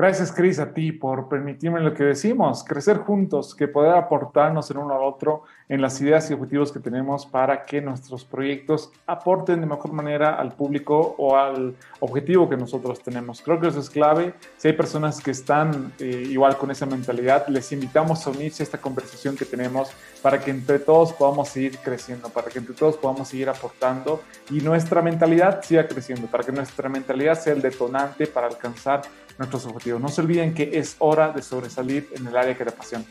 Gracias, 0.00 0.32
Cris, 0.32 0.58
a 0.58 0.72
ti 0.72 0.92
por 0.92 1.28
permitirme 1.28 1.78
lo 1.78 1.92
que 1.92 2.04
decimos, 2.04 2.64
crecer 2.64 2.96
juntos, 2.96 3.54
que 3.54 3.68
poder 3.68 3.92
aportarnos 3.92 4.70
el 4.70 4.78
uno 4.78 4.94
al 4.94 5.02
otro 5.02 5.42
en 5.68 5.82
las 5.82 6.00
ideas 6.00 6.30
y 6.30 6.32
objetivos 6.32 6.72
que 6.72 6.80
tenemos 6.80 7.26
para 7.26 7.64
que 7.64 7.82
nuestros 7.82 8.24
proyectos 8.24 8.90
aporten 9.06 9.60
de 9.60 9.66
mejor 9.66 9.92
manera 9.92 10.36
al 10.36 10.52
público 10.52 11.14
o 11.18 11.36
al 11.36 11.76
objetivo 12.00 12.48
que 12.48 12.56
nosotros 12.56 13.00
tenemos. 13.00 13.42
Creo 13.42 13.60
que 13.60 13.68
eso 13.68 13.78
es 13.78 13.90
clave. 13.90 14.32
Si 14.56 14.68
hay 14.68 14.74
personas 14.74 15.20
que 15.20 15.32
están 15.32 15.92
eh, 15.98 16.24
igual 16.30 16.56
con 16.56 16.70
esa 16.70 16.86
mentalidad, 16.86 17.46
les 17.48 17.70
invitamos 17.70 18.26
a 18.26 18.30
unirse 18.30 18.62
a 18.62 18.64
esta 18.64 18.78
conversación 18.78 19.36
que 19.36 19.44
tenemos 19.44 19.92
para 20.22 20.40
que 20.40 20.50
entre 20.50 20.78
todos 20.78 21.12
podamos 21.12 21.50
seguir 21.50 21.76
creciendo, 21.76 22.30
para 22.30 22.48
que 22.48 22.58
entre 22.58 22.74
todos 22.74 22.96
podamos 22.96 23.28
seguir 23.28 23.50
aportando 23.50 24.22
y 24.50 24.62
nuestra 24.62 25.02
mentalidad 25.02 25.62
siga 25.62 25.86
creciendo, 25.86 26.26
para 26.26 26.42
que 26.42 26.52
nuestra 26.52 26.88
mentalidad 26.88 27.38
sea 27.38 27.52
el 27.52 27.60
detonante 27.60 28.26
para 28.26 28.46
alcanzar 28.46 29.02
nuestros 29.40 29.64
objetivos. 29.64 30.00
No 30.02 30.08
se 30.08 30.20
olviden 30.20 30.52
que 30.52 30.70
es 30.74 30.96
hora 30.98 31.32
de 31.32 31.40
sobresalir 31.40 32.10
en 32.14 32.26
el 32.26 32.36
área 32.36 32.56
que 32.56 32.62
te 32.62 32.70
apasiona. 32.70 33.04